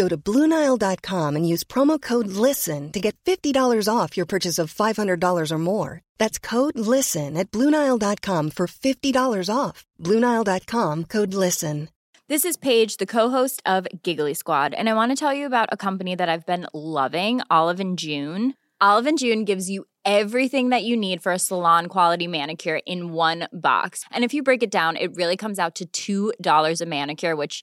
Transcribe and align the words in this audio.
Go 0.00 0.08
to 0.08 0.16
BlueNile.com 0.16 1.36
and 1.36 1.46
use 1.46 1.62
promo 1.62 2.00
code 2.00 2.28
LISTEN 2.28 2.90
to 2.92 3.00
get 3.00 3.16
$50 3.26 3.86
off 3.86 4.16
your 4.16 4.24
purchase 4.24 4.58
of 4.58 4.72
$500 4.72 5.52
or 5.52 5.58
more. 5.58 6.00
That's 6.16 6.38
code 6.38 6.78
LISTEN 6.78 7.36
at 7.36 7.50
BlueNile.com 7.50 8.52
for 8.52 8.66
$50 8.66 9.54
off. 9.54 9.84
BlueNile.com 10.02 11.04
code 11.04 11.34
LISTEN. 11.34 11.90
This 12.28 12.46
is 12.46 12.56
Paige, 12.56 12.96
the 12.96 13.12
co-host 13.14 13.60
of 13.66 13.86
Giggly 14.02 14.32
Squad, 14.32 14.72
and 14.72 14.88
I 14.88 14.94
want 14.94 15.12
to 15.12 15.16
tell 15.16 15.34
you 15.34 15.44
about 15.44 15.68
a 15.70 15.76
company 15.76 16.14
that 16.14 16.30
I've 16.30 16.46
been 16.46 16.66
loving, 16.72 17.42
Olive 17.50 17.80
and 17.80 17.98
June. 17.98 18.54
Olive 18.80 19.06
and 19.06 19.18
June 19.18 19.44
gives 19.44 19.68
you 19.68 19.84
everything 20.06 20.70
that 20.70 20.84
you 20.84 20.96
need 20.96 21.22
for 21.22 21.32
a 21.32 21.38
salon 21.38 21.88
quality 21.88 22.26
manicure 22.26 22.80
in 22.86 23.12
one 23.12 23.48
box. 23.52 24.04
And 24.10 24.24
if 24.24 24.32
you 24.32 24.42
break 24.42 24.62
it 24.62 24.70
down, 24.70 24.96
it 24.96 25.14
really 25.14 25.36
comes 25.36 25.58
out 25.58 25.82
to 25.92 26.32
$2 26.40 26.80
a 26.80 26.86
manicure, 26.86 27.36
which 27.36 27.62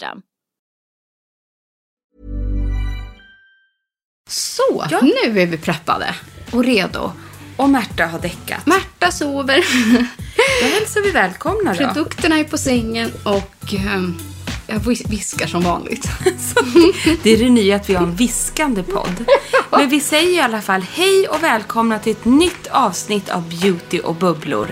Så, 4.29 4.85
nu 5.01 5.41
är 5.41 5.47
vi 5.47 5.57
preppade 5.57 6.15
och 6.51 6.63
redo. 6.63 7.11
Och 7.57 7.69
Märta 7.69 8.05
har 8.05 8.19
däckat. 8.19 8.65
Märta 8.65 9.11
sover. 9.11 9.65
Då 10.61 10.67
hälsar 10.79 11.01
vi 11.01 11.11
välkomna 11.11 11.73
då. 11.73 11.77
Produkterna 11.93 12.39
är 12.39 12.43
på 12.43 12.57
sängen 12.57 13.11
och 13.23 13.73
ehm, 13.73 14.17
jag 14.67 14.79
vis- 14.79 15.09
viskar 15.09 15.47
som 15.47 15.61
vanligt. 15.61 16.07
Det 17.23 17.29
är 17.29 17.37
det 17.37 17.49
nya 17.49 17.75
att 17.75 17.89
vi 17.89 17.93
har 17.93 18.03
en 18.03 18.15
viskande 18.15 18.83
podd. 18.83 19.25
Men 19.71 19.89
vi 19.89 19.99
säger 19.99 20.29
i 20.37 20.39
alla 20.41 20.61
fall 20.61 20.81
hej 20.93 21.27
och 21.27 21.43
välkomna 21.43 21.99
till 21.99 22.11
ett 22.11 22.25
nytt 22.25 22.67
avsnitt 22.67 23.29
av 23.29 23.49
Beauty 23.49 23.99
och 23.99 24.15
bubblor. 24.15 24.67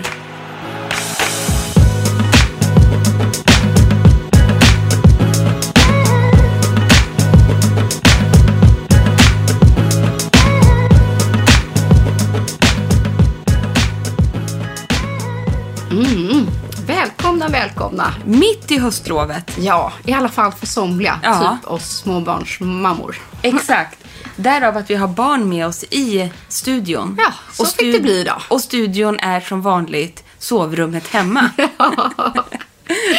Välkomna. 17.52 18.14
Mitt 18.24 18.70
i 18.70 18.78
höstlovet. 18.78 19.56
Ja, 19.58 19.92
i 20.06 20.12
alla 20.12 20.28
fall 20.28 20.52
för 20.52 20.66
somliga. 20.66 21.20
Ja. 21.22 21.58
Typ 21.60 21.70
oss 21.70 21.98
småbarnsmammor. 21.98 23.16
Exakt. 23.42 23.98
Därav 24.36 24.76
att 24.76 24.90
vi 24.90 24.94
har 24.94 25.08
barn 25.08 25.48
med 25.48 25.66
oss 25.66 25.84
i 25.84 26.30
studion. 26.48 27.16
Ja, 27.18 27.32
så 27.52 27.66
fick 27.66 27.92
det 27.92 28.00
bli 28.00 28.24
då. 28.24 28.32
Och 28.48 28.60
studion 28.60 29.18
är 29.20 29.40
som 29.40 29.62
vanligt 29.62 30.24
sovrummet 30.38 31.08
hemma. 31.08 31.50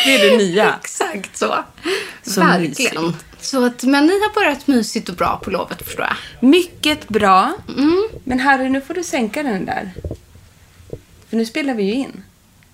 det 0.06 0.16
är 0.16 0.32
det 0.32 0.38
nya. 0.38 0.76
Exakt 0.84 1.38
så. 1.38 1.56
Så 2.24 2.42
Verkligen. 2.42 3.04
mysigt. 3.04 3.26
Så 3.42 3.66
att, 3.66 3.84
men 3.84 4.06
ni 4.06 4.14
har 4.14 4.34
börjat 4.34 4.68
mysigt 4.68 5.10
och 5.10 5.16
bra 5.16 5.42
på 5.44 5.50
lovet 5.50 5.82
förstår 5.86 6.06
jag. 6.06 6.50
Mycket 6.50 7.08
bra. 7.08 7.54
Mm. 7.78 8.08
Men 8.24 8.40
Harry, 8.40 8.70
nu 8.70 8.82
får 8.82 8.94
du 8.94 9.04
sänka 9.04 9.44
den 9.44 9.66
där. 9.66 9.92
För 11.30 11.38
nu 11.38 11.46
spelar 11.46 11.74
vi 11.74 11.84
ju 11.84 11.94
in. 11.94 12.24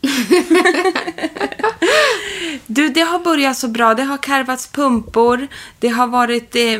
du, 2.68 2.90
det 2.90 3.02
har 3.02 3.19
börjat 3.19 3.58
så 3.58 3.68
bra. 3.68 3.94
Det 3.94 4.03
har 4.03 4.18
karvats 4.18 4.68
pumpor. 4.68 5.47
Det 5.80 5.88
har 5.88 6.08
varit... 6.08 6.56
Eh, 6.56 6.80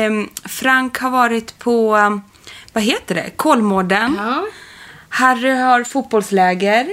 em, 0.00 0.28
Frank 0.44 0.98
har 0.98 1.10
varit 1.10 1.58
på... 1.58 1.96
eh, 1.96 2.16
vad 2.72 2.84
heter 2.84 3.14
det? 3.14 3.30
Kolmården. 3.36 4.14
Ja. 4.18 4.44
Harry 5.08 5.50
har 5.50 5.84
fotbollsläger. 5.84 6.86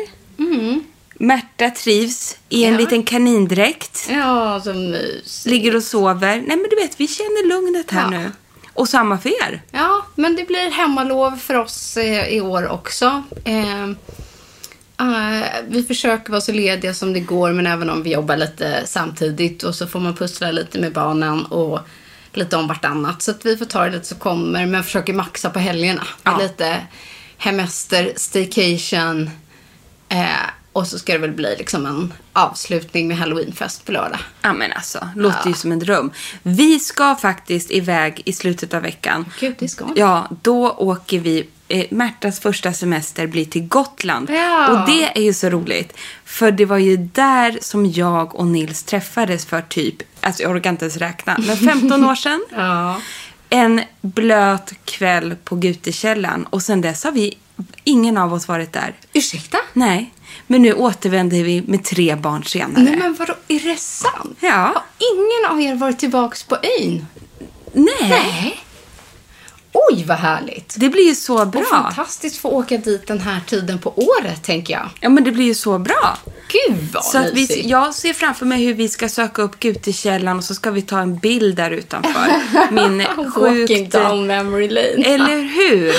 Märta 1.13 1.69
trivs 1.69 2.37
i 2.49 2.63
en 2.63 2.69
Mm. 2.69 2.79
Ja. 2.79 2.85
liten 2.85 3.03
kanindräkt. 3.03 4.07
Ja, 4.09 4.61
så 4.63 4.73
mysigt. 4.73 5.45
Ligger 5.45 5.75
och 5.75 5.83
sover. 5.83 6.35
Nej, 6.47 6.57
men 6.57 6.65
du 6.69 6.75
vet, 6.75 6.99
vi 6.99 7.07
känner 7.07 7.47
lugnet 7.47 7.91
här 7.91 8.01
Ja. 8.01 8.09
nu. 8.19 8.31
Och 8.73 8.89
samma 8.89 9.17
för 9.17 9.29
er. 9.29 9.61
Ja, 9.71 10.05
men 10.15 10.35
det 10.35 10.43
blir 10.47 10.71
hemmalov 10.71 11.37
för 11.37 11.55
oss 11.55 11.97
eh, 11.97 12.27
i 12.27 12.41
år 12.41 12.69
också. 12.71 13.23
Eh, 13.45 13.89
eh, 14.99 15.47
vi 15.67 15.83
försöker 15.83 16.31
vara 16.31 16.41
så 16.41 16.51
lediga 16.51 16.93
som 16.93 17.13
det 17.13 17.19
går, 17.19 17.51
men 17.51 17.67
även 17.67 17.89
om 17.89 18.03
vi 18.03 18.11
jobbar 18.13 18.37
lite 18.37 18.83
samtidigt 18.85 19.63
och 19.63 19.75
så 19.75 19.87
får 19.87 19.99
man 19.99 20.15
pussla 20.15 20.51
lite 20.51 20.79
med 20.79 20.93
barnen 20.93 21.45
och 21.45 21.79
lite 22.33 22.57
om 22.57 22.67
vartannat. 22.67 23.21
Så 23.21 23.31
att 23.31 23.45
vi 23.45 23.57
får 23.57 23.65
ta 23.65 23.83
det 23.83 23.91
lite 23.91 24.07
så 24.07 24.15
kommer, 24.15 24.65
men 24.65 24.83
försöker 24.83 25.13
maxa 25.13 25.49
på 25.49 25.59
helgerna. 25.59 26.03
Ja. 26.23 26.37
Lite 26.37 26.77
hemester, 27.37 28.13
staycation 28.15 29.29
eh, 30.09 30.49
och 30.73 30.87
så 30.87 30.99
ska 30.99 31.13
det 31.13 31.17
väl 31.17 31.31
bli 31.31 31.55
liksom 31.57 31.85
en 31.85 32.13
avslutning 32.33 33.07
med 33.07 33.17
halloweenfest 33.17 33.85
på 33.85 33.91
lördag. 33.91 34.19
Ja 34.41 34.53
men 34.53 34.71
alltså, 34.71 35.07
låter 35.15 35.47
ju 35.47 35.53
som 35.53 35.71
en 35.71 35.79
dröm. 35.79 36.11
Vi 36.43 36.79
ska 36.79 37.15
faktiskt 37.15 37.71
iväg 37.71 38.21
i 38.25 38.33
slutet 38.33 38.73
av 38.73 38.81
veckan. 38.81 39.25
Gud, 39.39 39.55
det 39.59 39.67
ska 39.67 39.85
vi. 39.85 39.99
Ja, 39.99 40.27
då 40.41 40.69
åker 40.71 41.19
vi. 41.19 41.47
Eh, 41.71 41.85
Märtas 41.89 42.39
första 42.39 42.73
semester 42.73 43.27
blir 43.27 43.45
till 43.45 43.67
Gotland. 43.67 44.29
Ja. 44.29 44.67
Och 44.71 44.89
det 44.89 45.17
är 45.17 45.21
ju 45.21 45.33
så 45.33 45.49
roligt. 45.49 45.97
För 46.25 46.51
det 46.51 46.65
var 46.65 46.77
ju 46.77 46.97
där 46.97 47.57
som 47.61 47.91
jag 47.91 48.35
och 48.35 48.47
Nils 48.47 48.83
träffades 48.83 49.45
för 49.45 49.61
typ, 49.61 49.95
alltså 50.21 50.43
jag 50.43 50.51
orkar 50.51 50.69
inte 50.69 50.85
ens 50.85 50.97
räkna, 50.97 51.35
men 51.47 51.57
15 51.57 52.05
år 52.05 52.15
sedan. 52.15 52.45
Ja. 52.55 53.01
En 53.49 53.81
blöt 54.01 54.73
kväll 54.85 55.35
på 55.43 55.55
Gutekällan. 55.55 56.45
Och 56.49 56.61
sen 56.61 56.81
dess 56.81 57.03
har 57.03 57.11
vi, 57.11 57.37
ingen 57.83 58.17
av 58.17 58.33
oss 58.33 58.47
varit 58.47 58.73
där. 58.73 58.93
Ursäkta? 59.13 59.57
Nej, 59.73 60.13
men 60.47 60.61
nu 60.61 60.73
återvänder 60.73 61.43
vi 61.43 61.61
med 61.67 61.83
tre 61.83 62.15
barn 62.15 62.43
senare. 62.43 62.83
Nej 62.83 62.97
men 62.97 63.13
vadå, 63.13 63.33
är 63.47 63.59
det 63.59 63.79
sant? 63.79 64.37
Ja. 64.39 64.49
Har 64.49 64.83
ingen 65.13 65.51
av 65.51 65.61
er 65.61 65.75
varit 65.75 65.99
tillbaks 65.99 66.43
på 66.43 66.55
ön? 66.55 67.05
Nej. 67.73 68.09
Nej. 68.09 68.59
Oj, 69.73 70.03
vad 70.07 70.17
härligt. 70.17 70.75
Det 70.77 70.89
blir 70.89 71.07
ju 71.07 71.15
så 71.15 71.41
Och 71.41 71.47
bra. 71.47 71.63
fantastiskt 71.63 72.37
få 72.37 72.49
åka 72.49 72.77
dit 72.77 73.07
den 73.07 73.19
här 73.19 73.39
tiden 73.47 73.79
på 73.79 73.93
året, 73.95 74.43
tänker 74.43 74.73
jag. 74.73 74.89
Ja, 74.99 75.09
men 75.09 75.23
det 75.23 75.31
blir 75.31 75.45
ju 75.45 75.55
så 75.55 75.79
bra. 75.79 76.17
Gud 76.47 76.77
vad 76.93 77.03
Så 77.03 77.17
att 77.17 77.33
vi, 77.33 77.61
jag 77.69 77.93
ser 77.95 78.13
framför 78.13 78.45
mig 78.45 78.65
hur 78.65 78.73
vi 78.73 78.89
ska 78.89 79.09
söka 79.09 79.41
upp 79.41 79.59
Gutekällan 79.59 80.37
och 80.37 80.43
så 80.43 80.55
ska 80.55 80.71
vi 80.71 80.81
ta 80.81 80.99
en 80.99 81.17
bild 81.17 81.55
där 81.55 81.71
utanför. 81.71 82.27
Min 82.71 82.97
Walking 83.17 83.67
sjukt... 83.67 83.91
down 83.91 84.27
memory 84.27 84.67
lane. 84.69 85.05
Eller 85.05 85.41
hur? 85.41 85.93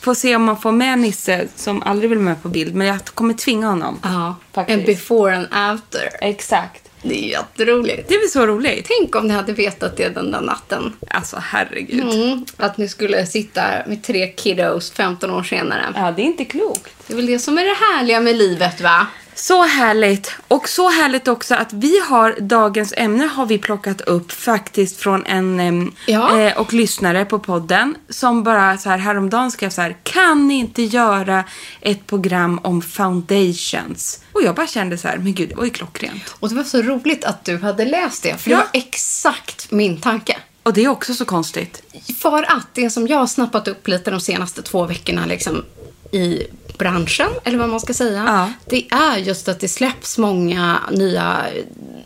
Får 0.00 0.14
se 0.14 0.36
om 0.36 0.42
man 0.44 0.60
får 0.60 0.72
med 0.72 0.98
Nisse 0.98 1.48
som 1.56 1.82
aldrig 1.82 2.10
vill 2.10 2.18
med 2.18 2.42
på 2.42 2.48
bild. 2.48 2.74
Men 2.74 2.86
jag 2.86 3.04
kommer 3.04 3.34
tvinga 3.34 3.66
honom. 3.68 3.98
Ja, 4.02 4.36
Faktiskt. 4.52 4.78
en 4.78 4.84
before 4.86 5.36
and 5.36 5.46
after. 5.50 6.08
Exakt. 6.20 6.82
Det 7.02 7.24
är 7.24 7.28
jätteroligt. 7.28 8.08
Det 8.08 8.14
är 8.14 8.20
väl 8.20 8.28
så 8.28 8.46
roligt? 8.46 8.86
Tänk 8.98 9.16
om 9.16 9.28
ni 9.28 9.34
hade 9.34 9.52
vetat 9.52 9.96
det 9.96 10.08
den 10.08 10.30
där 10.30 10.40
natten. 10.40 10.92
Alltså 11.10 11.36
herregud. 11.42 12.14
Mm, 12.14 12.44
att 12.56 12.78
ni 12.78 12.88
skulle 12.88 13.26
sitta 13.26 13.62
med 13.86 14.02
tre 14.02 14.26
kiddos 14.26 14.90
15 14.90 15.30
år 15.30 15.42
senare. 15.42 15.84
Ja, 15.94 16.12
det 16.16 16.22
är 16.22 16.26
inte 16.26 16.44
klokt. 16.44 16.94
Det 17.06 17.12
är 17.12 17.16
väl 17.16 17.26
det 17.26 17.38
som 17.38 17.58
är 17.58 17.64
det 17.64 17.76
härliga 17.96 18.20
med 18.20 18.36
livet, 18.36 18.80
va? 18.80 19.06
Så 19.38 19.62
härligt. 19.62 20.32
Och 20.48 20.68
så 20.68 20.90
härligt 20.90 21.28
också 21.28 21.54
att 21.54 21.72
vi 21.72 21.98
har, 22.08 22.36
dagens 22.40 22.94
ämne 22.96 23.24
har 23.26 23.46
vi 23.46 23.58
plockat 23.58 24.00
upp 24.00 24.32
faktiskt 24.32 24.96
från 25.00 25.26
en 25.26 25.92
Ja. 26.06 26.40
eh, 26.40 26.56
och 26.58 26.72
lyssnare 26.72 27.24
på 27.24 27.38
podden 27.38 27.96
som 28.08 28.42
bara 28.42 28.78
så 28.78 28.88
här 28.90 28.98
häromdagen 28.98 29.50
skrev 29.50 29.70
så 29.70 29.80
här, 29.82 29.96
kan 30.02 30.48
ni 30.48 30.54
inte 30.54 30.82
göra 30.82 31.44
ett 31.80 32.06
program 32.06 32.60
om 32.62 32.82
foundations? 32.82 34.20
Och 34.32 34.42
jag 34.42 34.54
bara 34.54 34.66
kände 34.66 34.98
så 34.98 35.08
här, 35.08 35.18
men 35.18 35.34
gud, 35.34 35.48
det 35.48 35.54
var 35.54 35.64
ju 35.64 35.70
klockrent. 35.70 36.34
Och 36.40 36.48
det 36.48 36.54
var 36.54 36.64
så 36.64 36.82
roligt 36.82 37.24
att 37.24 37.44
du 37.44 37.58
hade 37.58 37.84
läst 37.84 38.22
det, 38.22 38.36
för 38.40 38.50
Ja. 38.50 38.56
det 38.56 38.62
var 38.62 38.70
exakt 38.72 39.70
min 39.72 40.00
tanke. 40.00 40.36
Och 40.62 40.72
det 40.72 40.84
är 40.84 40.88
också 40.88 41.14
så 41.14 41.24
konstigt. 41.24 41.82
För 42.22 42.42
att 42.56 42.66
det 42.72 42.90
som 42.90 43.06
jag 43.06 43.18
har 43.18 43.26
snappat 43.26 43.68
upp 43.68 43.88
lite 43.88 44.10
de 44.10 44.20
senaste 44.20 44.62
två 44.62 44.84
veckorna 44.84 45.26
liksom, 45.26 45.64
i 46.12 46.42
branschen, 46.78 47.28
eller 47.44 47.58
vad 47.58 47.68
man 47.68 47.80
ska 47.80 47.94
säga, 47.94 48.24
Ja. 48.26 48.50
det 48.70 48.86
är 48.90 49.16
just 49.16 49.48
att 49.48 49.60
det 49.60 49.68
släpps 49.68 50.18
många 50.18 50.78
nya 50.92 51.36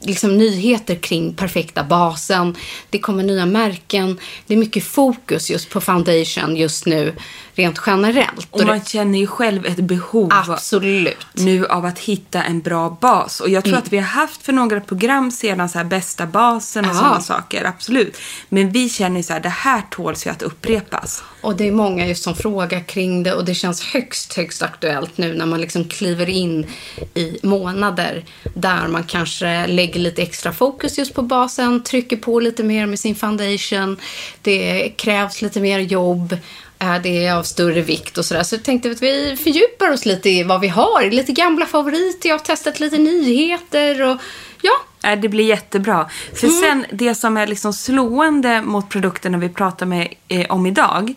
liksom, 0.01 0.39
nyheter 0.39 0.95
kring 0.95 1.35
perfekta 1.35 1.85
basen. 1.85 2.57
Det 2.91 2.99
kommer 2.99 3.23
nya 3.23 3.47
märken. 3.47 4.19
Det 4.47 4.55
är 4.55 4.59
mycket 4.59 4.85
fokus 4.85 5.51
just 5.51 5.71
på 5.71 5.81
foundation 5.81 6.57
just 6.57 6.87
nu, 6.87 7.17
rent 7.55 7.81
generellt. 7.87 8.47
Och 8.51 8.67
man 8.67 8.85
känner 8.85 9.19
ju 9.19 9.27
själv 9.27 9.67
ett 9.67 9.77
behov 9.77 10.29
Absolut. 10.33 11.17
nu 11.33 11.67
av 11.67 11.85
att 11.85 11.99
hitta 11.99 12.43
en 12.43 12.61
bra 12.61 12.99
bas. 13.01 13.41
Och 13.41 13.49
jag 13.49 13.65
tror 13.65 13.77
att 13.77 13.93
vi 13.93 13.97
har 13.97 14.05
haft 14.05 14.43
för 14.43 14.53
några 14.53 14.81
program 14.81 15.31
sedan 15.31 15.69
så 15.69 15.79
här 15.79 15.85
bästa 15.85 16.27
basen 16.27 16.85
och 16.85 16.91
Ja. 16.91 16.95
sådana 16.95 17.21
saker, 17.21 17.65
absolut. 17.65 18.17
Men 18.49 18.71
vi 18.73 18.89
känner 18.89 19.17
ju 19.17 19.23
så 19.23 19.33
här, 19.33 19.41
det 19.41 19.49
här 19.49 19.83
tåls 19.91 20.27
ju 20.27 20.31
att 20.31 20.43
upprepas. 20.43 21.23
Och 21.43 21.57
det 21.57 21.69
är 21.69 21.73
många 21.73 22.07
just 22.07 22.25
som 22.25 22.35
frågar 22.35 22.81
kring 22.89 23.23
det 23.23 23.35
och 23.35 23.45
det 23.45 23.55
känns 23.55 23.83
högst, 23.83 24.35
högst 24.35 24.60
aktuellt 24.63 25.19
nu 25.19 25.35
när 25.35 25.47
man 25.47 25.61
liksom 25.61 25.85
kliver 25.85 26.29
in 26.29 26.67
i 27.15 27.39
månader 27.43 28.25
där 28.55 28.89
man 28.89 29.05
kanske 29.05 29.67
lägger 29.67 30.01
lite 30.01 30.23
extra 30.23 30.53
fokus 30.53 30.99
just 30.99 31.15
på 31.15 31.23
basen, 31.23 31.83
trycker 31.83 32.17
på 32.17 32.41
lite 32.41 32.63
mer 32.63 32.87
med 32.87 32.99
sin 32.99 33.15
foundation. 33.15 33.97
Det 34.43 34.89
krävs 34.97 35.43
lite 35.43 35.61
mer 35.61 35.79
jobb. 35.79 36.37
Eh, 36.79 37.03
det 37.03 37.27
är 37.27 37.35
av 37.35 37.43
större 37.43 37.83
vikt 37.83 38.19
och 38.19 38.25
sådär. 38.25 38.43
Så 38.43 38.55
jag 38.55 38.63
tänkte 38.63 38.91
att 38.91 39.03
vi 39.03 39.37
fördjupar 39.37 39.91
oss 39.91 40.07
lite 40.07 40.31
i 40.31 40.43
vad 40.43 40.61
vi 40.61 40.69
har. 40.69 41.11
Lite 41.11 41.33
gamla 41.33 41.67
favoriter, 41.67 42.29
jag 42.29 42.39
har 42.39 42.45
testat 42.45 42.81
lite 42.81 42.99
nyheter 42.99 44.03
och 44.03 44.17
ja, 44.63 44.73
Nej, 45.03 45.17
Det 45.17 45.29
blir 45.29 45.45
jättebra. 45.45 46.11
För 46.35 46.49
sen, 46.49 46.87
det 46.93 47.15
som 47.15 47.37
är 47.37 47.47
liksom 47.47 47.73
slående 47.73 48.63
mot 48.63 48.89
produkterna 48.89 49.39
vi 49.39 49.49
pratar 49.49 49.87
med, 49.87 50.15
eh, 50.29 50.47
om 50.49 50.67
idag, 50.67 51.15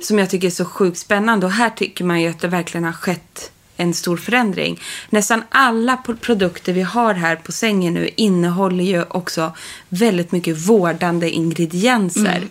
som 0.00 0.18
jag 0.18 0.30
tycker 0.30 0.46
är 0.46 0.50
så 0.50 0.64
sjukt 0.64 0.98
spännande, 0.98 1.46
och 1.46 1.52
här 1.52 1.70
tycker 1.70 2.04
man 2.04 2.20
ju 2.20 2.28
att 2.28 2.40
det 2.40 2.48
verkligen 2.48 2.84
har 2.84 2.92
skett 2.92 3.50
en 3.76 3.94
stor 3.94 4.16
förändring. 4.16 4.80
Nästan 5.10 5.42
alla 5.48 5.96
produkter 6.20 6.72
vi 6.72 6.82
har 6.82 7.14
här 7.14 7.36
på 7.36 7.52
sängen 7.52 7.94
nu 7.94 8.10
innehåller 8.16 8.84
ju 8.84 9.02
också 9.08 9.52
väldigt 9.88 10.32
mycket 10.32 10.56
vårdande 10.68 11.30
ingredienser. 11.30 12.42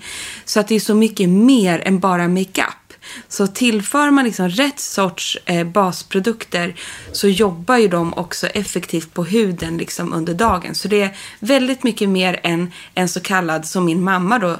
Så 0.45 0.59
att 0.59 0.67
det 0.67 0.75
är 0.75 0.79
så 0.79 0.95
mycket 0.95 1.29
mer 1.29 1.79
än 1.85 1.99
bara 1.99 2.27
makeup. 2.27 2.84
Så 3.27 3.47
tillför 3.47 4.11
man 4.11 4.25
liksom 4.25 4.49
rätt 4.49 4.79
sorts 4.79 5.37
eh, 5.45 5.67
basprodukter 5.67 6.75
så 7.11 7.27
jobbar 7.27 7.77
ju 7.77 7.87
de 7.87 8.13
också 8.13 8.47
effektivt 8.47 9.13
på 9.13 9.23
huden 9.23 9.77
liksom 9.77 10.13
under 10.13 10.33
dagen. 10.33 10.75
Så 10.75 10.87
det 10.87 11.01
är 11.01 11.17
väldigt 11.39 11.83
mycket 11.83 12.09
mer 12.09 12.39
än 12.43 12.71
en 12.93 13.09
så 13.09 13.19
kallad, 13.19 13.65
som 13.65 13.85
min 13.85 14.03
mamma 14.03 14.39
då, 14.39 14.57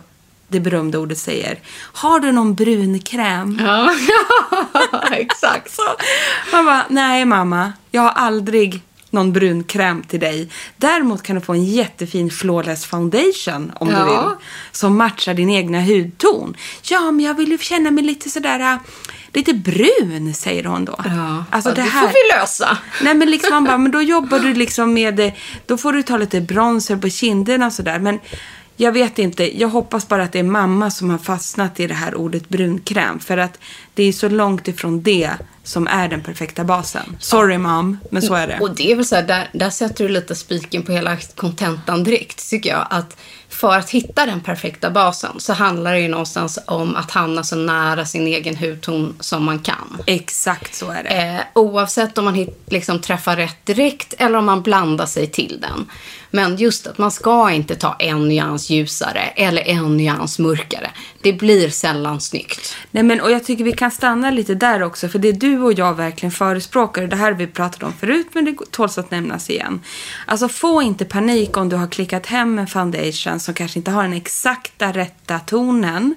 det 0.48 0.60
berömda 0.60 1.00
ordet 1.00 1.18
säger, 1.18 1.60
har 1.94 2.20
du 2.20 2.32
någon 2.32 2.56
brunkräm? 2.56 3.62
ja. 3.64 3.92
exakt. 5.12 5.80
Man 6.52 6.66
bara, 6.66 6.86
nej 6.90 7.26
mamma, 7.26 7.74
jag 7.92 8.02
har 8.02 8.10
aldrig 8.12 8.82
någon 9.16 9.34
brunkräm 9.34 10.04
till 10.04 10.20
dig. 10.20 10.50
Däremot 10.78 11.24
kan 11.24 11.36
du 11.36 11.42
få 11.42 11.54
en 11.54 11.66
jättefin 11.66 12.30
flawless 12.30 12.86
foundation 12.86 13.72
om 13.80 13.90
Ja. 13.90 14.00
du 14.00 14.04
vill. 14.06 14.36
Som 14.72 14.98
matchar 14.98 15.34
din 15.34 15.50
egna 15.50 15.82
hudton. 15.82 16.56
Ja, 16.84 17.12
men 17.12 17.26
jag 17.26 17.34
vill 17.34 17.52
ju 17.52 17.58
känna 17.58 17.92
mig 17.92 18.04
lite 18.04 18.30
sådär, 18.30 18.60
äh, 18.60 18.78
lite 19.34 19.54
brun, 19.54 20.34
säger 20.34 20.64
hon 20.64 20.86
då. 20.86 20.96
Ja, 21.06 21.44
Alltså 21.50 21.70
det 21.70 21.76
det 21.76 21.82
här... 21.82 22.02
får 22.02 22.08
vi 22.08 22.40
lösa. 22.40 22.78
Nej 23.04 23.14
men 23.14 23.32
liksom 23.32 23.54
man 23.54 23.64
bara, 23.64 23.78
men 23.78 23.92
då 23.92 24.02
jobbar 24.02 24.40
du 24.40 24.54
liksom 24.54 24.94
med, 24.94 25.20
eh, 25.20 25.34
då 25.66 25.78
får 25.78 25.94
du 25.94 26.04
ta 26.04 26.18
lite 26.18 26.42
bronzer 26.42 26.98
på 26.98 27.10
kinderna 27.10 27.66
och 27.66 27.74
sådär. 27.74 28.00
Men 28.00 28.20
jag 28.78 28.92
vet 28.92 29.20
inte, 29.20 29.60
jag 29.60 29.70
hoppas 29.70 30.08
bara 30.08 30.24
att 30.24 30.32
det 30.32 30.40
är 30.40 30.44
mamma 30.44 30.92
som 30.92 31.10
har 31.10 31.18
fastnat 31.18 31.80
i 31.80 31.88
det 31.88 31.94
här 31.94 32.16
ordet 32.16 32.50
brunkräm. 32.50 33.20
För 33.20 33.38
att 33.38 33.60
det 33.94 34.04
är 34.04 34.14
så 34.14 34.30
långt 34.30 34.68
ifrån 34.68 35.02
det 35.02 35.32
som 35.64 35.88
är 35.88 36.08
den 36.08 36.22
perfekta 36.22 36.64
basen. 36.64 37.18
Sorry 37.20 37.58
mom, 37.58 37.98
men 38.12 38.22
så 38.22 38.34
är 38.34 38.48
det. 38.48 38.60
Och 38.60 38.76
det 38.76 38.92
är 38.92 38.96
väl 38.96 39.06
så 39.06 39.16
här, 39.16 39.24
där, 39.24 39.50
där 39.54 39.70
sätter 39.70 40.04
du 40.04 40.10
lite 40.10 40.36
spiken 40.36 40.84
på 40.84 40.92
hela 40.92 41.18
kontentan 41.36 42.04
direkt, 42.04 42.50
tycker 42.50 42.70
jag. 42.70 42.88
Att 42.90 43.18
för 43.56 43.78
att 43.78 43.90
hitta 43.90 44.26
den 44.26 44.42
perfekta 44.42 44.92
basen 44.92 45.40
så 45.40 45.54
handlar 45.54 45.94
det 45.94 46.00
ju 46.00 46.08
någonstans 46.08 46.60
om 46.68 46.96
att 46.96 47.12
hamna 47.12 47.44
så 47.44 47.56
nära 47.56 48.06
sin 48.06 48.28
egen 48.28 48.58
hudton 48.58 49.16
som 49.20 49.46
man 49.46 49.60
kan. 49.60 49.98
Exakt 50.06 50.76
så 50.76 50.92
är 50.92 51.04
det. 51.04 51.10
Eh, 51.10 51.42
oavsett 51.54 52.18
om 52.18 52.26
man 52.26 52.36
hit, 52.36 52.62
liksom 52.66 53.02
träffar 53.02 53.36
rätt 53.36 53.66
direkt 53.66 54.14
eller 54.18 54.38
om 54.38 54.46
man 54.46 54.62
blandar 54.62 55.06
sig 55.06 55.28
till 55.28 55.60
den. 55.62 55.86
Men 56.36 56.56
just 56.58 56.88
att 56.88 56.98
man 56.98 57.12
ska 57.12 57.52
inte 57.52 57.76
ta 57.76 57.96
en 58.00 58.28
nyans 58.28 58.70
ljusare 58.70 59.22
eller 59.22 59.62
en 59.68 59.98
nyans 59.98 60.40
mörkare. 60.40 60.92
Det 61.22 61.34
blir 61.34 61.70
sällan 61.70 62.22
snyggt. 62.22 62.76
Nej, 62.92 63.04
men, 63.04 63.22
och 63.22 63.32
jag 63.32 63.44
tycker 63.44 63.64
vi 63.64 63.72
kan 63.72 63.92
stanna 63.92 64.32
lite 64.32 64.56
där 64.56 64.84
också, 64.84 65.08
för 65.08 65.20
det 65.20 65.32
du 65.32 65.60
och 65.60 65.74
jag 65.74 65.94
verkligen 65.94 66.32
förespråkar, 66.32 67.04
och 67.04 67.10
det 67.10 67.16
här 67.16 67.32
har 67.32 67.40
vi 67.40 67.48
pratat 67.48 67.84
om 67.84 67.94
förut, 67.94 68.28
men 68.34 68.46
det 68.46 68.56
tåls 68.72 68.98
att 68.98 69.12
nämnas 69.12 69.50
igen. 69.50 69.82
Alltså 70.26 70.48
få 70.48 70.82
inte 70.82 71.06
panik 71.06 71.58
om 71.58 71.70
du 71.70 71.76
har 71.76 71.88
klickat 71.88 72.26
hem 72.26 72.60
en 72.60 72.68
foundation 72.68 73.40
som 73.46 73.54
kanske 73.54 73.80
inte 73.80 73.92
har 73.92 74.04
den 74.04 74.14
exakta 74.14 74.92
rätta 74.92 75.40
tonen. 75.40 76.16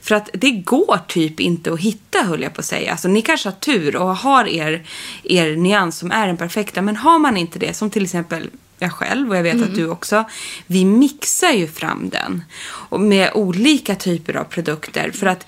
För 0.00 0.14
att 0.14 0.30
det 0.32 0.50
går 0.50 1.00
typ 1.08 1.40
inte 1.40 1.72
att 1.72 1.80
hitta, 1.80 2.22
höll 2.22 2.42
jag 2.42 2.54
på 2.54 2.60
att 2.60 2.66
säga. 2.66 2.90
Alltså 2.92 3.08
ni 3.08 3.22
kanske 3.22 3.48
har 3.48 3.56
tur 3.56 3.96
och 3.96 4.16
har 4.16 4.48
er, 4.48 4.86
er 5.22 5.56
nyans 5.56 5.98
som 5.98 6.10
är 6.10 6.26
den 6.26 6.36
perfekta, 6.36 6.82
men 6.82 6.96
har 6.96 7.18
man 7.18 7.36
inte 7.36 7.58
det, 7.58 7.74
som 7.74 7.90
till 7.90 8.04
exempel 8.04 8.50
jag 8.78 8.92
själv 8.92 9.30
och 9.30 9.36
jag 9.36 9.42
vet 9.42 9.62
att 9.62 9.74
du 9.74 9.88
också. 9.88 10.24
Vi 10.66 10.84
mixar 10.84 11.50
ju 11.50 11.68
fram 11.68 12.08
den 12.08 12.44
och 12.62 13.00
med 13.00 13.30
olika 13.34 13.94
typer 13.94 14.36
av 14.36 14.44
produkter 14.44 15.10
för 15.10 15.26
att 15.26 15.46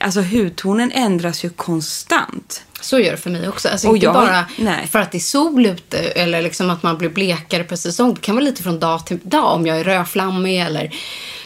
alltså 0.00 0.20
hudtonen 0.20 0.92
ändras 0.92 1.44
ju 1.44 1.50
konstant. 1.50 2.64
Så 2.84 2.98
gör 2.98 3.10
det 3.10 3.16
för 3.16 3.30
mig 3.30 3.48
också. 3.48 3.68
Alltså 3.68 3.88
Och 3.88 3.96
inte 3.96 4.06
jag- 4.06 4.14
bara 4.14 4.44
nej. 4.58 4.86
för 4.92 4.98
att 4.98 5.12
det 5.12 5.18
är 5.18 5.20
sol 5.20 5.66
ute 5.66 5.98
eller 5.98 6.42
liksom 6.42 6.70
att 6.70 6.82
man 6.82 6.98
blir 6.98 7.08
blekare 7.08 7.64
per 7.64 7.76
säsong. 7.76 8.14
Det 8.14 8.20
kan 8.20 8.34
vara 8.34 8.44
lite 8.44 8.62
från 8.62 8.80
dag 8.80 9.06
till 9.06 9.18
dag 9.22 9.54
om 9.54 9.66
jag 9.66 9.80
är 9.80 9.84
rödflammig 9.84 10.60
eller 10.60 10.94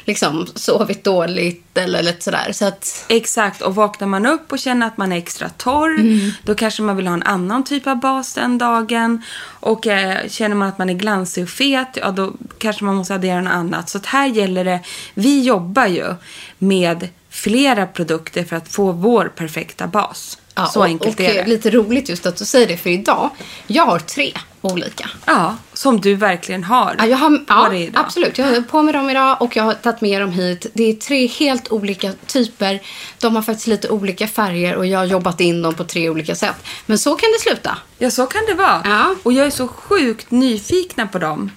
liksom 0.04 0.46
sovit 0.54 1.04
dåligt 1.04 1.78
eller 1.78 2.02
lite 2.02 2.24
sådär. 2.24 2.52
Så 2.52 2.64
att, 2.64 3.04
Exakt, 3.08 3.62
och 3.62 3.74
vaknar 3.74 4.08
man 4.08 4.26
upp 4.26 4.52
och 4.52 4.58
känner 4.58 4.86
att 4.86 4.96
man 4.96 5.12
är 5.12 5.16
extra 5.16 5.48
torr, 5.48 5.98
då 6.46 6.54
kanske 6.54 6.82
man 6.82 6.96
vill 6.96 7.06
ha 7.06 7.14
en 7.14 7.22
annan 7.22 7.64
typ 7.64 7.86
av 7.86 7.96
bas 7.96 8.34
den 8.34 8.58
dagen. 8.58 9.22
Och 9.60 9.86
eh, 9.86 10.28
känner 10.28 10.54
man 10.56 10.68
att 10.68 10.78
man 10.78 10.90
är 10.90 10.94
glansig 10.94 11.44
och 11.44 11.50
fet, 11.50 11.88
ja 11.94 12.10
då 12.10 12.32
kanske 12.58 12.84
man 12.84 12.94
måste 12.94 13.14
addera 13.14 13.40
något 13.40 13.52
annat. 13.52 13.88
Så 13.88 13.98
här 14.04 14.26
gäller 14.28 14.64
det, 14.64 14.80
vi 15.14 15.42
jobbar 15.42 15.86
ju 15.86 16.14
med 16.58 17.08
flera 17.30 17.86
produkter 17.86 18.44
för 18.44 18.56
att 18.56 18.68
få 18.68 18.92
vår 18.92 19.32
perfekta 19.36 19.86
bas. 19.86 20.38
Ja, 20.58 20.66
Så 20.66 20.78
och, 20.80 20.86
enkelt 20.86 21.14
och 21.14 21.20
är 21.20 21.34
det. 21.34 21.46
lite 21.46 21.70
roligt 21.70 22.08
just 22.08 22.26
att 22.26 22.36
du 22.36 22.44
säger 22.44 22.66
det 22.66 22.76
för 22.76 22.90
idag, 22.90 23.30
jag 23.66 23.86
har 23.86 23.98
tre 23.98 24.32
olika. 24.60 25.10
Ja, 25.26 25.56
som 25.72 26.00
du 26.00 26.14
verkligen 26.14 26.64
har. 26.64 26.94
Ja, 26.98 27.06
jag 27.06 27.16
har, 27.18 27.40
ja 27.48 27.74
idag. 27.74 28.04
absolut. 28.06 28.38
Jag 28.38 28.46
har 28.46 28.60
på 28.60 28.82
med 28.82 28.94
dem 28.94 29.10
idag 29.10 29.42
och 29.42 29.56
jag 29.56 29.62
har 29.64 29.74
tagit 29.74 30.00
med 30.00 30.20
dem 30.20 30.32
hit. 30.32 30.66
Det 30.74 30.84
är 30.90 30.94
tre 30.94 31.26
helt 31.26 31.72
olika 31.72 32.12
typer. 32.26 32.80
De 33.20 33.34
har 33.36 33.42
faktiskt 33.42 33.66
lite 33.66 33.88
olika 33.88 34.28
färger 34.28 34.74
och 34.76 34.86
jag 34.86 34.98
har 34.98 35.04
jobbat 35.06 35.40
in 35.40 35.62
dem 35.62 35.74
på 35.74 35.84
tre 35.84 36.10
olika 36.10 36.34
sätt. 36.34 36.56
Men 36.86 36.98
så 36.98 37.14
kan 37.14 37.28
det 37.32 37.50
sluta. 37.50 37.78
Ja, 37.98 38.10
så 38.10 38.26
kan 38.26 38.42
det 38.46 38.54
vara. 38.54 38.80
Ja. 38.84 39.04
Mm. 39.04 39.16
Och 39.22 39.32
jag 39.32 39.46
är 39.46 39.50
så 39.50 39.68
sjukt 39.68 40.30
nyfikna 40.30 41.06
på 41.06 41.18
dem. 41.18 41.50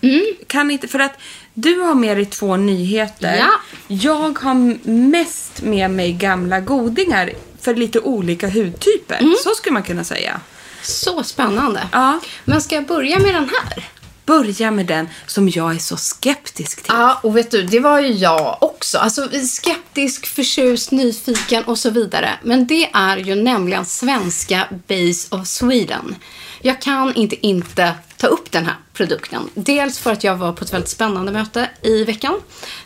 Kan 0.48 0.72
inte, 0.72 0.88
för 0.88 1.00
att 1.00 1.14
du 1.54 1.80
har 1.80 1.96
med 1.96 2.18
dig 2.18 2.26
två 2.26 2.56
nyheter. 2.58 3.36
Ja. 3.40 3.50
Jag 3.88 4.40
har 4.40 4.88
mest 4.90 5.62
med 5.62 5.92
mig 5.92 6.14
gamla 6.14 6.60
godingar 6.60 7.32
för 7.62 7.76
lite 7.76 8.00
olika 8.00 8.50
hudtyper. 8.50 9.20
Mm. 9.20 9.36
Så 9.44 9.50
skulle 9.50 9.74
man 9.74 9.84
kunna 9.84 10.04
säga. 10.04 10.40
Så 10.84 11.24
spännande. 11.24 11.88
Ja. 11.92 12.20
Men 12.46 12.62
ska 12.62 12.76
jag 12.76 12.86
börja 12.86 13.20
med 13.20 13.34
den 13.36 13.50
här? 13.50 13.90
Börja 14.26 14.72
med 14.72 14.86
den 14.86 15.10
som 15.28 15.50
jag 15.50 15.76
är 15.76 15.80
så 15.80 15.98
skeptisk 15.98 16.84
till. 16.84 16.94
Ja, 16.98 17.20
och 17.24 17.38
vet 17.38 17.52
du, 17.52 17.64
det 17.64 17.80
var 17.80 18.00
ju 18.00 18.14
jag 18.14 18.58
också. 18.62 18.98
Alltså 18.98 19.30
skeptisk, 19.48 20.26
förtjust, 20.26 20.92
nyfiken 20.92 21.64
och 21.64 21.80
så 21.80 21.90
vidare. 21.90 22.40
Men 22.44 22.68
det 22.68 22.90
är 22.94 23.18
ju 23.18 23.36
nämligen 23.36 23.86
svenska 23.86 24.68
Base 24.88 25.36
of 25.36 25.48
Sweden. 25.48 26.16
Jag 26.62 26.82
kan 26.82 27.16
inte 27.16 27.48
inte 27.48 27.94
ta 28.18 28.28
upp 28.28 28.52
den 28.52 28.66
här 28.66 28.76
produkten. 28.94 29.50
Dels 29.54 30.00
för 30.00 30.12
att 30.12 30.24
jag 30.24 30.36
var 30.36 30.54
på 30.54 30.64
ett 30.64 30.74
väldigt 30.74 30.90
spännande 30.90 31.32
möte 31.32 31.70
i 31.82 32.04
veckan 32.04 32.34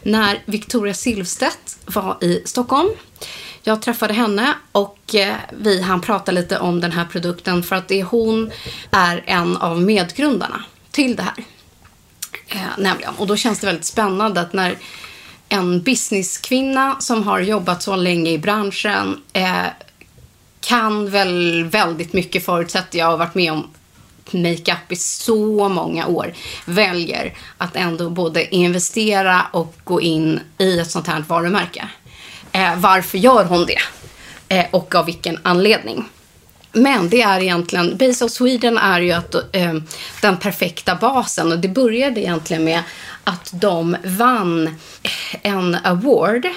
när 0.03 0.41
Victoria 0.45 0.93
Silvstedt 0.93 1.77
var 1.85 2.17
i 2.21 2.41
Stockholm. 2.45 2.89
Jag 3.67 3.81
träffade 3.81 4.13
henne 4.13 4.53
och 4.71 5.15
eh, 5.15 5.35
vi 5.51 5.81
han 5.81 6.01
prata 6.01 6.31
lite 6.31 6.59
om 6.59 6.81
den 6.81 6.91
här 6.91 7.05
produkten 7.05 7.63
för 7.63 7.75
att 7.75 7.87
det, 7.87 8.03
hon 8.03 8.51
är 8.91 9.23
en 9.25 9.57
av 9.57 9.81
medgrundarna 9.81 10.63
till 10.91 11.15
det 11.15 11.23
här. 11.23 11.43
Eh, 12.47 12.77
nämligen. 12.77 13.13
Och 13.15 13.27
då 13.27 13.35
känns 13.35 13.59
det 13.59 13.67
väldigt 13.67 13.85
spännande 13.85 14.41
att 14.41 14.53
när 14.53 14.77
en 15.49 15.81
businesskvinna 15.81 16.95
som 16.99 17.23
har 17.23 17.39
jobbat 17.39 17.83
så 17.83 17.95
länge 17.95 18.31
i 18.31 18.37
branschen 18.37 19.21
eh, 19.33 19.65
kan 20.59 21.09
väl 21.09 21.63
väldigt 21.63 22.13
mycket 22.13 22.45
förutsätter 22.45 22.99
jag 22.99 23.13
och 23.13 23.19
varit 23.19 23.35
med 23.35 23.51
om 23.51 23.69
makeup 24.31 24.91
i 24.91 24.95
så 24.95 25.69
många 25.69 26.07
år 26.07 26.33
väljer 26.65 27.33
att 27.57 27.75
ändå 27.75 28.09
både 28.09 28.55
investera 28.55 29.45
och 29.51 29.75
gå 29.83 30.01
in 30.01 30.39
i 30.57 30.79
ett 30.79 30.91
sånt 30.91 31.07
här 31.07 31.23
varumärke. 31.27 31.89
Eh, 32.55 32.75
varför 32.77 33.17
gör 33.17 33.45
hon 33.45 33.65
det? 33.65 33.79
Eh, 34.49 34.65
och 34.71 34.95
av 34.95 35.05
vilken 35.05 35.39
anledning? 35.43 36.05
Men 36.71 37.09
det 37.09 37.21
är 37.21 37.39
egentligen, 37.39 37.97
Base 37.97 38.25
of 38.25 38.31
Sweden 38.31 38.77
är 38.77 38.99
ju 38.99 39.11
att, 39.11 39.35
eh, 39.35 39.73
den 40.21 40.37
perfekta 40.37 40.95
basen 40.95 41.51
och 41.51 41.59
det 41.59 41.67
började 41.67 42.21
egentligen 42.21 42.63
med 42.63 42.83
att 43.23 43.49
de 43.53 43.97
vann 44.03 44.79
en 45.41 45.77
award 45.83 46.47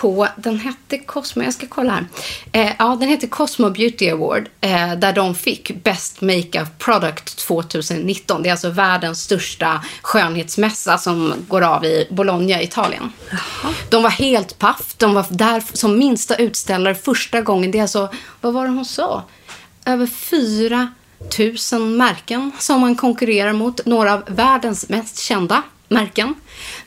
på, 0.00 0.28
den 0.36 0.58
hette 0.58 0.98
Cosmo, 0.98 1.42
jag 1.42 1.54
ska 1.54 1.66
kolla 1.66 1.92
här. 1.92 2.06
Eh, 2.52 2.72
ja, 2.78 2.96
den 3.00 3.08
hette 3.08 3.26
Cosmo 3.26 3.70
Beauty 3.70 4.10
Award 4.10 4.48
eh, 4.60 4.94
där 4.94 5.12
de 5.12 5.34
fick 5.34 5.84
Best 5.84 6.20
Makeup 6.20 6.78
Product 6.78 7.38
2019. 7.38 8.42
Det 8.42 8.48
är 8.48 8.50
alltså 8.50 8.70
världens 8.70 9.22
största 9.22 9.84
skönhetsmässa 10.02 10.98
som 10.98 11.34
går 11.48 11.62
av 11.62 11.84
i 11.84 12.06
Bologna, 12.10 12.62
Italien. 12.62 13.12
Jaha. 13.30 13.74
De 13.90 14.02
var 14.02 14.10
helt 14.10 14.58
paff. 14.58 14.94
De 14.96 15.14
var 15.14 15.26
där 15.30 15.62
som 15.72 15.98
minsta 15.98 16.36
utställare 16.36 16.94
första 16.94 17.40
gången. 17.40 17.70
Det 17.70 17.78
är 17.78 17.82
alltså, 17.82 18.08
vad 18.40 18.52
var 18.52 18.64
det 18.64 18.70
hon 18.70 18.84
sa? 18.84 19.22
Över 19.84 20.06
4 20.06 20.92
000 21.72 21.80
märken 21.80 22.52
som 22.58 22.80
man 22.80 22.96
konkurrerar 22.96 23.52
mot. 23.52 23.86
Några 23.86 24.14
av 24.14 24.22
världens 24.26 24.88
mest 24.88 25.18
kända 25.18 25.62
märken. 25.88 26.34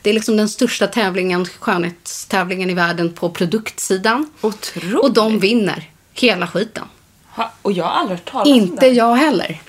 Det 0.02 0.10
är 0.10 0.14
liksom 0.14 0.36
den 0.36 0.48
största 0.48 0.86
tävlingen, 0.86 1.46
skönhetstävlingen 1.46 2.70
i 2.70 2.74
världen 2.74 3.12
på 3.12 3.30
produktsidan. 3.30 4.30
Otroligt. 4.40 4.98
Och 4.98 5.12
de 5.12 5.38
vinner 5.38 5.90
hela 6.12 6.46
skiten. 6.46 6.84
Ha, 7.30 7.52
och 7.62 7.72
jag 7.72 7.84
har 7.84 7.90
aldrig 7.90 8.18
hört 8.18 8.30
talas 8.30 8.48
om 8.48 8.54
Inte 8.54 8.86
jag 8.86 9.14
heller. 9.14 9.60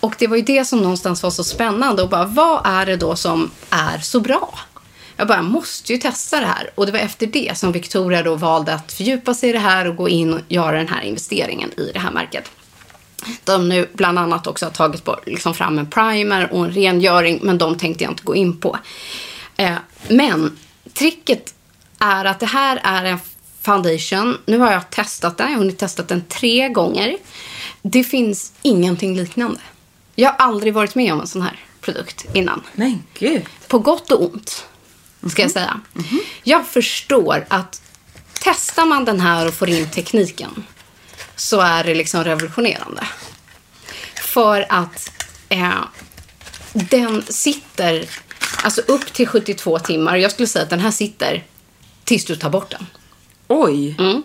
Och 0.00 0.14
det 0.18 0.26
var 0.26 0.36
ju 0.36 0.42
det 0.42 0.64
som 0.64 0.82
någonstans 0.82 1.22
var 1.22 1.30
så 1.30 1.44
spännande. 1.44 2.02
Och 2.02 2.08
bara, 2.08 2.24
vad 2.24 2.60
är 2.64 2.86
det 2.86 2.96
då 2.96 3.16
som 3.16 3.50
är 3.70 3.98
så 3.98 4.20
bra? 4.20 4.58
Jag 5.16 5.28
bara, 5.28 5.42
måste 5.42 5.92
ju 5.92 5.98
testa 5.98 6.40
det 6.40 6.46
här. 6.46 6.70
Och 6.74 6.86
det 6.86 6.92
var 6.92 6.98
efter 6.98 7.26
det 7.26 7.58
som 7.58 7.72
Victoria 7.72 8.22
då 8.22 8.34
valde 8.34 8.74
att 8.74 8.92
fördjupa 8.92 9.34
sig 9.34 9.48
i 9.48 9.52
det 9.52 9.58
här 9.58 9.88
och 9.88 9.96
gå 9.96 10.08
in 10.08 10.34
och 10.34 10.40
göra 10.48 10.76
den 10.76 10.88
här 10.88 11.02
investeringen 11.02 11.80
i 11.80 11.90
det 11.92 11.98
här 11.98 12.10
märket 12.10 12.50
de 13.44 13.68
nu 13.68 13.88
bland 13.92 14.18
annat 14.18 14.46
också 14.46 14.66
har 14.66 14.70
tagit 14.70 15.04
på, 15.04 15.20
liksom 15.26 15.54
fram 15.54 15.78
en 15.78 15.86
primer 15.86 16.52
och 16.52 16.64
en 16.64 16.72
rengöring, 16.72 17.40
men 17.42 17.58
de 17.58 17.78
tänkte 17.78 18.04
jag 18.04 18.12
inte 18.12 18.22
gå 18.22 18.34
in 18.34 18.60
på. 18.60 18.78
Eh, 19.56 19.76
men 20.08 20.58
tricket 20.92 21.54
är 21.98 22.24
att 22.24 22.40
det 22.40 22.46
här 22.46 22.80
är 22.82 23.04
en 23.04 23.18
foundation. 23.62 24.38
Nu 24.46 24.58
har 24.58 24.72
jag 24.72 24.90
testat 24.90 25.38
den, 25.38 25.46
jag 25.46 25.54
har 25.54 25.58
hunnit 25.58 25.78
testat 25.78 26.08
den 26.08 26.24
tre 26.28 26.68
gånger. 26.68 27.16
Det 27.82 28.04
finns 28.04 28.52
ingenting 28.62 29.16
liknande. 29.16 29.60
Jag 30.14 30.30
har 30.30 30.36
aldrig 30.36 30.74
varit 30.74 30.94
med 30.94 31.12
om 31.12 31.20
en 31.20 31.26
sån 31.26 31.42
här 31.42 31.64
produkt 31.80 32.26
innan. 32.32 32.62
Men 32.72 33.02
gud. 33.18 33.42
På 33.68 33.78
gott 33.78 34.10
och 34.10 34.22
ont, 34.22 34.66
ska 35.26 35.26
mm 35.26 35.30
-hmm. 35.32 35.38
jag 35.40 35.46
mhm. 35.46 35.52
säga. 35.52 35.80
Mm 35.94 36.06
-hmm. 36.06 36.20
Jag 36.42 36.66
förstår 36.66 37.46
att 37.48 37.82
testar 38.40 38.86
man 38.86 39.04
den 39.04 39.20
här 39.20 39.48
och 39.48 39.54
får 39.54 39.68
in 39.70 39.90
tekniken 39.90 40.64
så 41.40 41.60
är 41.60 41.84
det 41.84 41.94
liksom 41.94 42.24
revolutionerande. 42.24 43.08
För 44.14 44.66
att 44.68 45.12
eh, 45.48 45.84
den 46.72 47.22
sitter 47.22 48.08
alltså 48.64 48.80
upp 48.80 49.12
till 49.12 49.28
72 49.28 49.78
timmar. 49.78 50.16
Jag 50.16 50.30
skulle 50.30 50.46
säga 50.46 50.62
att 50.62 50.70
den 50.70 50.80
här 50.80 50.90
sitter 50.90 51.44
tills 52.04 52.24
du 52.24 52.36
tar 52.36 52.50
bort 52.50 52.70
den. 52.70 52.86
Oj! 53.48 53.96
Mm. 53.98 54.22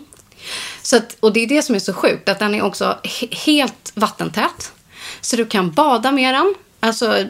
Så 0.82 0.96
att, 0.96 1.16
och 1.20 1.32
det 1.32 1.40
är 1.40 1.46
det 1.46 1.62
som 1.62 1.74
är 1.74 1.78
så 1.78 1.92
sjukt, 1.92 2.28
att 2.28 2.38
den 2.38 2.54
är 2.54 2.62
också 2.62 2.98
he 3.02 3.28
helt 3.30 3.92
vattentät. 3.94 4.72
Så 5.20 5.36
du 5.36 5.46
kan 5.46 5.72
bada 5.72 6.12
med 6.12 6.34
den, 6.34 6.54
alltså 6.80 7.24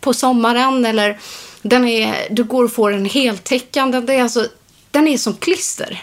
på 0.00 0.14
sommaren 0.14 0.84
eller 0.86 1.20
den 1.62 1.88
är, 1.88 2.26
du 2.30 2.44
går 2.44 2.64
och 2.64 2.72
får 2.72 2.90
den 2.90 3.04
heltäckande. 3.04 4.00
Det 4.00 4.14
är 4.14 4.22
alltså, 4.22 4.48
den 4.90 5.08
är 5.08 5.18
som 5.18 5.34
klister. 5.34 6.02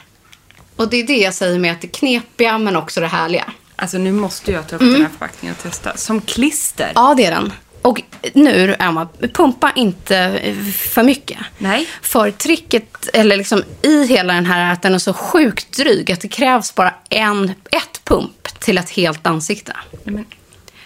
Och 0.79 0.89
det 0.89 0.97
är 0.97 1.03
det 1.03 1.17
jag 1.17 1.33
säger 1.33 1.59
med 1.59 1.71
att 1.71 1.81
det 1.81 1.87
knepiga 1.87 2.57
men 2.57 2.75
också 2.75 3.01
det 3.01 3.07
härliga. 3.07 3.45
Alltså 3.75 3.97
nu 3.97 4.11
måste 4.11 4.51
jag 4.51 4.67
ta 4.67 4.75
upp 4.75 4.81
mm. 4.81 4.93
den 4.93 5.01
här 5.01 5.09
förpackningen 5.09 5.55
och 5.57 5.63
testa. 5.63 5.97
Som 5.97 6.21
klister. 6.21 6.91
Ja, 6.95 7.13
det 7.17 7.25
är 7.25 7.31
den. 7.31 7.53
Och 7.81 8.01
nu, 8.33 8.75
Emma, 8.79 9.07
pumpa 9.33 9.71
inte 9.75 10.41
för 10.77 11.03
mycket. 11.03 11.37
Nej. 11.57 11.87
För 12.01 12.31
tricket, 12.31 13.09
eller 13.13 13.37
liksom 13.37 13.63
i 13.81 14.05
hela 14.05 14.33
den 14.33 14.45
här, 14.45 14.73
att 14.73 14.81
den 14.81 14.93
är 14.93 14.97
så 14.97 15.13
sjukt 15.13 15.77
dryg 15.77 16.11
att 16.11 16.21
det 16.21 16.27
krävs 16.27 16.75
bara 16.75 16.93
en, 17.09 17.49
ett 17.49 18.01
pump 18.03 18.59
till 18.59 18.77
ett 18.77 18.89
helt 18.89 19.27
ansikte. 19.27 19.73
Men... 20.03 20.25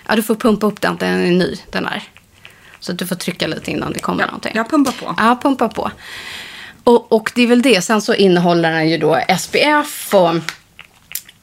Ja, 0.07 0.15
du 0.15 0.23
får 0.23 0.35
pumpa 0.35 0.67
upp 0.67 0.81
den, 0.81 0.97
den 0.97 1.09
är 1.09 1.31
ny, 1.31 1.57
den 1.71 1.85
här. 1.85 2.03
Så 2.79 2.93
du 2.93 3.07
får 3.07 3.15
trycka 3.15 3.47
lite 3.47 3.71
innan 3.71 3.93
det 3.93 3.99
kommer 3.99 4.21
ja, 4.21 4.25
någonting. 4.25 4.51
Jag 4.55 4.69
pumpar 4.69 4.91
på. 4.91 5.15
Ja, 5.17 5.39
pumpa 5.41 5.69
på. 5.69 5.91
Och, 6.83 7.11
och 7.11 7.31
det 7.35 7.41
är 7.41 7.47
väl 7.47 7.61
det. 7.61 7.81
Sen 7.81 8.01
så 8.01 8.13
innehåller 8.13 8.71
den 8.71 8.89
ju 8.89 8.97
då 8.97 9.19
SPF 9.39 10.13
och 10.13 10.35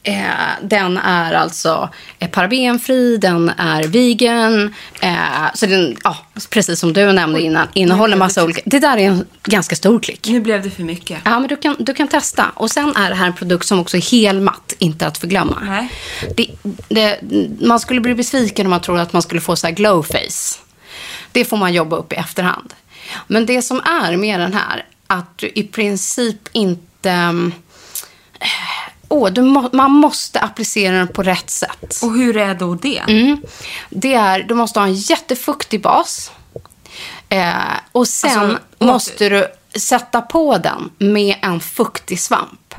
eh, 0.03 0.23
den 0.61 0.97
är 0.97 1.33
alltså 1.33 1.89
eh, 2.19 2.29
parabenfri, 2.29 3.17
den 3.17 3.49
är 3.49 3.83
vegan. 3.83 4.75
Eh, 5.01 5.53
så 5.53 5.65
den, 5.65 5.97
ja, 6.03 6.17
precis 6.49 6.79
som 6.79 6.93
du 6.93 7.11
nämnde 7.11 7.41
innan, 7.41 7.67
innehåller 7.73 8.17
massa 8.17 8.43
olika. 8.43 8.61
Det 8.65 8.79
där 8.79 8.97
är 8.97 9.07
en 9.07 9.25
ganska 9.43 9.75
stor 9.75 9.99
klick. 9.99 10.27
Nu 10.27 10.39
blev 10.39 10.63
det 10.63 10.69
för 10.69 10.83
mycket. 10.83 11.19
Ja, 11.25 11.39
men 11.39 11.49
du 11.49 11.55
kan, 11.55 11.75
du 11.79 11.93
kan 11.93 12.07
testa. 12.07 12.51
Och 12.53 12.71
sen 12.71 12.95
är 12.95 13.09
det 13.09 13.15
här 13.15 13.27
en 13.27 13.33
produkt 13.33 13.65
som 13.65 13.79
också 13.79 13.97
är 13.97 14.11
helmatt, 14.11 14.73
inte 14.79 15.07
att 15.07 15.17
förglömma. 15.17 15.57
Nej. 15.65 15.89
Det, 16.35 16.47
det, 16.89 17.19
man 17.61 17.79
skulle 17.79 18.01
bli 18.01 18.15
besviken 18.15 18.65
om 18.65 18.69
man 18.69 18.81
trodde 18.81 19.01
att 19.01 19.13
man 19.13 19.21
skulle 19.21 19.41
få 19.41 19.55
så 19.55 19.67
här 19.67 19.73
glow 19.73 20.03
face. 20.03 20.59
Det 21.31 21.45
får 21.45 21.57
man 21.57 21.73
jobba 21.73 21.95
upp 21.95 22.13
i 22.13 22.15
efterhand. 22.15 22.73
Men 23.27 23.45
det 23.45 23.61
som 23.61 23.79
är 23.79 24.17
med 24.17 24.39
den 24.39 24.53
här 24.53 24.85
att 25.11 25.37
du 25.37 25.51
i 25.55 25.63
princip 25.63 26.49
inte... 26.51 27.33
Oh, 29.07 29.41
må, 29.41 29.69
man 29.73 29.91
måste 29.91 30.39
applicera 30.39 30.97
den 30.97 31.07
på 31.07 31.23
rätt 31.23 31.49
sätt. 31.49 31.99
Och 32.03 32.13
hur 32.13 32.37
är 32.37 32.55
då 32.55 32.75
det? 32.75 33.03
Mm. 33.07 33.41
Det 33.89 34.13
är, 34.13 34.43
du 34.43 34.53
måste 34.53 34.79
ha 34.79 34.87
en 34.87 34.93
jättefuktig 34.93 35.81
bas. 35.81 36.31
Eh, 37.29 37.53
och 37.91 38.07
sen 38.07 38.39
alltså, 38.39 38.59
måste 38.79 39.29
du 39.29 39.47
sätta 39.79 40.21
på 40.21 40.57
den 40.57 40.89
med 40.97 41.35
en 41.41 41.59
fuktig 41.59 42.19
svamp. 42.19 42.75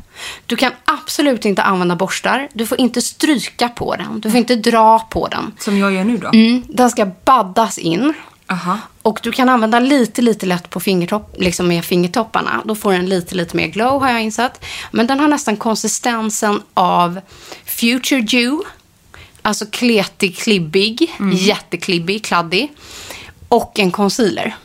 Du 0.47 0.57
kan 0.57 0.73
absolut 0.85 1.45
inte 1.45 1.62
använda 1.62 1.97
borstar. 1.97 2.49
Du 2.53 2.67
får 2.67 2.81
inte 2.81 3.03
stryka 3.03 3.69
på 3.69 3.97
den. 3.97 4.21
Du 4.21 4.31
får 4.31 4.39
inte 4.39 4.57
dra 4.57 4.99
på 4.99 5.29
den. 5.29 5.53
Som 5.59 5.79
jag 5.79 5.93
gör 5.93 6.05
nu 6.05 6.17
då? 6.19 6.29
Mm, 6.29 6.62
den 6.69 6.91
ska 6.91 7.07
baddas 7.25 7.79
in. 7.79 8.15
Aha. 8.52 8.78
Och 9.02 9.21
du 9.23 9.32
kan 9.32 9.49
använda 9.49 9.80
lite, 9.80 10.23
lite 10.23 10.47
lätt 10.47 10.71
på 10.71 10.80
fingertopp, 10.80 11.35
liksom 11.38 11.68
med 11.68 11.85
fingertopparna. 11.85 12.62
Då 12.64 12.75
får 12.75 12.92
den 12.92 13.09
lite, 13.09 13.35
lite 13.35 13.56
mer 13.56 13.66
glow 13.66 14.00
har 14.00 14.11
jag 14.11 14.23
insett. 14.23 14.64
Men 14.90 15.06
den 15.06 15.21
har 15.21 15.28
nästan 15.28 15.56
konsistensen 15.56 16.62
av 16.75 17.21
Future 17.64 18.21
Dew. 18.21 18.68
Alltså 19.42 19.66
kletig, 19.66 20.37
klibbig, 20.37 21.14
mm. 21.18 21.37
jätteklibbig, 21.37 22.25
kladdig. 22.25 22.73
Och 23.49 23.78
en 23.78 23.90
concealer. 23.90 24.56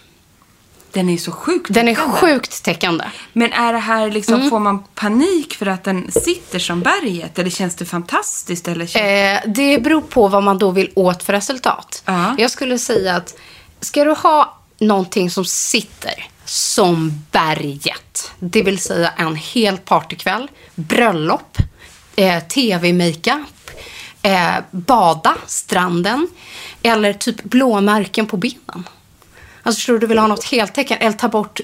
Den 0.91 1.09
är 1.09 1.17
så 1.17 1.31
sjukt 1.31 1.73
Den 1.73 1.87
är 1.87 1.95
sjukt 1.95 2.63
täckande. 2.63 3.05
Men 3.33 3.53
är 3.53 3.73
det 3.73 3.79
här 3.79 4.11
liksom, 4.11 4.35
mm. 4.35 4.49
får 4.49 4.59
man 4.59 4.83
panik 4.95 5.53
för 5.53 5.65
att 5.65 5.83
den 5.83 6.11
sitter 6.11 6.59
som 6.59 6.81
berget? 6.81 7.39
Eller 7.39 7.49
känns 7.49 7.75
det 7.75 7.85
fantastiskt? 7.85 8.67
Eller 8.67 8.85
känns... 8.85 9.45
eh, 9.45 9.51
det 9.51 9.83
beror 9.83 10.01
på 10.01 10.27
vad 10.27 10.43
man 10.43 10.57
då 10.57 10.71
vill 10.71 10.91
åt 10.95 11.23
för 11.23 11.33
resultat. 11.33 12.03
Uh 12.09 12.15
-huh. 12.15 12.35
Jag 12.37 12.51
skulle 12.51 12.79
säga 12.79 13.15
att 13.15 13.35
ska 13.79 14.03
du 14.03 14.11
ha 14.11 14.57
någonting 14.79 15.29
som 15.29 15.45
sitter 15.45 16.27
som 16.45 17.23
berget, 17.31 18.31
det 18.39 18.61
vill 18.61 18.79
säga 18.79 19.13
en 19.17 19.35
hel 19.35 19.77
partykväll, 19.77 20.47
bröllop, 20.75 21.57
eh, 22.15 22.39
tv-makeup, 22.43 23.71
eh, 24.21 24.55
bada, 24.71 25.35
stranden 25.45 26.27
eller 26.83 27.13
typ 27.13 27.43
blåmärken 27.43 28.25
på 28.25 28.37
benen. 28.37 28.87
Alltså 29.63 29.91
du, 29.91 29.99
du 29.99 30.07
vill 30.07 30.17
ha 30.17 30.27
något 30.27 30.43
heltäckande 30.43 31.05
eller 31.05 31.17
ta 31.17 31.27
bort 31.27 31.59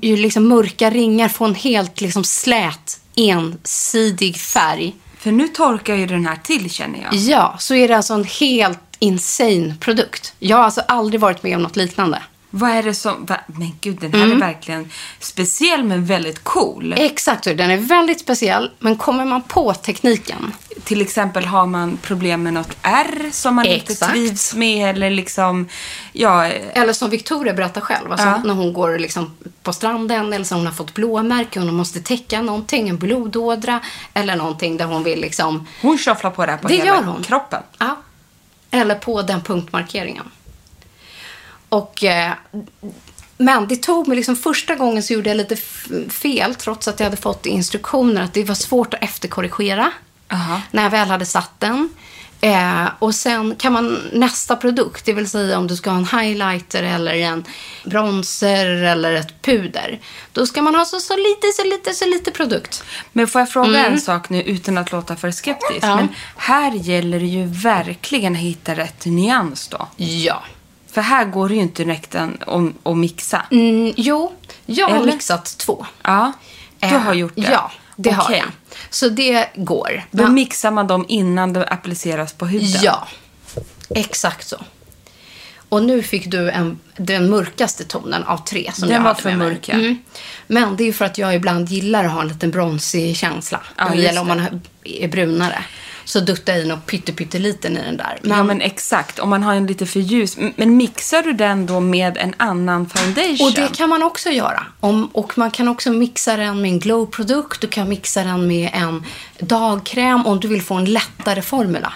liksom 0.00 0.48
mörka 0.48 0.90
ringar, 0.90 1.28
få 1.28 1.44
en 1.44 1.54
helt 1.54 2.00
liksom 2.00 2.24
slät, 2.24 3.00
ensidig 3.16 4.36
färg. 4.36 4.94
För 5.18 5.32
nu 5.32 5.48
torkar 5.48 5.94
ju 5.94 6.06
den 6.06 6.26
här 6.26 6.36
till 6.36 6.70
känner 6.70 7.02
jag. 7.02 7.14
Ja, 7.14 7.56
så 7.58 7.74
är 7.74 7.88
det 7.88 7.96
alltså 7.96 8.14
en 8.14 8.24
helt 8.24 8.91
insane 9.02 9.74
produkt. 9.80 10.34
Jag 10.38 10.56
har 10.56 10.64
alltså 10.64 10.80
aldrig 10.88 11.20
varit 11.20 11.42
med 11.42 11.56
om 11.56 11.62
något 11.62 11.76
liknande. 11.76 12.22
Vad 12.54 12.70
är 12.70 12.82
det 12.82 12.94
som... 12.94 13.26
Va? 13.26 13.40
Men 13.46 13.72
gud, 13.80 13.98
den 14.00 14.12
här 14.14 14.30
är 14.30 14.34
verkligen 14.34 14.90
speciell 15.20 15.84
men 15.84 16.04
väldigt 16.06 16.44
cool. 16.44 16.94
Exakt, 16.98 17.44
den 17.44 17.60
är 17.70 17.76
väldigt 17.76 18.20
speciell. 18.20 18.70
Men 18.78 18.96
kommer 18.96 19.24
man 19.24 19.42
på 19.42 19.74
tekniken 19.74 20.52
Till 20.84 21.00
exempel 21.00 21.44
har 21.44 21.66
man 21.66 21.96
problem 22.02 22.42
med 22.42 22.52
något 22.54 22.76
R 22.82 23.28
som 23.32 23.54
man 23.54 23.66
inte 23.66 23.92
Exakt. 23.92 24.12
trivs 24.12 24.54
med 24.54 24.90
eller 24.90 25.10
liksom... 25.10 25.68
Ja, 26.12 26.44
Eller 26.46 26.92
som 26.92 27.10
Victoria 27.10 27.54
berättar 27.54 27.80
själv, 27.80 28.12
alltså 28.12 28.26
Ja. 28.26 28.42
när 28.44 28.54
hon 28.54 28.72
går 28.72 28.98
liksom 28.98 29.34
på 29.62 29.72
stranden 29.72 30.32
eller 30.32 30.44
så 30.44 30.54
hon 30.54 30.66
har 30.66 30.72
fått 30.72 30.94
blåmärken 30.94 31.62
och 31.62 31.68
hon 31.68 31.76
måste 31.76 32.00
täcka 32.00 32.42
någonting, 32.42 32.88
en 32.88 32.98
blodådra 32.98 33.80
eller 34.14 34.36
någonting 34.36 34.76
där 34.76 34.84
hon 34.84 35.02
vill 35.02 35.20
liksom... 35.20 35.66
hon 35.82 35.98
shufflar 35.98 36.30
på 36.30 36.46
det 36.46 36.52
här 36.52 36.58
på 36.58 36.68
Det 36.68 36.74
hela 36.74 36.86
gör 36.86 37.02
hon. 37.02 37.22
kroppen. 37.22 37.62
Ja. 37.78 37.96
Eller 38.74 38.94
på 38.94 39.22
den 39.22 39.40
punktmarkeringen. 39.40 40.30
Och... 41.68 42.04
Eh, 42.04 42.32
men 43.38 43.68
det 43.68 43.76
tog 43.76 44.08
mig 44.08 44.16
liksom 44.16 44.36
första 44.36 44.74
gången 44.74 45.02
så 45.02 45.12
gjorde 45.12 45.30
jag 45.30 45.36
lite 45.36 45.56
fel 46.08 46.54
trots 46.54 46.88
att 46.88 47.00
jag 47.00 47.04
hade 47.04 47.16
fått 47.16 47.46
instruktioner 47.46 48.22
att 48.22 48.32
det 48.32 48.44
var 48.44 48.54
svårt 48.54 48.94
att 48.94 49.02
efterkorrigera 49.02 49.92
Aha. 50.32 50.60
när 50.70 50.82
jag 50.82 50.90
väl 50.90 51.08
hade 51.08 51.26
satt 51.26 51.50
den. 51.58 51.88
Eh, 52.44 52.84
och 52.98 53.14
sen 53.14 53.56
kan 53.56 53.72
man 53.72 53.98
nästa 54.12 54.56
produkt, 54.56 55.04
det 55.04 55.12
vill 55.12 55.30
säga 55.30 55.58
om 55.58 55.66
du 55.66 55.76
ska 55.76 55.90
ha 55.90 55.96
en 55.96 56.20
highlighter 56.20 56.82
eller 56.82 57.14
en 57.14 57.44
bronzer 57.84 58.66
eller 58.66 59.12
ett 59.12 59.42
puder. 59.42 60.00
Då 60.32 60.46
ska 60.46 60.62
man 60.62 60.74
ha 60.74 60.84
så, 60.84 61.00
så 61.00 61.16
lite, 61.16 61.46
så 61.56 61.64
lite, 61.64 61.94
så 61.94 62.06
lite 62.06 62.30
produkt. 62.30 62.84
Men 63.12 63.26
får 63.28 63.40
jag 63.40 63.50
fråga 63.50 63.86
en 63.86 64.00
sak 64.00 64.28
nu 64.28 64.42
utan 64.42 64.78
att 64.78 64.92
låta 64.92 65.16
för 65.16 65.30
skeptisk? 65.30 65.84
Mm. 65.84 65.90
Ja. 65.90 65.96
Men 65.96 66.08
här 66.36 66.72
gäller 66.72 67.20
det 67.20 67.26
ju 67.26 67.46
verkligen 67.46 68.32
att 68.32 68.38
hitta 68.38 68.74
rätt 68.74 69.06
nyans 69.06 69.68
då. 69.68 69.88
Ja. 69.96 70.42
För 70.92 71.00
här 71.00 71.24
går 71.24 71.48
det 71.48 71.54
ju 71.54 71.60
inte 71.60 71.84
direkt 71.84 72.14
att 72.14 72.96
mixa. 72.96 73.42
Mm, 73.50 73.92
jo, 73.96 74.32
jag 74.66 74.88
har 74.88 74.96
Eller? 74.96 75.06
mixat 75.12 75.58
två. 75.58 75.86
Ja, 76.02 76.32
du 76.80 76.86
Eh, 76.86 76.98
har 77.00 77.14
gjort 77.14 77.32
det. 77.36 77.48
Ja, 77.52 77.70
det 77.96 78.10
har 78.10 78.24
Okej. 78.24 78.38
jag. 78.38 78.48
Så 78.90 79.08
det 79.08 79.48
går. 79.54 80.04
Då 80.10 80.22
Men- 80.22 80.34
mixar 80.34 80.70
man 80.70 80.86
dem 80.86 81.04
innan 81.08 81.52
de 81.52 81.64
appliceras 81.68 82.32
på 82.32 82.46
huden. 82.46 82.80
Ja, 82.82 83.08
exakt 83.94 84.48
så. 84.48 84.56
Och 85.68 85.82
nu 85.84 86.02
fick 86.02 86.26
du 86.30 86.50
en, 86.50 86.78
den 86.96 87.30
mörkaste 87.30 87.84
tonen 87.84 88.24
av 88.24 88.44
tre 88.44 88.70
som 88.74 88.88
Den 88.88 88.94
jag 88.94 89.00
var 89.02 89.08
hade 89.08 89.22
för 89.22 89.28
med 89.28 89.38
mörk, 89.38 89.68
ja. 89.68 89.74
Mm. 89.74 89.98
Men 90.46 90.76
det 90.76 90.84
är 90.88 90.92
för 90.92 91.04
att 91.04 91.18
jag 91.18 91.34
ibland 91.34 91.68
gillar 91.68 92.04
att 92.04 92.10
ha 92.12 92.20
en 92.20 92.28
liten 92.28 92.50
bronsig 92.50 93.16
känsla. 93.16 93.60
Ja, 93.76 93.94
gäller 93.94 94.20
om 94.20 94.28
man 94.28 94.60
är 94.84 95.08
brunare. 95.08 95.64
Så 96.04 96.20
duttar 96.20 96.52
jag 96.52 96.62
i 96.62 96.68
något 96.68 96.86
pytte, 96.86 97.12
pytteliten 97.12 97.76
i 97.76 97.82
den 97.82 97.96
där. 97.96 98.18
Men, 98.22 98.38
Ja, 98.38 98.44
men 98.44 98.60
exakt. 98.60 99.18
Om 99.18 99.28
man 99.30 99.42
har 99.42 99.54
en 99.54 99.66
lite 99.66 99.86
för 99.86 100.00
ljus. 100.00 100.36
Men 100.56 100.76
mixar 100.76 101.22
du 101.22 101.32
den 101.32 101.66
då 101.66 101.80
med 101.80 102.16
en 102.16 102.34
annan 102.36 102.88
foundation? 102.88 103.46
och 103.46 103.52
det 103.54 103.76
kan 103.76 103.88
man 103.88 104.02
också 104.02 104.30
göra. 104.30 104.66
Om, 104.80 105.06
och 105.06 105.38
man 105.38 105.50
kan 105.50 105.68
också 105.68 105.90
mixa 105.92 106.36
den 106.36 106.62
med 106.62 106.70
en 106.70 106.78
glow-produkt. 106.80 107.60
Du 107.60 107.66
kan 107.68 107.88
mixa 107.88 108.24
den 108.24 108.46
med 108.46 108.70
en 108.72 109.04
dagkräm 109.40 110.26
om 110.26 110.40
du 110.40 110.48
vill 110.48 110.62
få 110.62 110.74
en 110.74 110.84
lättare 110.84 111.42
formula. 111.42 111.92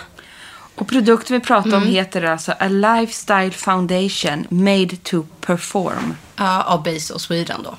Och 0.74 0.88
produkten 0.88 1.34
vi 1.40 1.40
pratar 1.46 1.68
Mm. 1.68 1.82
om 1.82 1.88
heter 1.88 2.22
alltså 2.22 2.52
A 2.52 2.68
Lifestyle 2.68 3.50
Foundation 3.52 4.46
Made 4.48 4.96
to 4.96 5.22
Perform. 5.40 6.14
Ja, 6.36 6.62
av 6.62 6.82
Base 6.82 7.14
och 7.14 7.20
Sweden 7.20 7.60
då. 7.64 7.76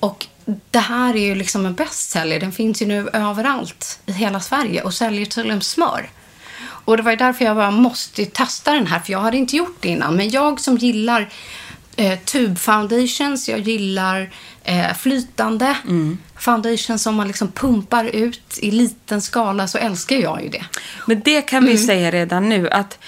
Och 0.00 0.26
det 0.70 0.78
här 0.78 1.16
är 1.16 1.20
ju 1.26 1.34
liksom 1.34 1.66
en 1.66 1.74
bestseller. 1.74 2.40
Den 2.40 2.52
finns 2.52 2.82
ju 2.82 2.86
nu 2.86 3.08
överallt 3.12 3.98
i 4.06 4.12
hela 4.12 4.40
Sverige 4.40 4.82
och 4.82 4.94
säljer 4.94 5.26
till 5.26 5.50
en 5.50 5.60
smör. 5.60 6.10
Och 6.60 6.96
det 6.96 7.02
var 7.02 7.10
ju 7.10 7.16
därför 7.16 7.44
jag 7.44 7.56
bara 7.56 7.70
måste 7.70 8.24
testa 8.24 8.72
den 8.72 8.86
här, 8.86 9.00
för 9.00 9.12
jag 9.12 9.20
hade 9.20 9.36
inte 9.36 9.56
gjort 9.56 9.76
det 9.80 9.88
innan. 9.88 10.16
Men 10.16 10.30
jag 10.30 10.60
som 10.60 10.76
gillar 10.76 11.28
eh, 11.96 12.18
tube 12.18 12.56
foundations, 12.56 13.48
jag 13.48 13.58
gillar 13.60 14.30
eh, 14.64 14.94
flytande 14.94 15.76
foundations 16.38 17.02
som 17.02 17.14
man 17.14 17.26
liksom 17.26 17.48
pumpar 17.52 18.04
ut 18.04 18.58
i 18.62 18.70
liten 18.70 19.22
skala, 19.22 19.68
så 19.68 19.78
älskar 19.78 20.16
jag 20.16 20.42
ju 20.42 20.48
det. 20.48 20.64
Men 21.06 21.20
det 21.24 21.42
kan 21.42 21.58
Mm. 21.62 21.70
vi 21.72 21.78
säga 21.78 22.10
redan 22.10 22.48
nu 22.48 22.70
att 22.70 22.98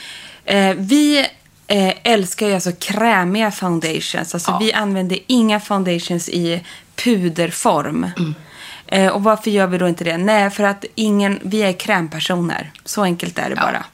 eh, 0.44 0.74
vi 0.76 1.18
eh, 1.66 1.92
älskar 2.02 2.48
ju 2.48 2.54
alltså 2.54 2.72
krämiga 2.72 3.50
foundations. 3.50 4.34
Alltså 4.34 4.50
Ja. 4.50 4.58
vi 4.58 4.72
använder 4.72 5.18
inga 5.26 5.60
foundations 5.60 6.28
i 6.28 6.64
puderform. 7.04 8.06
Mm. 8.18 8.34
Eh, 8.86 9.08
och 9.12 9.22
varför 9.22 9.50
gör 9.50 9.66
vi 9.66 9.78
då 9.78 9.88
inte 9.88 10.04
det? 10.04 10.16
Nej, 10.18 10.50
för 10.50 10.64
att 10.64 10.84
ingen, 10.94 11.38
vi 11.42 11.62
är 11.62 11.72
krämpersoner. 11.72 12.70
Så 12.84 13.02
enkelt 13.02 13.38
är 13.38 13.48
det 13.50 13.56
Ja. 13.56 13.62
bara. 13.62 13.84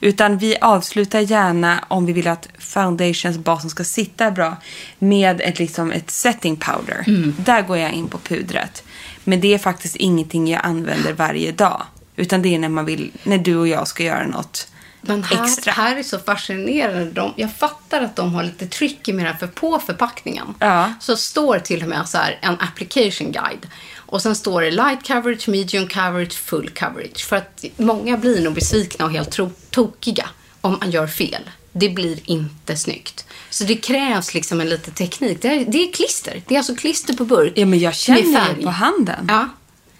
Utan 0.00 0.38
vi 0.38 0.56
avslutar 0.60 1.20
gärna 1.20 1.84
om 1.88 2.06
vi 2.06 2.12
vill 2.12 2.28
att 2.28 2.48
foundationsbasen 2.58 3.70
ska 3.70 3.84
sitta 3.84 4.30
bra 4.30 4.56
med 4.98 5.40
ett, 5.40 5.58
liksom, 5.58 5.90
ett 5.92 6.10
setting 6.10 6.56
powder. 6.56 7.04
Mm. 7.06 7.34
Där 7.38 7.62
går 7.62 7.78
jag 7.78 7.92
in 7.92 8.08
på 8.08 8.18
pudret. 8.18 8.82
Men 9.24 9.40
det 9.40 9.54
är 9.54 9.58
faktiskt 9.58 9.96
ingenting 9.96 10.48
jag 10.48 10.60
använder 10.64 11.12
varje 11.12 11.52
dag. 11.52 11.82
Utan 12.16 12.42
det 12.42 12.54
är 12.54 12.58
när, 12.58 12.68
man 12.68 12.84
vill, 12.84 13.10
när 13.22 13.38
du 13.38 13.56
och 13.56 13.68
jag 13.68 13.88
ska 13.88 14.02
göra 14.04 14.26
något 14.26 14.69
Men 15.02 15.22
här, 15.22 15.44
extra. 15.44 15.72
här 15.72 15.96
är 15.96 16.02
så 16.02 16.18
fascinerande. 16.18 17.10
De, 17.10 17.32
jag 17.36 17.56
fattar 17.56 18.00
att 18.02 18.16
de 18.16 18.34
har 18.34 18.42
lite 18.44 18.66
med 19.14 19.24
det 19.24 19.30
här, 19.30 19.38
för 19.38 19.46
på 19.46 19.78
förpackningen 19.86 20.54
Ja. 20.58 20.92
så 21.00 21.16
står 21.16 21.58
till 21.58 21.82
och 21.82 21.88
med 21.88 22.08
så 22.08 22.18
här 22.18 22.38
en 22.42 22.56
application 22.60 23.32
guide. 23.32 23.66
Och 23.96 24.22
sen 24.22 24.36
står 24.36 24.62
det 24.62 24.70
light 24.70 25.06
coverage, 25.06 25.48
medium 25.48 25.88
coverage, 25.88 26.32
full 26.32 26.70
coverage. 26.70 27.24
För 27.26 27.36
att 27.36 27.64
många 27.76 28.16
blir 28.16 28.44
nog 28.44 28.54
besvikna 28.54 29.04
och 29.04 29.10
helt 29.12 29.38
tokiga 29.70 30.28
om 30.60 30.76
man 30.80 30.90
gör 30.90 31.06
fel. 31.06 31.42
Det 31.72 31.88
blir 31.88 32.18
inte 32.24 32.76
snyggt. 32.76 33.24
Så 33.50 33.64
det 33.64 33.76
krävs 33.76 34.34
liksom 34.34 34.60
en 34.60 34.68
liten 34.68 34.94
teknik. 34.94 35.38
Det 35.42 35.48
är, 35.48 35.64
det 35.64 35.88
är 35.88 35.92
klister. 35.92 36.42
Det 36.46 36.54
är 36.54 36.58
alltså 36.58 36.74
klister 36.74 37.14
på 37.14 37.24
burk. 37.24 37.52
Ja, 37.56 37.66
men 37.66 37.78
jag 37.78 37.94
känner 37.94 38.54
det 38.56 38.62
på 38.62 38.70
handen. 38.70 39.26
Ja. 39.28 39.48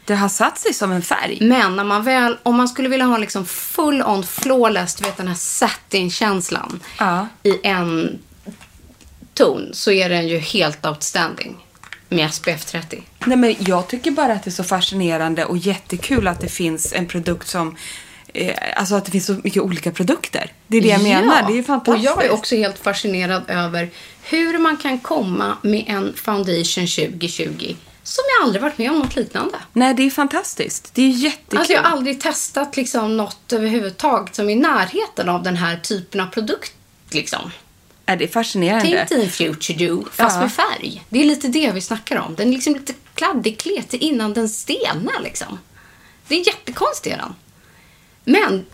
Det 0.04 0.14
har 0.14 0.28
satt 0.28 0.58
sig 0.58 0.74
som 0.74 0.92
en 0.92 1.02
färg. 1.02 1.38
Men 1.40 1.76
när 1.76 1.84
man 1.84 2.04
väl, 2.04 2.36
om 2.42 2.56
man 2.56 2.68
skulle 2.68 2.88
vilja 2.88 3.06
ha 3.06 3.18
liksom 3.18 3.46
full 3.46 4.02
on 4.02 4.22
flawless, 4.26 4.94
du 4.94 5.04
vet 5.04 5.16
den 5.16 5.28
här 5.28 5.34
satin-känslan 5.34 6.80
Ja. 6.98 7.28
i 7.42 7.66
en 7.66 8.18
ton 9.34 9.70
så 9.72 9.90
är 9.90 10.08
den 10.08 10.28
ju 10.28 10.38
helt 10.38 10.86
outstanding 10.86 11.56
med 12.08 12.34
SPF 12.34 12.64
30. 12.64 13.02
Nej, 13.24 13.36
men 13.36 13.54
jag 13.58 13.88
tycker 13.88 14.10
bara 14.10 14.32
att 14.32 14.44
det 14.44 14.48
är 14.50 14.52
så 14.52 14.64
fascinerande 14.64 15.44
och 15.44 15.56
jättekul 15.56 16.28
att 16.28 16.40
det 16.40 16.48
finns 16.48 16.92
en 16.92 17.06
produkt 17.06 17.48
som... 17.48 17.76
Eh, 18.34 18.54
alltså 18.76 18.94
att 18.94 19.04
det 19.04 19.10
finns 19.10 19.26
så 19.26 19.36
mycket 19.44 19.62
olika 19.62 19.90
produkter. 19.90 20.52
Det 20.66 20.76
är 20.76 20.80
det 20.80 20.88
jag 20.88 21.02
menar. 21.02 21.42
Det 21.46 21.52
är 21.52 21.56
ju 21.56 21.64
fantastiskt. 21.64 22.10
Och 22.16 22.22
jag 22.22 22.24
är 22.26 22.32
också 22.32 22.56
helt 22.56 22.78
fascinerad 22.78 23.42
över 23.48 23.90
hur 24.22 24.58
man 24.58 24.76
kan 24.76 24.98
komma 24.98 25.56
med 25.62 25.84
en 25.86 26.14
foundation 26.16 26.86
2020 26.86 27.74
som 28.02 28.24
jag 28.38 28.44
aldrig 28.44 28.62
varit 28.62 28.78
med 28.78 28.90
om 28.90 28.98
något 28.98 29.16
liknande. 29.16 29.58
Nej, 29.72 29.94
det 29.94 30.02
är 30.02 30.10
fantastiskt. 30.10 30.94
Det 30.94 31.02
är 31.02 31.08
jättekul. 31.08 31.58
Alltså 31.58 31.72
jag 31.72 31.82
har 31.82 31.90
aldrig 31.90 32.20
testat 32.20 32.76
liksom 32.76 33.16
något 33.16 33.52
överhuvudtaget 33.52 34.34
som 34.34 34.48
är 34.48 34.52
i 34.52 34.56
närheten 34.56 35.28
av 35.28 35.42
den 35.42 35.56
här 35.56 35.76
typen 35.76 36.20
av 36.20 36.26
produkt. 36.26 36.72
Liksom. 37.10 37.50
är 38.06 38.16
det 38.16 38.24
är 38.24 38.28
fascinerande. 38.28 38.84
Tänk 38.96 39.08
dig 39.08 39.24
en 39.24 39.30
Future 39.30 39.86
Do, 39.86 40.04
fast 40.12 40.36
Ja. 40.36 40.40
med 40.42 40.52
färg. 40.52 41.04
Det 41.08 41.20
är 41.20 41.24
lite 41.24 41.48
det 41.48 41.72
vi 41.72 41.80
snackar 41.80 42.16
om. 42.16 42.34
Den 42.34 42.48
är 42.48 42.52
liksom 42.52 42.72
lite 42.74 42.94
kladdig, 43.14 43.58
kletig 43.58 44.02
innan 44.02 44.32
den 44.34 44.48
stelnar 44.48 45.20
liksom. 45.22 45.58
Det 46.28 46.34
är 46.34 46.46
jättekonstigt 46.46 47.16
den. 47.16 47.34
Men 48.24 48.66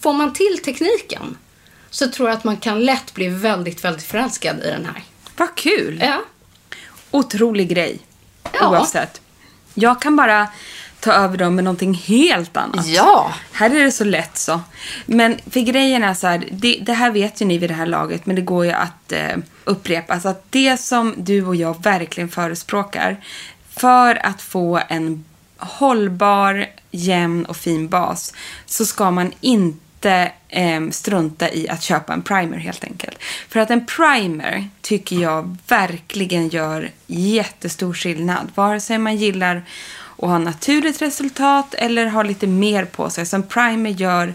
får 0.00 0.12
man 0.12 0.32
till 0.32 0.58
tekniken 0.64 1.36
så 1.90 2.10
tror 2.10 2.28
jag 2.28 2.38
att 2.38 2.44
man 2.44 2.56
kan 2.56 2.84
lätt 2.84 3.14
bli 3.14 3.28
väldigt, 3.28 3.84
väldigt 3.84 4.06
förälskad 4.06 4.58
i 4.58 4.66
den 4.68 4.84
här. 4.86 5.02
Vad 5.36 5.54
kul. 5.54 5.98
Ja. 6.02 6.22
Otrolig 7.10 7.68
grej. 7.68 7.98
Ja. 8.52 8.70
Oavsett. 8.70 9.20
Jag 9.74 10.02
kan 10.02 10.16
bara 10.16 10.48
ta 11.00 11.12
över 11.12 11.36
dem 11.36 11.54
med 11.54 11.64
någonting 11.64 11.94
helt 11.94 12.56
annat. 12.56 12.86
Ja. 12.86 13.32
Här 13.52 13.70
är 13.70 13.84
det 13.84 13.92
så 13.92 14.04
lätt 14.04 14.38
så. 14.38 14.60
Men 15.06 15.38
för 15.50 15.60
grejen 15.60 16.04
är 16.04 16.14
så 16.14 16.26
här, 16.26 16.48
det, 16.50 16.78
det 16.82 16.92
här 16.92 17.10
vet 17.10 17.42
ju 17.42 17.46
ni 17.46 17.58
vid 17.58 17.70
det 17.70 17.74
här 17.74 17.86
laget, 17.86 18.26
men 18.26 18.36
det 18.36 18.42
går 18.42 18.64
ju 18.64 18.72
att 18.72 19.12
eh, 19.12 19.36
upprepa. 19.64 20.14
Alltså 20.14 20.28
att 20.28 20.44
det 20.50 20.80
som 20.80 21.14
du 21.16 21.46
och 21.46 21.56
jag 21.56 21.82
verkligen 21.82 22.28
förespråkar 22.28 23.16
för 23.70 24.26
att 24.26 24.42
få 24.42 24.80
en 24.88 25.24
hållbar, 25.56 26.66
jämn 26.90 27.44
och 27.44 27.56
fin 27.56 27.88
bas 27.88 28.34
så 28.66 28.86
ska 28.86 29.10
man 29.10 29.32
inte 29.40 29.89
eh, 30.04 30.90
strunta 30.90 31.50
i 31.52 31.68
att 31.68 31.82
köpa 31.82 32.12
en 32.12 32.22
primer 32.22 32.58
helt 32.58 32.84
enkelt. 32.84 33.18
För 33.48 33.60
att 33.60 33.70
en 33.70 33.86
primer 33.86 34.68
tycker 34.80 35.16
jag 35.16 35.56
verkligen 35.68 36.48
gör 36.48 36.90
jättestor 37.06 37.94
skillnad. 37.94 38.50
Vare 38.54 38.80
sig 38.80 38.98
man 38.98 39.16
gillar 39.16 39.62
att 40.18 40.28
ha 40.28 40.38
naturligt 40.38 41.02
resultat 41.02 41.74
eller 41.74 42.06
ha 42.06 42.22
lite 42.22 42.46
mer 42.46 42.84
på 42.84 43.10
sig. 43.10 43.26
Så 43.26 43.36
en 43.36 43.42
primer 43.42 43.90
gör 43.90 44.34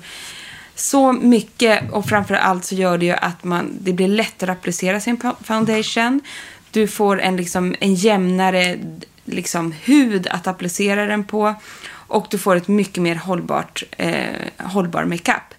så 0.76 1.12
mycket 1.12 1.92
och 1.92 2.06
framför 2.06 2.36
allt 2.36 2.66
så 2.66 2.76
gör 2.76 2.98
det 2.98 3.06
ju 3.06 3.12
att 3.12 3.44
man, 3.44 3.78
det 3.80 3.94
blir 3.94 4.08
lättare 4.08 4.52
att 4.52 4.58
applicera 4.58 5.00
sin 5.00 5.22
foundation. 5.44 6.22
Du 6.72 6.88
får 6.88 7.22
en, 7.22 7.38
liksom, 7.38 7.76
en 7.80 7.96
jämnare 7.96 8.78
liksom, 9.26 9.72
hud 9.72 10.28
att 10.28 10.48
applicera 10.48 11.06
den 11.06 11.24
på. 11.24 11.56
Och 12.08 12.28
du 12.30 12.38
får 12.38 12.56
ett 12.56 12.68
mycket 12.68 13.04
mer 13.04 13.16
hållbart, 13.16 13.84
eh, 13.98 14.26
hållbar 14.58 15.06
makeup. 15.06 15.55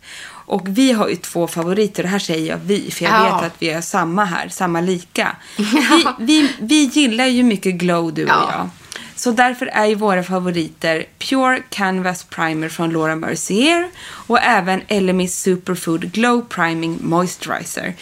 Och 0.47 0.63
vi 0.69 0.93
har 0.93 1.09
ju 1.09 1.17
två 1.17 1.47
favoriter. 1.47 2.03
Det 2.03 2.09
här 2.09 2.19
säger 2.19 2.49
jag 2.51 2.59
vi, 2.65 2.91
för 2.91 3.05
jag 3.05 3.15
Ja. 3.15 3.37
vet 3.37 3.47
att 3.47 3.57
vi 3.63 3.71
är 3.71 3.81
samma 3.81 4.25
här. 4.25 4.49
Samma 4.49 4.81
lika. 4.81 5.37
Vi, 5.57 6.07
vi, 6.19 6.53
vi 6.61 6.85
gillar 6.85 7.27
ju 7.27 7.43
mycket 7.43 7.75
glow, 7.75 8.15
du 8.15 8.23
och 8.25 8.29
Ja. 8.31 8.51
jag. 8.53 8.69
Så 9.17 9.31
därför 9.31 9.67
är 9.67 9.87
ju 9.87 9.95
våra 9.95 10.23
favoriter 10.23 11.05
Pure 11.19 11.63
Canvas 11.71 12.25
Primer 12.25 12.69
från 12.69 12.91
Laura 12.91 13.17
Mercier 13.17 13.89
och 14.07 14.39
även 14.43 14.81
LME 14.89 15.29
Superfood 15.29 16.13
Glow 16.13 16.41
Priming 16.49 16.99
Moisturizer. 17.03 17.95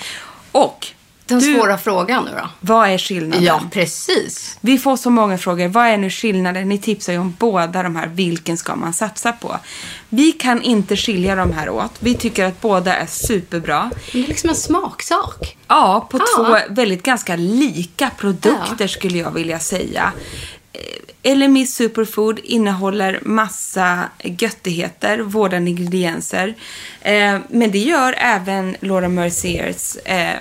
Och 0.52 0.87
Den 1.26 1.38
du, 1.38 1.54
svåra 1.54 1.78
frågan 1.78 2.24
nu 2.24 2.30
då. 2.40 2.48
vad 2.60 2.88
är 2.88 2.98
skillnaden? 2.98 3.44
Ja, 3.44 3.60
precis. 3.72 4.58
Vi 4.60 4.78
får 4.78 4.96
så 4.96 5.10
många 5.10 5.38
frågor. 5.38 5.68
Vad 5.68 5.87
är 5.87 5.96
nu 5.96 6.10
skillnaden? 6.10 6.68
Ni 6.68 6.78
tipsar 6.78 7.12
ju 7.12 7.18
om 7.18 7.34
båda 7.38 7.82
de 7.82 7.96
här. 7.96 8.06
Vilken 8.06 8.56
ska 8.56 8.76
man 8.76 8.92
satsa 8.94 9.32
på? 9.32 9.58
Vi 10.08 10.32
kan 10.32 10.62
inte 10.62 10.96
skilja 10.96 11.34
de 11.37 11.52
här 11.52 11.68
åt. 11.68 11.92
Vi 11.98 12.14
tycker 12.14 12.44
att 12.44 12.60
båda 12.60 12.94
är 12.96 13.06
superbra. 13.06 13.90
Det 14.12 14.24
är 14.24 14.28
liksom 14.28 14.50
en 14.50 14.56
smaksak. 14.56 15.56
Ja, 15.68 16.08
på 16.10 16.18
Ja. 16.18 16.24
två 16.37 16.74
väldigt 16.74 17.02
ganska 17.02 17.37
lika 17.37 18.10
produkter 18.18 18.76
Ja. 18.78 18.88
skulle 18.88 19.18
jag 19.18 19.30
vilja 19.30 19.58
säga. 19.58 20.12
LME 21.24 21.66
Superfood 21.66 22.38
innehåller 22.44 23.20
massa 23.22 24.08
göttigheter, 24.22 25.18
vårdande 25.18 25.70
ingredienser. 25.70 26.54
Eh, 27.00 27.38
men 27.48 27.70
det 27.70 27.78
gör 27.78 28.14
även 28.18 28.76
Laura 28.80 29.08
Merciers 29.08 29.96
eh, 29.96 30.38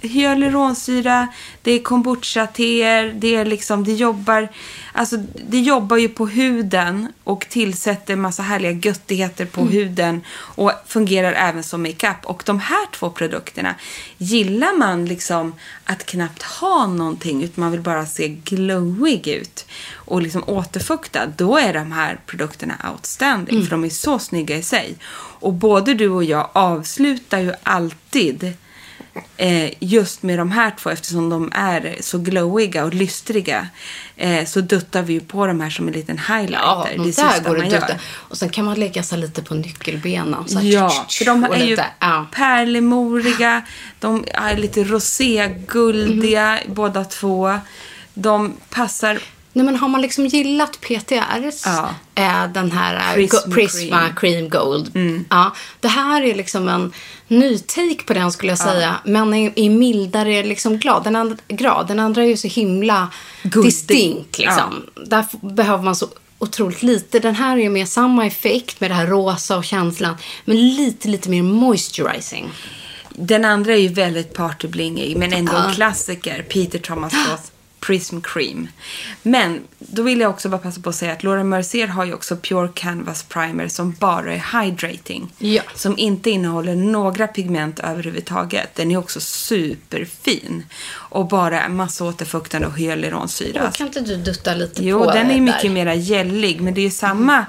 hyaluronsyra, 0.00 1.28
det 1.62 1.72
är 1.72 1.82
kombucha-teer, 1.82 3.12
det 3.16 3.34
är 3.34 3.44
liksom, 3.44 3.84
det 3.84 3.92
jobbar, 3.92 4.48
alltså 4.92 5.16
det 5.48 5.60
jobbar 5.60 5.96
ju 5.96 6.08
på 6.08 6.26
huden 6.26 7.12
och 7.24 7.46
tillsätter 7.48 8.16
massa 8.16 8.42
härliga 8.42 8.72
göttigheter 8.72 9.46
på 9.46 9.60
huden 9.64 10.20
och 10.30 10.72
fungerar 10.86 11.32
även 11.32 11.62
som 11.62 11.82
makeup. 11.82 12.16
Och 12.24 12.42
de 12.46 12.60
här 12.60 12.86
två 12.92 13.10
produkterna, 13.10 13.74
gillar 14.18 14.78
man 14.78 15.06
liksom 15.06 15.54
att 15.84 16.06
knappt 16.06 16.42
ha 16.42 16.86
någonting 16.86 17.42
utan 17.42 17.64
man 17.64 17.72
vill 17.72 17.80
bara 17.80 18.06
se 18.06 18.28
glowig 18.28 19.28
ut 19.28 19.66
och 19.94 20.22
liksom 20.22 20.44
återfuktad, 20.46 21.26
då 21.26 21.58
är 21.58 21.72
de 21.74 21.92
här 21.92 22.18
produkterna 22.26 22.74
outstanding 22.92 23.62
för 23.62 23.70
de 23.70 23.84
är 23.84 23.88
så 23.90 24.18
snygga 24.18 24.56
i 24.56 24.62
sig. 24.62 24.96
Och 25.40 25.52
både 25.52 25.94
du 25.94 26.08
och 26.08 26.24
jag 26.24 26.48
avslutar 26.52 27.38
ju 27.38 27.52
alltid 27.62 28.52
eh, 29.36 29.70
just 29.84 30.22
med 30.22 30.38
de 30.38 30.52
här 30.52 30.74
två 30.78 30.90
eftersom 30.90 31.30
de 31.30 31.52
är 31.54 31.96
så 32.00 32.18
glowiga 32.18 32.84
och 32.84 32.94
lystriga 32.94 33.68
eh, 34.16 34.44
så 34.46 34.60
duttar 34.60 35.02
vi 35.02 35.12
ju 35.12 35.20
på 35.20 35.46
de 35.46 35.60
här 35.60 35.70
som 35.70 35.86
en 35.88 35.92
liten 35.94 36.18
highlighter. 36.18 36.58
Ja, 36.58 36.86
det 36.90 36.96
de 36.96 37.04
sista 37.04 37.28
där 37.40 37.48
går 37.48 37.56
man 37.56 37.70
gör. 37.70 37.80
dutta. 37.80 37.94
Och 38.10 38.38
sen 38.38 38.48
kan 38.48 38.64
man 38.64 38.80
lägga 38.80 39.02
sig 39.02 39.18
lite 39.18 39.42
på 39.42 39.54
nyckelbenen. 39.54 40.48
Så 40.48 40.58
här, 40.58 40.66
Ja, 40.66 40.88
tsch, 40.88 41.06
tsch, 41.08 41.18
för 41.18 41.24
de 41.24 41.44
är 41.44 41.64
ju 41.64 41.76
ja. 42.00 42.26
pärlemoriga, 42.32 43.62
de 44.00 44.24
är 44.34 44.56
lite 44.56 44.84
roséguldiga 44.84 46.58
Mhm. 46.66 46.74
båda 46.74 47.04
två. 47.04 47.58
De 48.14 48.54
passar 48.70 49.18
Nej, 49.52 49.64
men 49.64 49.76
har 49.76 49.88
man 49.88 50.02
liksom 50.02 50.26
gillat 50.26 50.80
PTRs, 50.80 51.62
Ja. 51.66 51.88
eh, 52.14 52.46
den 52.52 52.72
här 52.72 52.94
eh, 52.94 53.14
Prism 53.14 53.52
Prisma 53.52 53.98
Cream. 54.00 54.14
Cream, 54.16 54.48
Gold. 54.48 54.92
Ja, 55.30 55.52
det 55.80 55.88
här 55.88 56.22
är 56.22 56.34
liksom 56.34 56.68
en 56.68 56.92
ny 57.28 57.58
take 57.58 58.02
på 58.06 58.12
den 58.14 58.32
skulle 58.32 58.52
jag 58.52 58.58
säga. 58.58 58.94
Men 59.04 59.34
i, 59.34 59.52
i 59.56 59.68
mildare 59.68 60.42
liksom 60.42 60.78
glad. 60.78 61.04
Den 61.04 61.16
andra, 61.16 61.36
grad. 61.48 61.86
Den 61.88 62.00
andra 62.00 62.22
är 62.22 62.26
ju 62.26 62.36
så 62.36 62.48
himla 62.48 63.08
Guldig. 63.42 63.68
distinkt. 63.72 64.38
Liksom. 64.38 64.82
Där 65.06 65.20
f- 65.20 65.40
behöver 65.40 65.82
man 65.84 65.96
så 65.96 66.08
otroligt 66.38 66.82
lite. 66.82 67.18
Den 67.18 67.34
här 67.34 67.56
är 67.56 67.62
ju 67.62 67.68
med 67.70 67.88
samma 67.88 68.26
effekt 68.26 68.80
med 68.80 68.90
det 68.90 68.94
här 68.94 69.06
rosa 69.06 69.56
och 69.56 69.64
känslan. 69.64 70.16
Men 70.44 70.56
lite, 70.76 71.08
lite 71.08 71.30
mer 71.30 71.42
moisturizing. 71.42 72.50
Den 73.14 73.44
andra 73.44 73.72
är 73.72 73.78
ju 73.78 73.88
väldigt 73.88 74.34
partyblingig, 74.34 75.16
men 75.16 75.32
ändå 75.32 75.52
en 75.56 75.64
Ja. 75.68 75.72
klassiker. 75.74 76.42
Peter 76.42 76.78
Thomas 76.78 77.12
Roth 77.14 77.42
Prism 77.86 78.20
Cream. 78.20 78.68
Men 79.22 79.60
då 79.78 80.02
vill 80.02 80.20
jag 80.20 80.30
också 80.30 80.48
bara 80.48 80.58
passa 80.58 80.80
på 80.80 80.88
att 80.88 80.96
säga 80.96 81.12
att 81.12 81.22
Laura 81.22 81.44
Mercier 81.44 81.86
har 81.86 82.04
ju 82.04 82.14
också 82.14 82.36
Pure 82.36 82.68
Canvas 82.74 83.22
Primer 83.22 83.68
som 83.68 83.92
bara 83.92 84.34
är 84.34 84.62
hydrating. 84.62 85.32
Ja. 85.38 85.62
Som 85.74 85.98
inte 85.98 86.30
innehåller 86.30 86.74
några 86.74 87.26
pigment 87.26 87.80
överhuvudtaget. 87.80 88.74
Den 88.74 88.90
är 88.90 88.96
också 88.96 89.20
superfin. 89.20 90.64
Och 90.94 91.28
bara 91.28 91.68
massa 91.68 92.04
återfuktande 92.04 92.66
och 92.66 92.78
hyaluronsyra. 92.78 93.70
Kan 93.70 93.86
inte 93.86 94.00
du 94.00 94.16
dutta 94.16 94.54
lite 94.54 94.84
Jo, 94.84 95.04
på 95.04 95.12
den 95.12 95.30
är 95.30 95.40
mycket 95.40 95.70
mera 95.70 95.94
gällig, 95.94 96.60
men 96.60 96.74
det 96.74 96.80
är 96.80 96.84
ju 96.84 96.90
samma, 96.90 97.46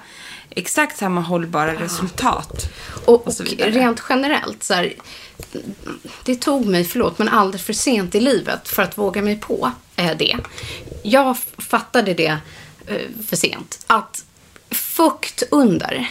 exakt 0.55 0.97
samma 0.97 1.21
hållbara 1.21 1.73
resultat. 1.73 2.69
Och, 3.05 3.27
och 3.27 3.33
så 3.33 3.43
och 3.43 3.59
rent 3.59 4.03
generellt, 4.09 4.63
så 4.63 4.73
här, 4.73 4.93
det 6.23 6.35
tog 6.35 6.65
mig, 6.65 6.85
förlåt, 6.85 7.17
men 7.17 7.29
alldeles 7.29 7.63
för 7.63 7.73
sent 7.73 8.15
i 8.15 8.19
livet 8.19 8.67
för 8.67 8.83
att 8.83 8.97
våga 8.97 9.21
mig 9.21 9.39
på 9.39 9.71
eh, 9.95 10.17
det. 10.17 10.37
Jag 11.03 11.37
fattade 11.57 12.13
det 12.13 12.37
eh, 12.87 13.25
för 13.27 13.35
sent. 13.35 13.83
Att 13.87 14.25
fukt 14.71 15.43
under 15.51 16.07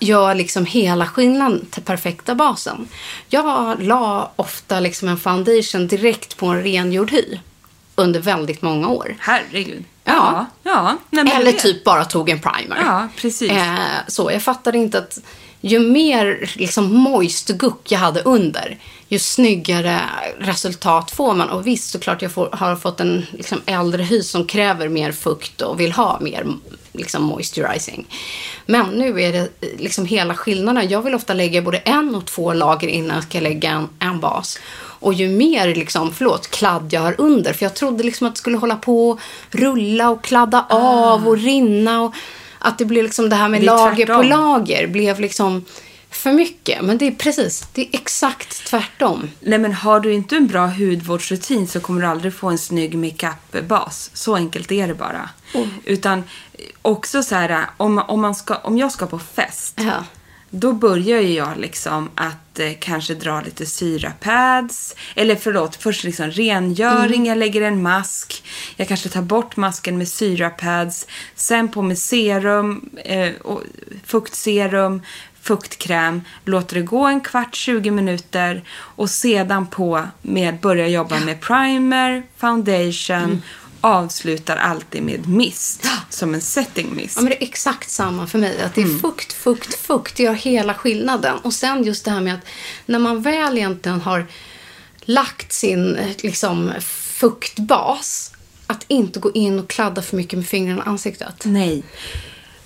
gör 0.00 0.34
liksom 0.34 0.66
hela 0.66 1.06
skillnaden 1.06 1.66
till 1.70 1.82
perfekta 1.82 2.34
basen. 2.34 2.88
Jag 3.28 3.82
la 3.82 4.32
ofta 4.36 4.80
liksom 4.80 5.08
en 5.08 5.18
foundation 5.18 5.86
direkt 5.86 6.36
på 6.36 6.46
en 6.46 6.62
rengjord 6.62 7.10
hy 7.10 7.38
under 7.94 8.20
väldigt 8.20 8.62
många 8.62 8.88
år. 8.88 9.16
Herregud. 9.18 9.84
Ja. 10.04 10.46
Ja. 10.62 10.70
ja. 10.70 10.98
Nej, 11.10 11.34
Eller 11.36 11.52
typ 11.52 11.84
bara 11.84 12.04
tog 12.04 12.30
en 12.30 12.40
primer. 12.40 12.76
Ja, 12.86 13.08
precis. 13.16 13.50
Eh, 13.50 13.76
så 14.08 14.30
jag 14.32 14.42
fattade 14.42 14.78
inte 14.78 14.98
att 14.98 15.18
ju 15.60 15.78
mer 15.78 16.50
liksom 16.56 16.94
moist 16.94 17.48
guck 17.48 17.92
jag 17.92 17.98
hade 17.98 18.22
under, 18.22 18.78
ju 19.12 19.18
snyggare 19.18 20.00
resultat 20.38 21.10
får 21.10 21.34
man. 21.34 21.50
Och 21.50 21.66
visst, 21.66 21.90
såklart 21.90 22.22
jag 22.22 22.32
får, 22.32 22.48
har 22.52 22.76
fått 22.76 23.00
en 23.00 23.26
liksom, 23.32 23.60
äldre 23.66 24.02
hy 24.02 24.22
som 24.22 24.46
kräver 24.46 24.88
mer 24.88 25.12
fukt 25.12 25.62
och 25.62 25.80
vill 25.80 25.92
ha 25.92 26.20
mer 26.20 26.46
liksom, 26.92 27.22
moisturizing. 27.22 28.06
Men 28.66 28.86
nu 28.86 29.22
är 29.22 29.32
det 29.32 29.48
liksom 29.78 30.06
hela 30.06 30.34
skillnaden. 30.34 30.88
Jag 30.88 31.02
vill 31.02 31.14
ofta 31.14 31.34
lägga 31.34 31.62
både 31.62 31.78
en 31.78 32.14
och 32.14 32.26
två 32.26 32.52
lager 32.52 32.88
innan 32.88 33.16
jag 33.16 33.24
ska 33.24 33.40
lägga 33.40 33.70
en, 33.70 33.88
en 33.98 34.20
bas. 34.20 34.58
Och 35.00 35.14
ju 35.14 35.28
mer 35.28 35.74
liksom, 35.74 36.12
förlåt, 36.14 36.50
kladd 36.50 36.88
jag 36.92 37.00
har 37.00 37.14
under. 37.18 37.52
För 37.52 37.64
jag 37.64 37.74
trodde 37.74 38.02
liksom 38.02 38.26
att 38.26 38.34
det 38.34 38.38
skulle 38.38 38.58
hålla 38.58 38.76
på 38.76 39.10
och 39.10 39.20
rulla 39.50 40.10
och 40.10 40.24
kladda 40.24 40.66
av 40.70 41.28
och 41.28 41.38
rinna. 41.38 42.02
Och 42.02 42.14
att 42.58 42.78
det 42.78 42.84
blev 42.84 43.04
liksom 43.04 43.28
det 43.28 43.36
här 43.36 43.48
med 43.48 43.60
Det 43.60 43.66
lager 43.66 44.06
på 44.06 44.22
tvärtom. 44.22 44.28
lager 44.28 44.86
blev 44.86 45.20
liksom 45.20 45.64
för 46.22 46.32
mycket. 46.32 46.82
Men 46.82 46.98
det 46.98 47.06
är 47.06 47.10
precis, 47.12 47.66
det 47.72 47.82
är 47.82 47.88
exakt 47.92 48.66
tvärtom. 48.66 49.30
Nej, 49.40 49.58
men 49.58 49.72
har 49.72 50.00
du 50.00 50.12
inte 50.12 50.36
en 50.36 50.46
bra 50.46 50.66
hudvårdsrutin 50.66 51.68
så 51.68 51.80
kommer 51.80 52.00
du 52.00 52.06
aldrig 52.06 52.34
få 52.34 52.48
en 52.48 52.58
snygg 52.58 52.94
makeup-bas. 52.94 54.10
Så 54.14 54.36
enkelt 54.36 54.72
är 54.72 54.88
det 54.88 54.94
bara. 54.94 55.30
Mm. 55.54 55.68
Utan 55.84 56.24
också 56.82 57.22
så 57.22 57.34
här, 57.34 57.66
om, 57.76 57.98
om, 57.98 58.20
man 58.20 58.34
ska, 58.34 58.54
om 58.54 58.78
jag 58.78 58.92
ska 58.92 59.06
på 59.06 59.18
fest, 59.18 59.74
Ja. 59.80 60.04
då 60.50 60.72
börjar 60.72 61.20
ju 61.20 61.34
jag 61.34 61.58
liksom 61.58 62.10
att 62.14 62.58
eh, 62.58 62.72
kanske 62.80 63.14
dra 63.14 63.40
lite 63.40 63.66
syrapads. 63.66 64.96
Eller 65.14 65.36
förlåt, 65.36 65.76
först 65.76 66.04
liksom 66.04 66.30
rengöring, 66.30 67.14
Mm. 67.14 67.24
jag 67.26 67.38
lägger 67.38 67.62
en 67.62 67.82
mask. 67.82 68.44
Jag 68.76 68.88
kanske 68.88 69.08
tar 69.08 69.22
bort 69.22 69.56
masken 69.56 69.98
med 69.98 70.08
syrapads. 70.08 71.06
Sen 71.36 71.68
på 71.68 71.82
med 71.82 71.98
serum, 71.98 72.90
eh, 73.04 73.32
och 73.42 73.62
fuktserum, 74.06 75.02
fuktkräm. 75.42 76.22
Låter 76.44 76.74
det 76.74 76.82
gå 76.82 77.06
en 77.06 77.20
kvart, 77.20 77.54
20 77.54 77.90
minuter. 77.90 78.64
Och 78.72 79.10
sedan 79.10 79.66
på 79.66 80.08
med 80.22 80.60
börja 80.60 80.88
jobba 80.88 81.20
med 81.20 81.40
primer, 81.40 82.22
foundation. 82.36 83.16
Mm. 83.16 83.42
Avslutar 83.80 84.56
alltid 84.56 85.02
med 85.02 85.28
mist. 85.28 85.88
Som 86.08 86.34
en 86.34 86.40
setting 86.40 86.94
mist. 86.96 87.16
Ja, 87.16 87.22
men 87.22 87.30
det 87.30 87.42
är 87.42 87.46
exakt 87.48 87.90
samma 87.90 88.26
för 88.26 88.38
mig. 88.38 88.62
Att 88.62 88.74
det 88.74 88.82
är 88.82 88.98
fukt, 88.98 89.32
fukt, 89.32 89.74
fukt. 89.74 90.16
Det 90.16 90.22
gör 90.22 90.34
hela 90.34 90.74
skillnaden. 90.74 91.38
Och 91.38 91.54
sen 91.54 91.84
just 91.84 92.04
det 92.04 92.10
här 92.10 92.20
med 92.20 92.34
att 92.34 92.46
när 92.86 92.98
man 92.98 93.22
väl 93.22 93.58
egentligen 93.58 94.00
har 94.00 94.26
lagt 95.00 95.52
sin 95.52 95.98
liksom, 96.22 96.72
fuktbas, 96.80 98.32
att 98.66 98.84
inte 98.88 99.20
gå 99.20 99.32
in 99.32 99.58
och 99.58 99.68
kladda 99.68 100.02
för 100.02 100.16
mycket 100.16 100.38
med 100.38 100.46
fingrarna 100.48 100.82
i 100.82 100.88
ansiktet. 100.88 101.42
Nej. 101.44 101.82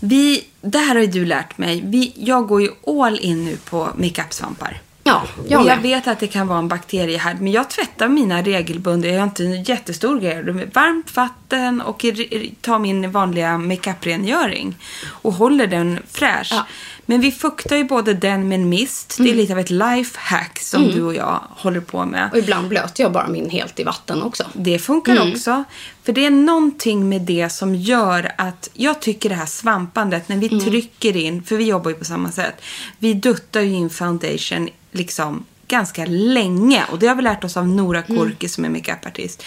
Vi, 0.09 0.45
det 0.61 0.79
här 0.79 0.95
har 0.95 1.03
ju 1.03 1.07
du 1.07 1.25
lärt 1.25 1.59
mig. 1.59 1.83
Vi, 1.85 2.13
jag 2.17 2.47
går 2.47 2.63
ju 2.63 2.71
all 2.87 3.19
in 3.19 3.45
nu 3.45 3.57
på 3.57 3.89
makeup-svampar. 3.97 4.81
Ja, 5.05 5.23
jag 5.49 5.61
och 5.61 5.67
jag 5.67 5.77
med. 5.77 5.83
vet 5.83 6.07
att 6.07 6.21
det 6.21 6.27
kan 6.27 6.47
vara 6.47 6.59
en 6.59 6.69
bakteriehärd, 6.69 7.41
men 7.41 7.53
jag 7.53 7.71
tvättar 7.71 8.09
mina 8.09 8.43
regelbundet. 8.43 9.13
Jag 9.13 9.19
har 9.19 9.27
inte 9.27 9.45
en 9.45 9.63
jättestor 9.63 10.21
grej. 10.21 10.33
Är 10.33 10.71
Varmt 10.75 11.17
vatten 11.17 11.81
och 11.81 12.05
tar 12.61 12.79
min 12.79 13.11
vanliga 13.11 13.59
makeup-rengöring 13.59 14.75
och 15.07 15.33
håller 15.33 15.67
den 15.67 15.99
fräsch. 16.11 16.49
Ja. 16.51 16.67
Men 17.07 17.21
vi 17.21 17.33
fuktar 17.33 17.77
ju 17.77 17.85
både 17.85 18.15
den 18.15 18.49
med 18.49 18.61
en 18.61 18.69
mist. 18.69 19.17
Det 19.19 19.31
är 19.31 19.35
lite 19.35 19.53
av 19.53 19.59
ett 19.59 19.71
lifehack 19.71 20.59
som 20.59 20.91
du 20.91 21.03
och 21.03 21.15
jag 21.15 21.41
håller 21.51 21.81
på 21.81 22.05
med. 22.05 22.31
Och 22.33 22.39
ibland 22.39 22.69
blöter 22.69 23.03
jag 23.03 23.13
bara 23.13 23.29
min 23.29 23.51
helt 23.51 23.81
i 23.81 23.85
vatten 23.85 24.23
också. 24.23 24.45
Det 24.53 24.79
funkar 24.79 25.33
också. 25.33 25.65
För 26.03 26.13
det 26.13 26.27
är 26.27 26.31
någonting 26.31 27.09
med 27.09 27.23
det 27.23 27.49
som 27.49 27.75
gör 27.75 28.33
att 28.39 28.71
jag 28.73 29.01
tycker 29.01 29.29
det 29.29 29.35
här 29.35 29.47
svampandet 29.47 30.29
när 30.29 30.37
vi 30.37 30.61
trycker 30.61 31.17
in, 31.17 31.43
för 31.43 31.57
vi 31.57 31.65
jobbar 31.65 31.91
ju 31.91 31.97
på 31.97 32.05
samma 32.05 32.31
sätt. 32.31 32.63
Vi 32.99 33.15
duttar 33.15 33.61
ju 33.61 33.75
in 33.75 33.91
foundation 33.91 34.69
liksom 34.93 35.45
ganska 35.69 36.05
länge 36.07 36.85
och 36.91 36.99
det 36.99 37.07
har 37.07 37.15
vi 37.15 37.23
lärt 37.23 37.45
oss 37.45 37.57
av 37.57 37.69
Nora 37.69 38.03
Korki 38.03 38.49
som 38.49 38.65
är 38.65 38.69
makeupartist. 38.69 39.45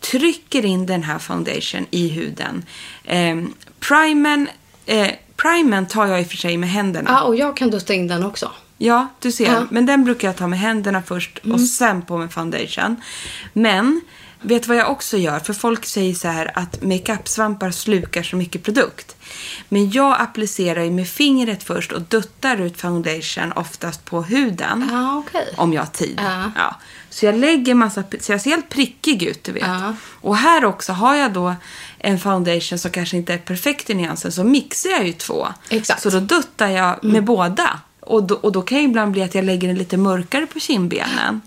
Trycker 0.00 0.64
in 0.64 0.86
den 0.86 1.02
här 1.02 1.18
foundation 1.18 1.86
i 1.90 2.08
huden. 2.08 2.64
Eh, 3.04 3.36
primen, 3.80 4.48
eh, 4.86 5.10
primen 5.44 5.86
tar 5.86 6.06
jag 6.06 6.20
i 6.20 6.24
och 6.24 6.28
för 6.28 6.36
sig 6.36 6.56
med 6.56 6.70
händerna. 6.70 7.10
Ja, 7.10 7.22
och 7.22 7.36
jag 7.36 7.56
kan 7.56 7.70
dutta 7.70 7.94
in 7.94 8.08
den 8.08 8.24
också. 8.24 8.50
Ja, 8.78 9.08
du 9.20 9.32
ser. 9.32 9.44
Ja. 9.44 9.66
Men 9.70 9.86
den 9.86 10.04
brukar 10.04 10.28
jag 10.28 10.36
ta 10.36 10.46
med 10.46 10.58
händerna 10.58 11.02
först 11.02 11.38
och 11.52 11.60
sen 11.60 12.02
på 12.02 12.18
med 12.18 12.32
foundation. 12.32 12.96
Men, 13.52 14.00
vet 14.40 14.62
du 14.62 14.68
vad 14.68 14.76
jag 14.76 14.90
också 14.90 15.16
gör? 15.16 15.38
För 15.38 15.52
folk 15.52 15.84
säger 15.84 16.14
så 16.14 16.28
här 16.28 16.58
att 16.58 16.82
makeup-svampar 16.82 17.70
slukar 17.70 18.22
så 18.22 18.36
mycket 18.36 18.62
produkt. 18.62 19.16
Men 19.68 19.90
jag 19.90 20.20
applicerar 20.20 20.82
ju 20.82 20.90
med 20.90 21.08
fingret 21.08 21.62
först 21.62 21.92
och 21.92 22.02
duttar 22.02 22.60
ut 22.60 22.80
foundation 22.80 23.52
oftast 23.52 24.04
på 24.04 24.22
huden. 24.22 24.88
Ja, 24.92 25.18
okej. 25.26 25.54
Om 25.56 25.72
jag 25.72 25.82
har 25.82 25.86
tid. 25.86 26.20
Ja. 26.56 26.76
Så 27.10 27.26
jag 27.26 27.34
lägger 27.34 27.74
massa, 27.74 28.04
så 28.20 28.32
jag 28.32 28.40
ser 28.40 28.50
helt 28.50 28.68
prickig 28.68 29.22
ut, 29.22 29.44
du 29.44 29.52
vet. 29.52 29.64
Och 30.20 30.36
här 30.36 30.64
också 30.64 30.92
har 30.92 31.14
jag 31.14 31.32
då 31.32 31.54
en 32.04 32.18
foundation 32.18 32.78
som 32.78 32.90
kanske 32.90 33.16
inte 33.16 33.34
är 33.34 33.38
perfekt 33.38 33.90
i 33.90 33.94
nyansen 33.94 34.32
så 34.32 34.44
mixar 34.44 34.90
jag 34.90 35.06
ju 35.06 35.12
två. 35.12 35.48
Exakt. 35.68 36.02
Så 36.02 36.10
då 36.10 36.20
duttar 36.20 36.68
jag 36.68 37.04
med 37.04 37.24
båda. 37.24 37.80
Och 38.00 38.22
då, 38.22 38.34
och 38.34 38.52
då 38.52 38.62
kan 38.62 38.78
det 38.78 38.84
ibland 38.84 39.12
bli 39.12 39.22
att 39.22 39.34
jag 39.34 39.44
lägger 39.44 39.68
den 39.68 39.78
lite 39.78 39.96
mörkare 39.96 40.46
på 40.46 40.60
kindbenen. 40.60 41.40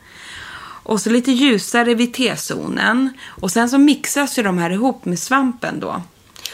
Och 0.84 1.02
så 1.02 1.10
lite 1.10 1.32
ljusare 1.32 1.94
vid 1.94 2.14
T-zonen. 2.14 3.10
Och 3.42 3.52
sen 3.52 3.70
så 3.70 3.78
mixas 3.78 4.40
ju 4.40 4.44
de 4.44 4.58
här 4.58 4.70
ihop 4.70 5.06
med 5.06 5.20
svampen 5.20 5.80
då. 5.80 6.02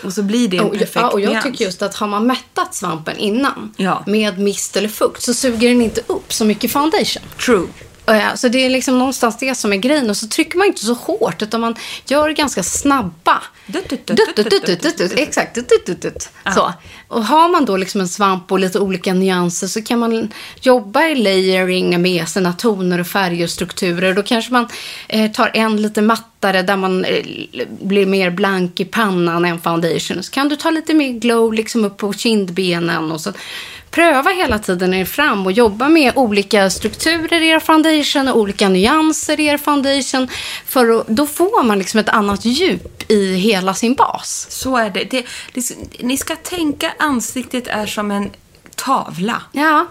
Och 0.04 0.14
så 0.14 0.24
blir 0.24 0.48
det 0.48 0.58
en 0.58 0.70
perfekt 0.70 0.96
ja, 0.96 1.10
och 1.10 1.22
jag 1.22 1.30
nyans. 1.30 1.44
tycker 1.46 1.66
just 1.66 1.82
att 1.82 1.96
har 1.96 2.08
man 2.08 2.28
mättat 2.28 2.76
svampen 2.76 3.18
innan 3.18 3.74
Ja. 3.78 4.04
med 4.08 4.40
mist 4.40 4.78
eller 4.78 4.90
fukt 4.90 5.22
så 5.22 5.34
suger 5.34 5.70
den 5.70 5.82
inte 5.82 6.02
upp 6.08 6.34
så 6.34 6.46
mycket 6.46 6.72
foundation. 6.72 7.24
True. 7.46 7.68
Så 8.36 8.48
det 8.48 8.66
är 8.66 8.70
liksom 8.70 9.00
någonstans 9.00 9.38
det 9.40 9.56
som 9.56 9.74
är 9.74 9.78
grejen. 9.78 10.10
Och 10.10 10.18
så 10.18 10.28
trycker 10.28 10.58
man 10.58 10.68
inte 10.68 10.86
så 10.86 10.94
hårt 10.94 11.42
utan 11.42 11.62
man 11.62 11.76
gör 12.06 12.30
ganska 12.30 12.64
snabba. 12.64 13.42
Exakt. 15.20 15.58
Så. 16.56 16.74
Och 17.08 17.26
har 17.26 17.50
man 17.50 17.66
då 17.66 17.78
liksom 17.78 18.02
en 18.02 18.08
svamp 18.08 18.52
och 18.52 18.60
lite 18.60 18.80
olika 18.80 19.14
nyanser 19.14 19.68
så 19.68 19.82
kan 19.82 20.00
man 20.00 20.32
jobba 20.62 21.04
i 21.04 21.16
layering 21.16 22.02
med 22.02 22.30
sina 22.30 22.54
toner 22.54 23.00
och 23.00 23.08
färger 23.08 23.44
och 23.44 23.50
strukturer. 23.50 24.14
Då 24.14 24.24
kanske 24.24 24.54
man 24.54 24.68
eh, 25.08 25.32
tar 25.32 25.52
en 25.54 25.82
lite 25.82 26.02
mattare 26.02 26.62
där 26.62 26.76
man 26.76 27.06
eh, 27.06 27.26
blir 27.82 28.06
mer 28.06 28.32
blank 28.32 28.80
i 28.80 28.86
pannan 28.86 29.46
än 29.46 29.60
foundation. 29.60 30.24
Så 30.24 30.32
kan 30.32 30.50
du 30.50 30.56
ta 30.56 30.70
lite 30.70 30.94
mer 30.94 31.12
glow 31.12 31.54
liksom 31.54 31.86
upp 31.86 31.98
på 31.98 32.14
kindbenen 32.14 33.12
och 33.12 33.22
så 33.22 33.34
pröva 33.94 34.30
hela 34.30 34.60
tiden 34.60 34.94
er 34.94 35.06
fram 35.06 35.46
och 35.46 35.52
jobba 35.52 35.90
med 35.90 36.12
olika 36.16 36.70
strukturer 36.70 37.42
i 37.42 37.50
er 37.50 37.60
foundation 37.60 38.28
och 38.28 38.38
olika 38.38 38.70
nyanser 38.70 39.40
i 39.40 39.46
er 39.46 39.58
foundation. 39.58 40.28
För 40.66 41.04
då 41.08 41.28
får 41.28 41.64
man 41.64 41.80
liksom 41.80 42.00
ett 42.00 42.10
annat 42.10 42.46
djup 42.46 43.12
i 43.12 43.36
hela 43.36 43.74
sin 43.74 43.94
bas. 43.94 44.48
Så 44.50 44.78
är 44.78 44.90
det. 44.90 45.04
det, 45.04 45.26
det 45.54 45.76
ni 46.00 46.18
ska 46.18 46.36
tänka 46.36 46.94
ansiktet 47.00 47.68
är 47.68 47.86
som 47.86 48.12
en 48.12 48.32
tavla. 48.76 49.42
Ja, 49.52 49.88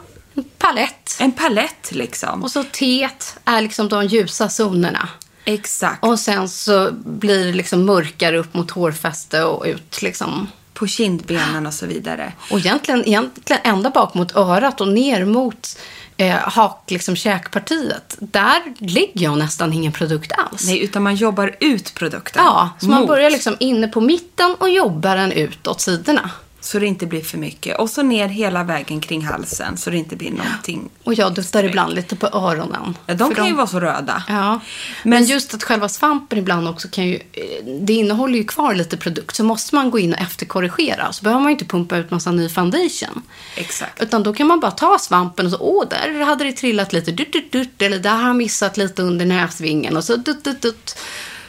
palett. 0.59 1.17
En 1.21 1.33
palett 1.33 1.93
liksom. 1.93 2.43
Och 2.43 2.51
så 2.51 2.65
teet 2.65 3.37
är 3.45 3.61
liksom 3.61 3.88
de 3.88 4.07
ljusa 4.07 4.49
zonerna. 4.49 5.09
Exakt. 5.45 6.05
Och 6.05 6.21
sen 6.21 6.49
så 6.49 6.91
blir 6.93 7.47
det 7.47 7.53
liksom 7.53 7.85
mörkare 7.85 8.38
upp 8.38 8.55
mot 8.55 8.71
hårfäste 8.71 9.45
och 9.45 9.65
ut 9.67 10.03
liksom. 10.03 10.49
På 10.83 10.87
kindbenen 10.87 11.66
och 11.66 11.75
så 11.75 11.87
vidare. 11.87 12.33
Och 12.51 12.59
egentligen, 12.59 13.05
egentligen 13.09 13.62
ända 13.64 13.90
bak 13.90 14.14
mot 14.14 14.37
örat 14.37 14.81
och 14.81 14.88
ner 14.88 15.25
mot 15.25 15.79
eh, 16.16 16.35
hak, 16.35 16.90
liksom 16.90 17.16
käkpartiet. 17.16 18.16
Där 18.18 18.62
lägger 18.79 19.23
jag 19.25 19.38
nästan 19.38 19.73
ingen 19.73 19.92
produkt 19.92 20.33
alls. 20.33 20.66
Nej, 20.66 20.85
utan 20.85 21.03
man 21.03 21.14
jobbar 21.14 21.57
ut 21.61 21.95
produkten. 21.95 22.45
Ja, 22.45 22.71
så 22.81 22.87
man 22.87 23.01
mot, 23.01 23.09
börjar 23.09 23.31
liksom 23.31 23.57
inne 23.61 23.88
på 23.88 24.01
mitten 24.01 24.55
och 24.55 24.71
jobbar 24.71 25.16
den 25.16 25.33
ut 25.33 25.66
åt 25.66 25.81
sidorna. 25.81 26.31
Så 26.64 26.79
det 26.79 26.87
inte 26.87 27.07
blir 27.07 27.20
för 27.20 27.38
mycket. 27.38 27.79
Och 27.79 27.90
så 27.90 28.03
ner 28.03 28.29
hela 28.29 28.64
vägen 28.64 29.01
kring 29.01 29.25
halsen 29.25 29.77
så 29.77 29.90
det 29.90 29.96
inte 29.96 30.16
blir 30.16 30.31
någonting. 30.31 30.90
Och 31.05 31.14
jag 31.14 31.35
duttar 31.35 31.64
ibland 31.64 31.94
lite 31.94 32.16
på 32.16 32.27
öronen. 32.27 32.96
Ja, 33.07 33.14
de 33.14 33.35
kan 33.35 33.46
ju 33.46 33.55
vara 33.55 33.66
så 33.66 33.81
röda. 33.81 34.22
Ja, 34.29 34.61
men 35.03 35.25
just 35.25 35.55
att 35.55 35.62
själva 35.62 35.88
svampen 35.88 36.38
ibland 36.38 36.68
också 36.68 36.88
kan 36.88 37.07
ju, 37.07 37.14
eh, 37.14 37.64
det 37.81 37.92
innehåller 37.92 38.38
ju 38.38 38.44
kvar 38.44 38.75
lite 38.75 38.96
produkt. 38.96 39.37
Så 39.37 39.44
måste 39.44 39.75
man 39.75 39.90
gå 39.90 39.98
in 39.98 40.12
och 40.12 40.20
efterkorrigera. 40.20 41.12
Så 41.12 41.22
behöver 41.22 41.40
man 41.40 41.51
ju 41.51 41.53
inte 41.53 41.64
pumpa 41.64 41.96
ut 41.96 42.11
massa 42.11 42.33
ny 42.33 42.48
foundation. 42.48 43.22
Exakt. 43.57 44.03
Utan 44.03 44.22
då 44.22 44.33
kan 44.33 44.46
man 44.46 44.61
bara 44.61 44.70
ta 44.70 44.98
svampen 44.98 45.46
och 45.46 45.53
så, 45.53 45.59
åh, 45.61 45.85
där 45.90 46.20
hade 46.25 46.44
det 46.44 46.53
trillat 46.53 46.92
lite 46.92 47.12
dutt, 47.12 47.33
dutt, 47.33 47.53
dutt, 47.53 47.83
eller 47.83 47.98
där 47.98 48.16
har 48.16 48.27
jag 48.27 48.37
missat 48.37 48.77
lite 48.77 49.03
under 49.03 49.27
näsvingen 49.27 49.96
och 49.96 50.05
så 50.05 50.16
dutt, 50.16 50.44
dutt, 50.44 50.62
dutt. 50.62 50.98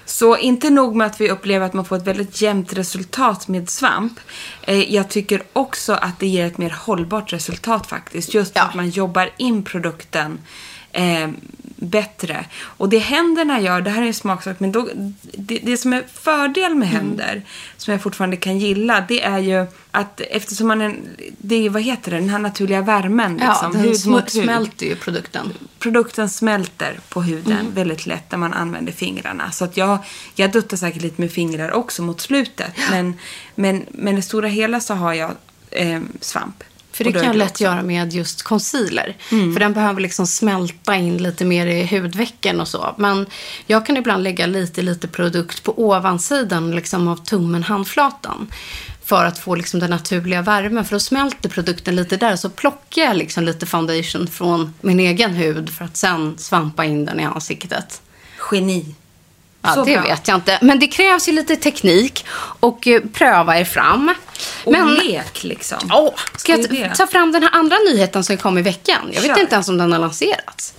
Så 0.06 0.38
inte 0.38 0.70
nog 0.70 0.96
med 0.96 1.08
att 1.08 1.22
vi 1.22 1.30
upplever 1.30 1.66
att 1.66 1.74
man 1.74 1.86
får 1.86 1.96
ett 1.96 2.08
väldigt 2.08 2.42
jämnt 2.42 2.74
resultat 2.74 3.48
med 3.48 3.70
svamp. 3.70 4.20
Eh, 4.62 4.94
jag 4.94 5.10
tycker 5.10 5.44
också 5.54 5.94
att 5.94 6.20
det 6.20 6.28
ger 6.28 6.46
ett 6.46 6.58
mer 6.58 6.70
hållbart 6.70 7.34
resultat 7.34 7.88
faktiskt. 7.88 8.34
Just 8.34 8.54
för 8.54 8.60
Ja. 8.60 8.66
att 8.66 8.76
man 8.76 8.89
jobbar 8.89 9.30
in 9.38 9.63
produkten 9.63 10.39
eh, 10.92 11.30
bättre. 11.84 12.46
Och 12.63 12.89
det 12.89 12.98
händerna 12.98 13.62
gör, 13.62 13.82
det 13.82 13.89
här 13.89 14.02
är 14.02 14.08
en 14.08 14.13
smaksak, 14.13 14.60
men 14.60 14.72
då, 14.72 14.89
det, 15.34 15.60
det 15.63 15.78
som 15.78 15.93
är 15.93 16.04
fördel 16.13 16.76
med 16.76 16.88
händer, 16.89 17.41
som 17.78 17.91
jag 17.91 18.02
fortfarande 18.02 18.38
kan 18.38 18.60
gilla, 18.60 19.06
det 19.08 19.24
är 19.24 19.39
ju 19.39 19.65
att 19.91 20.22
eftersom 20.22 20.67
man 20.67 20.82
är, 20.82 20.96
det 21.38 21.65
är, 21.65 21.69
vad 21.69 21.82
heter 21.82 22.12
det, 22.12 22.17
den 22.17 22.30
här 22.30 22.39
naturliga 22.39 22.82
värmen, 22.82 23.39
Ja, 23.41 23.50
liksom, 23.50 23.72
den 23.72 23.82
hud 23.82 23.91
sm- 23.93 24.28
smälter 24.43 24.86
ju 24.86 24.96
produkten. 24.96 25.54
produkten 25.80 26.30
smälter 26.30 27.00
på 27.10 27.22
huden 27.22 27.54
Mm. 27.60 27.74
väldigt 27.74 28.06
lätt 28.06 28.32
när 28.32 28.38
man 28.38 28.54
använder 28.54 28.91
fingrarna. 28.93 29.52
Så 29.52 29.65
att 29.65 29.78
jag, 29.78 29.98
jag 30.36 30.52
duttar 30.52 30.78
säkert 30.78 31.02
lite 31.02 31.22
med 31.22 31.32
fingrar 31.32 31.72
också 31.72 32.02
mot 32.02 32.22
slutet. 32.22 32.72
Men, 32.91 33.13
men, 33.56 33.86
men 33.91 34.13
i 34.13 34.15
det 34.15 34.22
stora 34.22 34.48
hela 34.48 34.80
så 34.80 34.93
har 34.93 35.13
jag 35.13 35.32
eh, 35.72 36.02
svamp. 36.22 36.63
För 36.93 37.03
det 37.03 37.12
kan 37.12 37.23
jag 37.23 37.36
lätt 37.36 37.51
också- 37.51 37.63
göra 37.63 37.82
med 37.82 38.13
just 38.13 38.43
concealer. 38.43 39.15
För 39.29 39.60
den 39.60 39.73
behöver 39.73 40.01
liksom 40.01 40.27
smälta 40.27 40.95
in 40.95 41.17
lite 41.17 41.45
mer 41.45 41.67
i 41.67 41.86
hudvecken 41.86 42.60
och 42.60 42.67
så. 42.67 42.95
Men 42.97 43.25
jag 43.65 43.86
kan 43.86 43.97
ibland 43.97 44.23
lägga 44.23 44.45
lite, 44.45 44.82
lite 44.82 45.08
produkt 45.08 45.63
på 45.63 45.84
ovansidan 45.88 46.71
liksom 46.71 47.08
av 47.08 47.15
tummen, 47.15 47.63
handflatan. 47.63 48.47
För 49.06 49.25
att 49.25 49.39
få 49.39 49.56
liksom 49.56 49.79
den 49.79 49.89
naturliga 49.89 50.41
värmen. 50.41 50.86
För 50.86 50.95
då 50.95 50.99
smälter 50.99 51.49
produkten 51.49 51.95
lite 51.95 52.17
där. 52.17 52.36
Så 52.36 52.49
plockar 52.49 53.01
jag 53.01 53.17
liksom 53.17 53.43
lite 53.43 53.65
foundation 53.65 54.27
från 54.27 54.73
min 54.82 54.99
egen 54.99 55.34
hud. 55.34 55.69
För 55.69 55.86
att 55.86 55.97
sen 55.97 56.38
svampa 56.38 56.86
in 56.86 57.06
den 57.06 57.19
i 57.19 57.23
ansiktet. 57.23 58.01
Geni. 58.51 58.95
Ja, 59.65 59.73
Så 59.73 59.84
det 59.84 59.93
bra. 59.93 60.02
vet 60.04 60.28
jag 60.28 60.38
inte. 60.38 60.60
Men 60.62 60.80
det 60.80 60.88
krävs 60.88 61.28
ju 61.30 61.32
lite 61.32 61.56
teknik. 61.56 62.26
Och 62.60 62.88
eh, 62.88 63.02
pröva 63.13 63.60
er 63.60 63.65
fram. 63.65 64.13
Och 64.63 64.71
Men 64.71 64.95
lek 64.95 65.43
liksom. 65.43 65.78
Åh, 65.93 66.13
ska 66.38 66.52
jag 66.52 66.95
ta 66.97 67.08
fram 67.08 67.32
den 67.32 67.43
här 67.43 67.49
andra 67.54 67.78
nyheten 67.91 68.23
som 68.23 68.38
kom 68.38 68.58
i 68.58 68.62
veckan? 68.62 69.10
Jag 69.13 69.21
vet 69.21 69.32
Kör. 69.36 69.41
inte 69.41 69.54
ens 69.56 69.69
om 69.69 69.78
den 69.78 69.91
har 69.91 69.99
lanserats. 69.99 70.73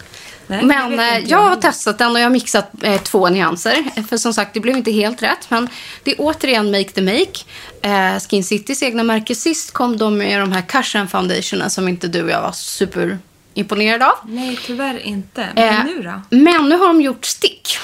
Nej, 0.46 0.60
det 0.60 0.66
men 0.66 0.90
vet 0.90 1.00
eh, 1.12 1.16
inte 1.18 1.30
jag 1.30 1.38
har 1.38 1.48
heller. 1.48 1.62
testat 1.62 1.98
den 1.98 2.10
och 2.12 2.18
jag 2.20 2.24
har 2.24 2.30
mixat 2.30 2.70
eh, 2.82 3.00
två 3.02 3.28
nyanser. 3.28 3.84
Eh, 3.96 4.04
För 4.04 4.16
som 4.16 4.34
sagt, 4.34 4.54
det 4.54 4.60
blev 4.60 4.76
inte 4.76 4.90
helt 4.92 5.22
rätt. 5.22 5.46
Men 5.50 5.68
det 6.02 6.10
är 6.10 6.16
återigen 6.18 6.70
Make 6.70 6.88
the 6.90 7.02
Make. 7.02 7.40
Eh, 7.82 8.20
Skin 8.20 8.44
Citys 8.44 8.82
egna 8.82 9.02
märke. 9.02 9.34
Sist 9.34 9.70
kom 9.72 9.96
de 9.96 10.18
med 10.18 10.40
de 10.40 10.52
här 10.52 10.62
Cushion 10.62 11.08
Foundationen 11.08 11.70
som 11.70 11.88
inte 11.88 12.08
du 12.08 12.22
och 12.22 12.30
jag 12.30 12.42
var 12.42 12.52
superimponerade 12.52 14.06
av. 14.06 14.14
Nej, 14.24 14.58
tyvärr 14.66 14.98
inte. 15.06 15.48
Men 15.54 15.68
Eh, 15.68 15.84
nu 15.84 16.02
då? 16.02 16.22
Men 16.36 16.68
nu 16.68 16.76
har 16.76 16.86
de 16.86 17.00
gjort 17.00 17.24
stick. 17.24 17.78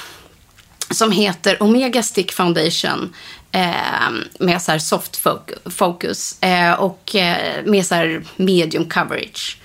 Som 0.91 1.13
heter 1.13 1.63
Omega 1.63 2.03
Stick 2.03 2.33
Foundation. 2.33 3.15
Eh, 3.53 4.11
med 4.39 4.63
så 4.63 4.73
här 4.73 4.79
soft 4.79 5.25
foc- 5.25 5.71
focus. 5.71 6.43
Eh, 6.43 6.73
och 6.73 7.15
eh, 7.17 7.65
med 7.65 7.87
så 7.87 8.21
medium 8.37 8.89
coverage. 8.89 9.59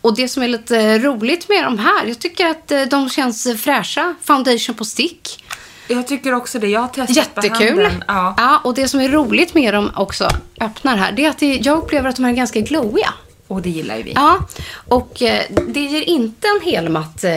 Och 0.00 0.16
det 0.16 0.28
som 0.28 0.42
är 0.42 0.48
lite 0.48 0.98
roligt 0.98 1.48
med 1.48 1.64
de 1.64 1.78
här. 1.78 2.06
Jag 2.06 2.18
tycker 2.18 2.46
att 2.46 2.72
de 2.90 3.08
känns 3.08 3.48
fräscha. 3.62 4.14
Foundation 4.22 4.74
på 4.74 4.84
stick. 4.84 5.44
Jag 5.88 6.06
tycker 6.08 6.34
också 6.34 6.58
det. 6.58 6.68
Jag 6.68 6.80
har 6.80 6.88
testat 6.88 7.34
på 7.34 7.46
Jättekul. 7.46 7.82
handen. 7.82 8.04
Ja. 8.08 8.34
Ja, 8.36 8.60
och 8.64 8.74
det 8.74 8.88
som 8.88 9.00
är 9.00 9.08
roligt 9.08 9.54
med 9.54 9.74
dem 9.74 9.90
också, 9.96 10.28
öppnar 10.60 10.96
här, 10.96 11.12
det 11.12 11.24
är 11.24 11.30
att 11.30 11.42
jag 11.66 11.78
upplever 11.78 12.08
att 12.08 12.16
de 12.16 12.24
är 12.24 12.32
ganska 12.32 12.60
glowiga. 12.60 13.14
Och 13.46 13.62
det 13.62 13.70
gillar 13.70 13.96
ju 13.96 14.02
vi. 14.02 14.12
Ja, 14.14 14.48
och 14.88 15.22
eh, 15.22 15.44
det 15.68 15.80
ger 15.80 16.02
inte 16.02 16.48
en 16.48 16.72
helmatt 16.72 17.24
eh, 17.24 17.34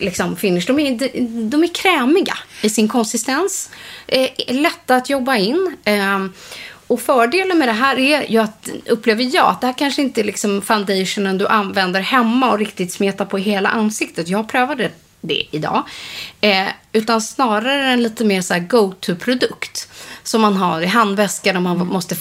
liksom, 0.00 0.36
finish. 0.36 0.64
De 0.66 0.78
är, 0.78 0.98
de, 0.98 1.50
de 1.50 1.62
är 1.62 1.74
krämiga 1.74 2.38
i 2.62 2.70
sin 2.70 2.88
konsistens. 2.88 3.70
Eh, 4.06 4.28
lätta 4.48 4.96
att 4.96 5.10
jobba 5.10 5.36
in. 5.36 5.76
Ehm, 5.84 6.32
och 6.86 7.00
fördelen 7.00 7.58
med 7.58 7.68
det 7.68 7.72
här 7.72 7.98
är 7.98 8.30
ju 8.30 8.38
att, 8.38 8.68
upplever 8.86 9.34
jag, 9.34 9.46
att 9.46 9.60
det 9.60 9.66
här 9.66 9.74
kanske 9.78 10.02
inte 10.02 10.20
är 10.20 10.24
liksom 10.24 10.62
foundationen 10.62 11.38
du 11.38 11.46
använder 11.46 12.00
hemma 12.00 12.52
och 12.52 12.58
riktigt 12.58 12.92
smetar 12.92 13.24
på 13.24 13.38
hela 13.38 13.68
ansiktet. 13.68 14.28
Jag 14.28 14.48
prövade 14.48 14.90
det 15.20 15.42
idag. 15.50 15.82
Eh, 16.40 16.68
utan 16.92 17.22
snarare 17.22 17.90
en 17.90 18.02
lite 18.02 18.24
mer 18.24 18.42
så 18.42 18.54
här 18.54 18.60
go-to-produkt 18.60 19.88
som 20.24 20.40
man 20.40 20.56
har 20.56 20.80
i 20.80 20.86
handväskan 20.86 21.56
om 21.56 21.62
man 21.62 21.76
Mm. 21.76 21.88
måste 21.88 22.14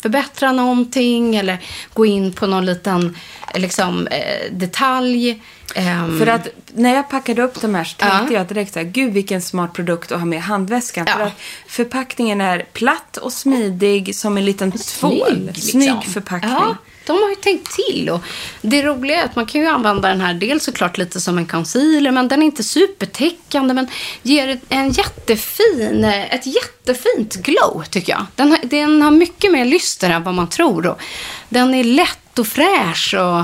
förbättra, 0.00 0.52
någonting 0.52 1.36
eller 1.36 1.58
gå 1.94 2.06
in 2.06 2.32
på 2.32 2.46
någon 2.46 2.66
liten 2.66 3.16
liksom, 3.54 4.06
eh, 4.06 4.52
detalj. 4.52 5.42
Ehm, 5.74 6.18
För 6.18 6.26
att 6.26 6.48
när 6.74 6.94
jag 6.94 7.10
packade 7.10 7.42
upp 7.42 7.60
de 7.60 7.74
här 7.74 7.84
så 7.84 7.96
tänkte 7.96 8.34
Ja. 8.34 8.38
jag 8.40 8.46
direkt 8.46 8.72
så 8.72 8.78
här, 8.78 8.86
gud 8.86 9.12
vilken 9.12 9.42
smart 9.42 9.72
produkt 9.72 10.12
att 10.12 10.18
ha 10.18 10.26
med 10.26 10.36
i 10.36 10.40
handväskan. 10.40 11.04
Ja. 11.08 11.14
För 11.16 11.22
att 11.24 11.32
förpackningen 11.66 12.40
är 12.40 12.64
platt 12.72 13.16
och 13.16 13.32
smidig 13.32 14.16
som 14.16 14.36
en 14.36 14.44
liten 14.44 14.72
tvål. 14.72 15.36
liksom. 15.46 15.62
Snygg 15.80 16.04
förpackning. 16.04 16.52
Ja, 16.52 16.76
de 17.06 17.12
har 17.22 17.28
ju 17.30 17.34
tänkt 17.34 17.72
till. 17.72 18.10
Och 18.10 18.20
det 18.62 18.82
roliga 18.82 19.20
är 19.20 19.24
att 19.24 19.36
man 19.36 19.46
kan 19.46 19.60
ju 19.60 19.66
använda 19.66 20.08
den 20.08 20.20
här 20.20 20.34
dels 20.34 20.64
såklart 20.64 20.98
lite 20.98 21.20
som 21.20 21.38
en 21.38 21.46
concealer, 21.46 22.10
men 22.10 22.28
den 22.28 22.42
är 22.42 22.46
inte 22.46 22.62
supertäckande, 22.64 23.74
men 23.74 23.86
ger 24.22 24.48
ett- 24.48 24.62
en 24.68 24.90
jättefin, 24.90 26.04
ett 26.04 26.46
jättefint 26.46 27.34
glow 27.34 27.84
tycker 27.90 28.12
jag. 28.12 28.26
Den 28.36 28.50
har, 28.50 28.58
den 28.62 29.02
har 29.02 29.10
mycket 29.10 29.52
mer 29.52 29.64
lyster 29.64 30.10
än 30.10 30.22
vad 30.22 30.34
man 30.34 30.48
tror. 30.48 30.86
Och 30.86 31.00
den 31.48 31.74
är 31.74 31.84
lätt 31.84 32.38
och 32.38 32.46
fräsch. 32.46 33.14
Och, 33.18 33.38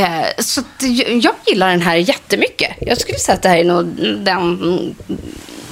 eh, 0.00 0.26
så 0.38 0.60
att 0.60 0.66
jag- 0.82 1.16
jag 1.24 1.34
gillar 1.46 1.70
den 1.70 1.80
här 1.82 1.96
jättemycket. 1.96 2.70
Jag 2.80 2.98
skulle 3.00 3.18
säga 3.18 3.36
att 3.36 3.42
det 3.42 3.48
här 3.48 3.58
är 3.58 3.64
nog 3.64 3.86
den 4.24 4.94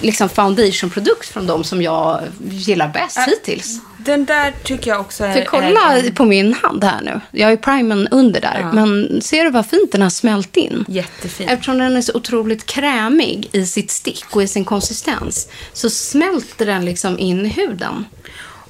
liksom 0.02 0.28
foundation-produkt 0.28 1.28
från 1.28 1.46
de 1.46 1.64
som 1.64 1.82
jag 1.82 2.20
gillar 2.50 2.88
bäst 2.88 3.18
hittills. 3.26 3.80
Den 3.98 4.24
där 4.24 4.52
tycker 4.64 4.90
jag 4.90 5.00
också 5.00 5.24
är... 5.24 5.34
För 5.34 5.44
kolla 5.44 5.80
är 5.98 6.10
på 6.10 6.24
min 6.24 6.54
hand 6.54 6.84
här 6.84 7.00
nu. 7.02 7.20
Jag 7.30 7.46
har 7.46 7.50
ju 7.50 7.56
primen 7.56 8.08
under 8.08 8.40
där. 8.40 8.58
Ja. 8.60 8.72
Men 8.72 9.20
ser 9.22 9.44
du 9.44 9.50
vad 9.50 9.66
fint 9.66 9.92
den 9.92 10.02
har 10.02 10.10
smält 10.10 10.56
in? 10.56 10.84
jättefin. 10.88 11.48
Eftersom 11.48 11.78
den 11.78 11.96
är 11.96 12.02
så 12.02 12.12
otroligt 12.14 12.66
krämig 12.66 13.48
i 13.52 13.66
sitt 13.66 13.90
stick 13.90 14.24
och 14.30 14.42
i 14.42 14.48
sin 14.48 14.64
konsistens 14.64 15.48
så 15.72 15.90
smälter 15.90 16.66
den 16.66 16.84
liksom 16.84 17.18
in 17.18 17.46
i 17.46 17.48
huden. 17.48 18.04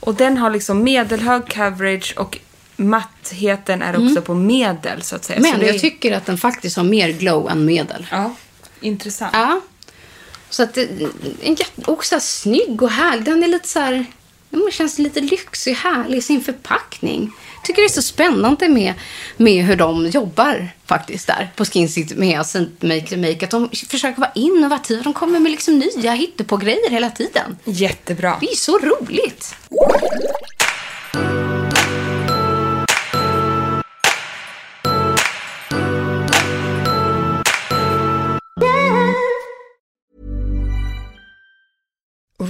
Och 0.01 0.15
den 0.15 0.39
har 0.39 0.51
liksom 0.51 0.83
medelhög 0.85 1.55
coverage 1.55 2.15
och 2.17 2.39
mattheten 2.77 3.83
är 3.83 4.07
också 4.09 4.23
på 4.23 4.35
medel 4.35 5.03
så 5.03 5.17
att 5.17 5.25
säga. 5.25 5.41
Men 5.41 5.59
det 5.59 5.67
jag 5.67 5.75
är- 5.75 5.79
tycker 5.79 6.17
att 6.17 6.27
den 6.27 6.39
faktiskt 6.39 6.77
har 6.77 6.85
mer 6.85 7.09
glow 7.09 7.51
än 7.51 7.65
medel. 7.65 8.07
Ja, 8.11 8.35
intressant. 8.81 9.31
Ja. 9.35 9.61
Så 10.53 10.63
att 10.63 10.79
en 11.43 11.57
också 11.85 12.21
snygg 12.21 12.83
och 12.83 12.91
härlig. 12.91 13.25
Den 13.25 13.43
är 13.43 13.49
lite 13.49 13.69
så 13.69 13.81
här, 13.81 14.07
men 14.51 14.71
känns 14.73 14.99
lite 14.99 15.21
lyxig, 15.21 15.75
härlig 15.75 16.19
i 16.19 16.23
sin 16.23 16.41
förpackning. 16.41 17.33
Tycker 17.65 17.83
det 17.83 17.87
är 17.87 17.89
så 17.89 18.03
spännande 18.03 18.69
med, 18.69 18.95
med 19.37 19.65
hur 19.65 19.77
de 19.77 20.07
jobbar 20.07 20.69
faktiskt 20.87 21.27
där 21.27 21.51
på 21.57 21.65
Skin 21.65 21.89
City 21.89 22.15
med 22.15 22.47
Saint 22.47 22.83
Make 22.83 23.17
Make. 23.17 23.45
Att 23.45 23.51
de 23.51 23.69
försöker 23.89 24.21
vara 24.21 24.33
innovativa. 24.35 25.03
De 25.03 25.13
kommer 25.13 25.41
med 25.41 25.53
liksom 25.53 25.79
nya 25.79 26.13
hittepågrejer 26.13 26.91
hela 26.91 27.11
tiden. 27.11 27.59
Jättebra. 27.65 28.37
Det 28.41 28.47
är 28.47 28.57
så 28.57 28.79
roligt. 28.79 29.55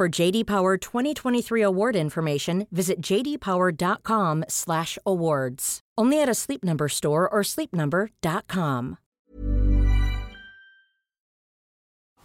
For 0.00 0.20
JD 0.20 0.46
Power 0.46 0.92
2023 0.92 1.62
award 1.62 1.96
information, 1.96 2.66
visit 2.70 3.10
jdpower.com/awards. 3.10 5.78
Only 6.00 6.22
at 6.22 6.28
a 6.28 6.34
Sleep 6.34 6.64
Number 6.64 6.88
store 6.88 7.28
or 7.28 7.42
sleepnumber.com. 7.42 8.96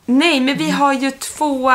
Nej, 0.06 0.40
men 0.40 0.58
vi 0.58 0.70
har 0.70 0.94
ju 0.94 1.12
två, 1.12 1.72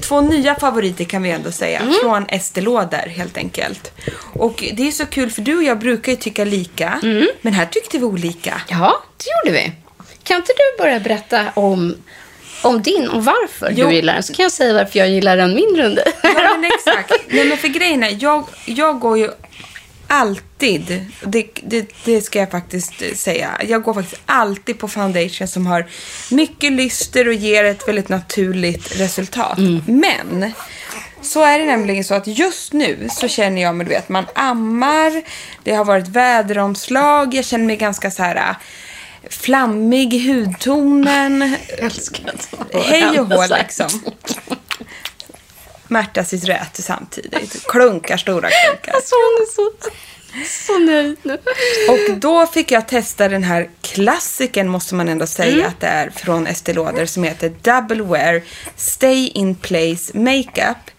två 0.00 0.20
nya 0.20 0.54
favoriter 0.54 1.04
kan 1.04 1.22
vi 1.22 1.30
ändå 1.30 1.50
säga. 1.50 1.80
Mm. 1.80 1.94
Från 2.02 2.26
Estée 2.28 2.64
Lauder 2.64 3.08
helt 3.08 3.36
enkelt. 3.36 3.92
Och 4.34 4.64
det 4.76 4.88
är 4.88 4.92
så 4.92 5.06
kul 5.06 5.30
för 5.30 5.42
du 5.42 5.56
och 5.56 5.62
jag 5.62 5.78
brukar 5.78 6.12
ju 6.12 6.18
tycka 6.18 6.44
lika. 6.44 7.00
Mm. 7.02 7.28
Men 7.42 7.52
här 7.52 7.66
tyckte 7.66 7.98
vi 7.98 8.04
olika. 8.04 8.62
Ja, 8.68 9.02
det 9.16 9.24
gjorde 9.30 9.52
vi. 9.58 9.72
Kan 10.22 10.36
inte 10.36 10.52
du 10.52 10.82
börja 10.82 11.00
berätta 11.00 11.50
om, 11.54 11.94
om 12.62 12.82
din 12.82 13.08
och 13.08 13.24
varför 13.24 13.72
Jo. 13.76 13.88
du 13.88 13.94
gillar 13.94 14.14
den? 14.14 14.22
Så 14.22 14.34
kan 14.34 14.42
jag 14.42 14.52
säga 14.52 14.72
varför 14.74 14.98
jag 14.98 15.08
gillar 15.08 15.36
den 15.36 15.54
mindre 15.54 15.86
än 15.86 15.94
dig. 15.94 16.12
Ja, 16.22 16.56
men 16.60 16.64
exakt. 16.64 17.22
Nej, 17.28 17.44
men 17.44 17.58
för 17.58 17.68
grejen 17.68 18.02
är, 18.02 18.16
jag, 18.20 18.44
jag 18.66 19.00
går 19.00 19.18
ju 19.18 19.30
alltid, 20.08 21.06
det, 21.24 21.46
det, 21.62 21.88
det 22.04 22.20
ska 22.20 22.38
jag 22.38 22.50
faktiskt 22.50 23.16
säga, 23.18 23.50
jag 23.68 23.82
går 23.82 23.94
faktiskt 23.94 24.22
alltid 24.26 24.78
på 24.78 24.88
foundation 24.88 25.48
som 25.48 25.66
har 25.66 25.86
mycket 26.30 26.72
lyster 26.72 27.28
och 27.28 27.34
ger 27.34 27.64
ett 27.64 27.88
väldigt 27.88 28.08
naturligt 28.08 29.00
resultat. 29.00 29.58
Men 29.86 30.52
så 31.22 31.44
är 31.44 31.58
det 31.58 31.64
nämligen 31.64 32.04
så 32.04 32.14
att 32.14 32.26
just 32.26 32.72
nu 32.72 33.08
så 33.12 33.28
känner 33.28 33.62
jag 33.62 33.74
mig, 33.74 33.86
du 33.86 33.92
vet, 33.92 34.08
man 34.08 34.26
ammar, 34.34 35.22
det 35.64 35.74
har 35.74 35.84
varit 35.84 36.08
väderomslag, 36.08 37.34
jag 37.34 37.44
känner 37.44 37.64
mig 37.64 37.76
ganska 37.76 38.10
så 38.10 38.22
här 38.22 38.54
flammig 39.30 40.20
hudtonen. 40.26 41.56
älskar 41.78 42.34
att 42.34 42.74
Hej 42.84 43.20
och 43.20 43.26
hå 43.26 43.56
liksom. 43.58 43.88
Märta 45.88 46.24
sitt 46.24 46.44
räte 46.44 46.82
samtidigt. 46.82 47.66
Klunkar 47.68 48.16
stora 48.16 48.48
klunkar. 48.50 48.92
Alltså 48.92 49.14
hon 49.14 49.42
är 49.42 49.52
så, 49.52 49.70
så 50.66 50.78
nöjd 50.78 51.16
nu. 51.22 51.38
Och 51.88 52.18
då 52.18 52.46
fick 52.46 52.70
jag 52.70 52.88
testa 52.88 53.28
den 53.28 53.44
här 53.44 53.70
klassiken 53.80 54.68
måste 54.68 54.94
man 54.94 55.08
ändå 55.08 55.26
säga 55.26 55.66
att 55.66 55.80
det 55.80 55.86
är 55.86 56.10
från 56.10 56.46
Estée 56.46 56.74
Lauder 56.74 57.06
som 57.06 57.24
heter 57.24 57.52
Double 57.62 58.02
Wear 58.02 58.42
Stay 58.76 59.28
In 59.28 59.54
Place 59.54 60.18
Makeup. 60.18 60.90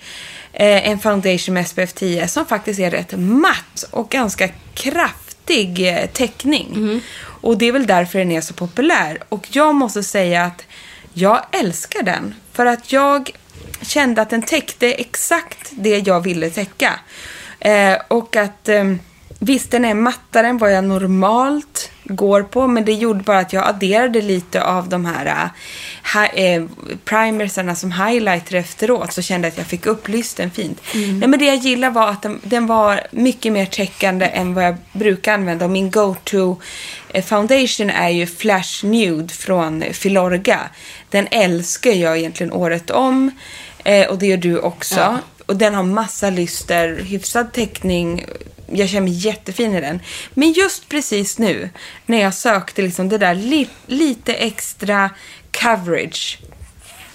Eh, 0.53 0.89
en 0.89 0.99
foundation 0.99 1.53
med 1.53 1.67
SPF 1.67 1.93
10 1.93 2.27
som 2.27 2.45
faktiskt 2.45 2.79
är 2.79 2.91
rätt 2.91 3.13
matt 3.17 3.83
och 3.91 4.09
ganska 4.09 4.47
kraftig 4.73 5.87
eh, 5.87 6.05
teckning. 6.05 7.01
Och 7.41 7.57
det 7.57 7.65
är 7.65 7.71
väl 7.71 7.87
därför 7.87 8.19
den 8.19 8.31
är 8.31 8.41
så 8.41 8.53
populär. 8.53 9.17
Och 9.29 9.47
jag 9.51 9.75
måste 9.75 10.03
säga 10.03 10.43
att 10.43 10.65
jag 11.13 11.45
älskar 11.51 12.03
den. 12.03 12.35
För 12.53 12.65
att 12.65 12.91
jag 12.91 13.31
kände 13.81 14.21
att 14.21 14.29
den 14.29 14.41
täckte 14.41 14.93
exakt 14.93 15.69
det 15.71 16.07
jag 16.07 16.21
ville 16.21 16.49
täcka. 16.49 16.99
Eh, 17.59 17.97
och 18.07 18.35
att 18.35 18.69
eh, 18.69 18.93
visst, 19.39 19.71
den 19.71 19.85
är 19.85 19.93
mattare 19.93 20.47
än 20.47 20.57
vad 20.57 20.73
jag 20.73 20.83
normalt 20.83 21.90
går 22.03 22.43
på. 22.43 22.67
Men 22.67 22.85
det 22.85 22.93
gjorde 22.93 23.23
bara 23.23 23.39
att 23.39 23.53
jag 23.53 23.67
adderade 23.67 24.21
lite 24.21 24.63
av 24.63 24.89
de 24.89 25.05
här 25.05 25.25
eh, 25.25 25.49
hi- 26.13 26.55
eh, 26.55 26.63
primersarna 27.05 27.75
som 27.75 27.91
highlighter 27.91 28.55
efteråt. 28.55 29.13
Så 29.13 29.21
kände 29.21 29.47
jag 29.47 29.51
att 29.51 29.57
jag 29.57 29.67
fick 29.67 29.85
upp 29.85 30.07
lysten 30.07 30.51
fint. 30.51 30.81
Nej, 30.93 31.27
men 31.27 31.39
det 31.39 31.45
jag 31.45 31.55
gillar 31.57 31.89
var 31.89 32.07
att 32.09 32.21
den, 32.21 32.39
den 32.43 32.67
var 32.67 33.01
mycket 33.11 33.53
mer 33.53 33.65
täckande 33.65 34.25
än 34.25 34.53
vad 34.53 34.63
jag 34.63 34.75
brukar 34.93 35.33
använda. 35.33 35.65
Och 35.65 35.71
min 35.71 35.91
go-to 35.91 36.57
eh, 37.09 37.23
foundation 37.23 37.89
är 37.89 38.09
ju 38.09 38.27
Flash 38.27 38.85
Nude 38.85 39.33
från 39.33 39.83
Filorga. 39.91 40.59
Den 41.09 41.27
älskar 41.31 41.91
jag 41.91 42.17
egentligen 42.17 42.53
året 42.53 42.89
om. 42.89 43.31
Eh, 43.83 44.07
och 44.07 44.17
det 44.17 44.25
gör 44.27 44.37
du 44.37 44.57
också. 44.59 44.95
Och 45.45 45.55
den 45.57 45.73
har 45.73 45.83
massa 45.83 46.29
lyster, 46.29 46.95
hyfsad 47.03 47.53
täckning. 47.53 48.25
Jag 48.73 48.89
känner 48.89 49.01
mig 49.01 49.13
jättefin 49.13 49.75
i 49.75 49.81
den. 49.81 49.99
Men 50.33 50.51
just 50.51 50.89
precis 50.89 51.37
nu, 51.37 51.69
när 52.05 52.21
jag 52.21 52.33
sökte 52.33 52.81
liksom 52.81 53.09
det 53.09 53.17
där 53.17 53.35
li- 53.35 53.69
lite 53.87 54.33
extra 54.33 55.09
coverage. 55.51 56.39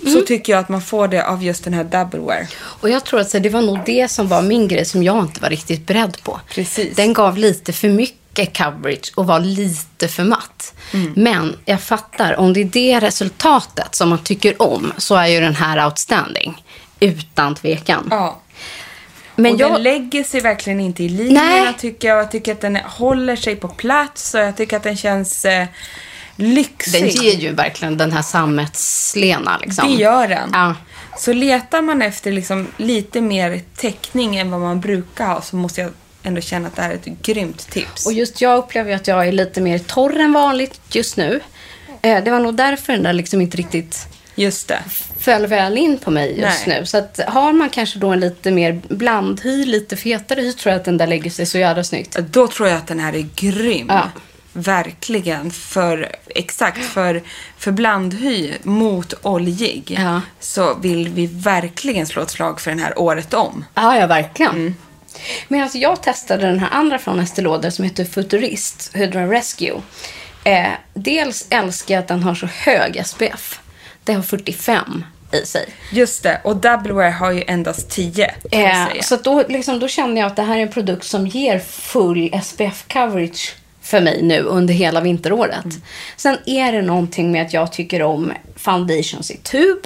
Så 0.04 0.20
tycker 0.20 0.52
jag 0.52 0.60
att 0.60 0.68
man 0.68 0.82
får 0.82 1.08
det 1.08 1.26
av 1.26 1.42
just 1.44 1.64
den 1.64 1.74
här 1.74 1.84
double 1.84 2.20
wear. 2.20 2.46
Och 2.56 2.90
jag 2.90 3.04
tror 3.04 3.20
att 3.20 3.30
så, 3.30 3.38
det 3.38 3.48
var 3.48 3.62
nog 3.62 3.78
det 3.86 4.08
som 4.08 4.28
var 4.28 4.42
min 4.42 4.68
grej 4.68 4.84
som 4.84 5.02
jag 5.02 5.24
inte 5.24 5.40
var 5.40 5.50
riktigt 5.50 5.86
beredd 5.86 6.16
på. 6.22 6.40
Precis. 6.50 6.96
Den 6.96 7.12
gav 7.12 7.38
lite 7.38 7.72
för 7.72 7.88
mycket 7.88 8.56
coverage 8.56 9.12
och 9.14 9.26
var 9.26 9.40
lite 9.40 10.08
för 10.08 10.24
matt. 10.24 10.74
Mm. 10.92 11.12
Men 11.16 11.56
jag 11.64 11.82
fattar, 11.82 12.36
om 12.36 12.52
det 12.52 12.60
är 12.60 12.64
det 12.64 13.00
resultatet 13.00 13.94
som 13.94 14.08
man 14.08 14.18
tycker 14.24 14.62
om 14.62 14.92
så 14.96 15.14
är 15.14 15.26
ju 15.26 15.40
den 15.40 15.54
här 15.54 15.84
outstanding. 15.86 16.62
Utan 17.00 17.54
tvekan. 17.54 18.08
Ja. 18.10 18.40
Men 19.36 19.54
och 19.54 19.60
jag... 19.60 19.72
den 19.72 19.82
lägger 19.82 20.24
sig 20.24 20.40
verkligen 20.40 20.80
inte 20.80 21.04
i 21.04 21.08
linjerna 21.08 21.72
tycker 21.78 22.08
jag. 22.08 22.18
Jag 22.18 22.30
tycker 22.30 22.52
att 22.52 22.60
den 22.60 22.76
håller 22.76 23.36
sig 23.36 23.56
på 23.56 23.68
plats 23.68 24.34
och 24.34 24.40
jag 24.40 24.56
tycker 24.56 24.76
att 24.76 24.82
den 24.82 24.96
känns 24.96 25.44
eh, 25.44 25.66
lyxig. 26.36 27.02
Den 27.02 27.08
ger 27.24 27.34
ju 27.36 27.52
verkligen 27.52 27.96
den 27.96 28.12
här 28.12 28.22
sammetslena. 28.22 29.58
Liksom. 29.58 29.88
Det 29.88 29.94
gör 29.94 30.28
den. 30.28 30.50
Ja. 30.52 30.74
Så 31.18 31.32
letar 31.32 31.82
man 31.82 32.02
efter 32.02 32.32
liksom 32.32 32.66
lite 32.76 33.20
mer 33.20 33.60
täckning 33.76 34.36
än 34.36 34.50
vad 34.50 34.60
man 34.60 34.80
brukar 34.80 35.26
ha 35.26 35.42
så 35.42 35.56
måste 35.56 35.80
jag 35.80 35.90
ändå 36.22 36.40
känna 36.40 36.68
att 36.68 36.76
det 36.76 36.82
här 36.82 36.90
är 36.90 36.94
ett 36.94 37.22
grymt 37.22 37.70
tips. 37.70 38.06
Och 38.06 38.12
just 38.12 38.40
jag 38.40 38.58
upplever 38.58 38.94
att 38.94 39.06
jag 39.06 39.28
är 39.28 39.32
lite 39.32 39.60
mer 39.60 39.78
torr 39.78 40.20
än 40.20 40.32
vanligt 40.32 40.80
just 40.90 41.16
nu. 41.16 41.40
Eh, 42.02 42.24
Det 42.24 42.30
var 42.30 42.40
nog 42.40 42.54
därför 42.54 42.92
den 42.92 43.02
där 43.02 43.12
liksom 43.12 43.40
inte 43.40 43.56
riktigt 43.56 44.06
Just 44.38 44.68
det. 44.68 44.82
föll 45.20 45.46
väl 45.46 45.78
in 45.78 45.98
på 45.98 46.10
mig 46.10 46.40
just 46.40 46.66
Nej. 46.66 46.78
nu. 46.80 46.86
Så 46.86 46.98
att 46.98 47.20
har 47.26 47.52
man 47.52 47.70
kanske 47.70 47.98
då 47.98 48.08
en 48.08 48.20
lite 48.20 48.50
mer 48.50 48.80
blandhy, 48.88 49.64
lite 49.64 49.96
fetare 49.96 50.40
hy, 50.40 50.52
tror 50.52 50.72
jag 50.72 50.78
att 50.78 50.84
den 50.84 50.98
där 50.98 51.06
lägger 51.06 51.30
sig 51.30 51.46
så 51.46 51.58
jävla 51.58 51.84
snyggt. 51.84 52.16
Då 52.30 52.48
tror 52.48 52.68
jag 52.68 52.78
att 52.78 52.86
den 52.86 53.00
här 53.00 53.16
är 53.16 53.26
grym. 53.36 53.86
Ja. 53.88 54.10
Verkligen. 54.52 55.50
För, 55.50 56.16
exakt, 56.26 56.84
för, 56.84 57.22
för 57.58 57.70
blandhy 57.72 58.52
mot 58.62 59.14
oljig 59.22 59.96
Ja. 59.98 60.20
så 60.40 60.74
vill 60.74 61.08
vi 61.08 61.26
verkligen 61.26 62.06
slå 62.06 62.22
ett 62.22 62.30
slag 62.30 62.60
för 62.60 62.70
den 62.70 62.80
här 62.80 62.98
året 62.98 63.34
om. 63.34 63.64
Ja, 63.74 63.98
ja 63.98 64.06
verkligen. 64.06 64.52
Mm. 64.52 64.74
Men 65.48 65.62
alltså 65.62 65.78
jag 65.78 66.02
testade 66.02 66.46
den 66.46 66.58
här 66.58 66.68
andra 66.72 66.98
från 66.98 67.20
Estée 67.20 67.42
Lauder 67.44 67.70
som 67.70 67.84
heter 67.84 68.04
Futurist, 68.04 68.90
Hydra 68.94 69.26
Rescue. 69.30 69.80
Eh, 70.44 70.66
dels 70.94 71.46
älskar 71.50 71.94
jag 71.94 72.02
att 72.02 72.08
den 72.08 72.22
har 72.22 72.34
så 72.34 72.46
hög 72.46 73.02
SPF. 73.06 73.60
Det 74.06 74.12
har 74.12 74.22
45 74.22 75.04
i 75.32 75.46
sig. 75.46 75.68
Just 75.92 76.22
det, 76.22 76.40
och 76.44 76.56
Double 76.56 76.92
Wear 76.92 77.10
har 77.10 77.32
ju 77.32 77.44
endast 77.46 77.90
10. 77.90 78.34
kan 78.50 78.62
man 78.62 78.70
Eh, 78.70 79.00
så 79.02 79.16
då, 79.16 79.44
liksom, 79.48 79.80
då 79.80 79.88
känner 79.88 80.20
jag 80.20 80.26
att 80.26 80.36
det 80.36 80.42
här 80.42 80.56
är 80.56 80.62
en 80.62 80.68
produkt 80.68 81.04
som 81.04 81.26
ger 81.26 81.58
full 81.58 82.30
SPF-coverage 82.32 83.54
för 83.82 84.00
mig 84.00 84.22
nu 84.22 84.40
under 84.40 84.74
hela 84.74 85.00
vinteråret. 85.00 85.64
Mm. 85.64 85.82
Sen 86.16 86.38
är 86.46 86.72
det 86.72 86.82
någonting 86.82 87.32
med 87.32 87.42
att 87.46 87.52
jag 87.52 87.72
tycker 87.72 88.02
om 88.02 88.32
foundations 88.56 89.30
i 89.30 89.36
tub 89.36 89.84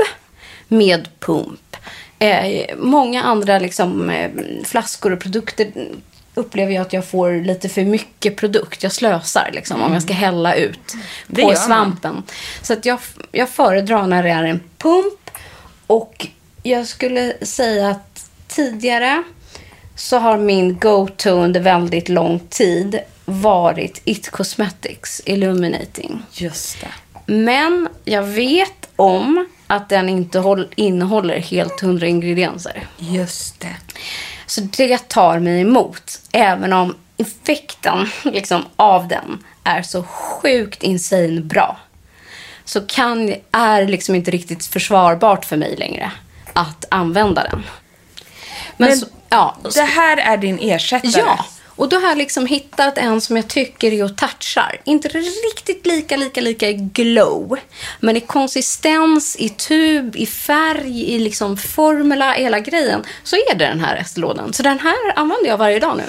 med 0.68 1.08
pump. 1.20 1.76
Eh, 2.18 2.76
många 2.76 3.22
andra 3.22 3.58
liksom, 3.58 4.10
eh, 4.10 4.30
flaskor 4.64 5.12
och 5.12 5.20
produkter 5.20 5.72
upplever 6.34 6.72
jag 6.72 6.82
att 6.82 6.92
jag 6.92 7.04
får 7.06 7.44
lite 7.44 7.68
för 7.68 7.84
mycket 7.84 8.36
produkt. 8.36 8.82
Jag 8.82 8.92
slösar 8.92 9.50
liksom, 9.52 9.82
om 9.82 9.92
jag 9.92 10.02
ska 10.02 10.12
hälla 10.12 10.54
ut 10.54 10.94
Mm. 10.94 11.06
Det 11.26 11.42
på 11.42 11.48
gör 11.48 11.56
man. 11.56 11.66
svampen. 11.66 12.22
Så 12.62 12.72
att 12.72 12.84
jag, 12.84 12.98
jag 13.32 13.48
föredrar 13.48 14.06
när 14.06 14.22
det 14.22 14.30
är 14.30 14.44
en 14.44 14.60
pump. 14.78 15.30
Och 15.86 16.26
jag 16.62 16.86
skulle 16.86 17.34
säga 17.46 17.88
att 17.88 18.30
tidigare 18.48 19.22
så 19.96 20.18
har 20.18 20.38
min 20.38 20.78
go-to 20.78 21.30
under 21.30 21.60
väldigt 21.60 22.08
lång 22.08 22.38
tid 22.48 22.98
varit 23.24 24.02
It 24.04 24.30
Cosmetics 24.30 25.22
Illuminating. 25.26 26.22
Just 26.32 26.80
det. 26.80 26.88
Men 27.32 27.88
jag 28.04 28.22
vet 28.22 28.88
om 28.96 29.48
att 29.66 29.88
den 29.88 30.08
inte 30.08 30.38
håll, 30.38 30.68
innehåller 30.76 31.38
helt 31.38 31.80
hundra 31.80 32.06
ingredienser. 32.06 32.86
Just 32.98 33.60
det. 33.60 33.76
Så 34.50 34.60
det 34.60 35.08
tar 35.08 35.38
mig 35.38 35.60
emot. 35.60 36.20
Även 36.32 36.72
om 36.72 36.96
effekten 37.16 38.10
liksom, 38.24 38.64
av 38.76 39.08
den 39.08 39.44
är 39.64 39.82
så 39.82 40.02
sjukt 40.02 40.82
insane 40.82 41.40
bra. 41.40 41.76
Så 42.64 42.80
kan, 42.80 43.34
är 43.52 43.86
liksom 43.86 44.14
inte 44.14 44.30
riktigt 44.30 44.66
försvarbart 44.66 45.44
för 45.44 45.56
mig 45.56 45.76
längre 45.76 46.12
att 46.52 46.84
använda 46.90 47.42
den. 47.42 47.66
Men, 48.76 48.88
Men 48.88 48.98
så, 48.98 49.06
ja, 49.28 49.56
Det 49.74 49.82
här 49.82 50.16
är 50.16 50.36
din 50.36 50.58
ersättare. 50.58 51.22
Ja, 51.26 51.44
och 51.80 51.88
då 51.88 51.96
har 51.96 52.08
jag 52.08 52.18
liksom 52.18 52.46
hittat 52.46 52.98
en 52.98 53.20
som 53.20 53.36
jag 53.36 53.48
tycker 53.48 53.92
är 53.92 54.04
och 54.04 54.16
touchar. 54.16 54.80
Inte 54.84 55.08
riktigt 55.08 55.86
lika, 55.86 56.16
lika, 56.16 56.40
lika 56.40 56.72
glow. 56.72 57.58
Men 58.00 58.16
i 58.16 58.20
konsistens, 58.20 59.36
i 59.36 59.48
tub, 59.48 60.16
i 60.16 60.26
färg, 60.26 61.14
i 61.14 61.18
liksom 61.18 61.56
formula, 61.56 62.32
hela 62.32 62.60
grejen. 62.60 63.02
Så 63.22 63.36
är 63.36 63.54
det 63.54 63.66
den 63.66 63.80
här 63.80 63.96
Estée 63.96 64.52
Så 64.52 64.62
den 64.62 64.78
här 64.78 65.12
använder 65.16 65.48
jag 65.48 65.58
varje 65.58 65.78
dag 65.78 65.96
nu. 65.96 66.04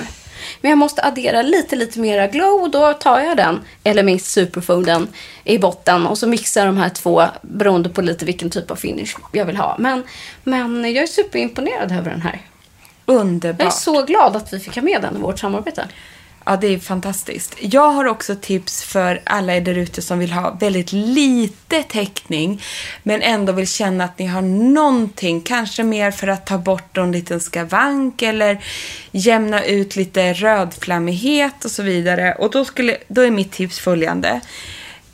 Men 0.62 0.70
jag 0.70 0.78
måste 0.78 1.04
addera 1.04 1.42
lite, 1.42 1.76
lite 1.76 2.00
mera 2.00 2.28
glow. 2.28 2.62
Och 2.62 2.72
då 2.72 2.94
tar 2.94 3.20
jag 3.20 3.38
den, 3.38 3.62
eller 3.84 4.04
min 4.04 4.20
superfooden, 4.20 5.08
i 5.44 5.58
botten. 5.58 6.08
Och 6.08 6.18
så 6.18 6.28
mixar 6.28 6.62
jag 6.62 6.76
de 6.76 6.78
här 6.78 6.90
två 6.90 7.24
beroende 7.42 7.90
på 7.90 8.02
lite 8.02 8.26
vilken 8.26 8.50
typ 8.50 8.72
av 8.72 8.76
finish 8.76 9.16
jag 9.32 9.46
vill 9.46 9.58
ha. 9.58 9.76
Men, 9.80 10.04
men 10.44 10.94
jag 10.94 11.04
är 11.04 11.08
superimponerad 11.08 11.92
över 11.92 12.12
den 12.12 12.22
här. 12.22 12.51
Underbart. 13.06 13.60
Jag 13.60 13.68
är 13.68 13.72
så 13.72 14.04
glad 14.06 14.36
att 14.36 14.54
vi 14.54 14.60
fick 14.60 14.76
ha 14.76 14.82
med 14.82 15.02
den 15.02 15.18
i 15.18 15.20
vårt 15.20 15.40
samarbete. 15.40 15.88
Ja, 16.46 16.58
det 16.58 16.68
är 16.68 16.80
fantastiskt. 16.80 17.56
Jag 17.60 17.92
har 17.92 18.06
också 18.06 18.36
tips 18.36 18.84
för 18.84 19.22
alla 19.24 19.56
er 19.56 19.62
där 19.62 19.78
ute 19.78 20.02
som 20.02 20.20
vill 20.20 20.32
ha 20.32 20.52
väldigt 20.60 20.92
lite 20.92 21.84
täckning 21.84 22.62
men 23.04 23.22
ändå 23.22 23.54
vill 23.54 23.68
känna 23.68 24.04
att 24.04 24.20
ni 24.20 24.26
har 24.26 24.42
någonting, 24.42 25.42
kanske 25.42 25.84
mer 25.84 26.12
för 26.12 26.28
att 26.28 26.46
ta 26.46 26.58
bort 26.58 26.96
någon 26.96 27.12
liten 27.12 27.40
skavank 27.40 28.22
eller 28.22 28.64
jämna 29.12 29.64
ut 29.64 29.96
lite 29.96 30.34
rödflammighet 30.34 31.66
och 31.66 31.72
så 31.72 31.84
vidare. 31.84 32.36
Och 32.40 32.52
då, 32.52 32.66
skulle, 32.66 32.98
då 33.08 33.22
är 33.22 33.32
mitt 33.32 33.52
tips 33.52 33.80
följande. 33.80 34.42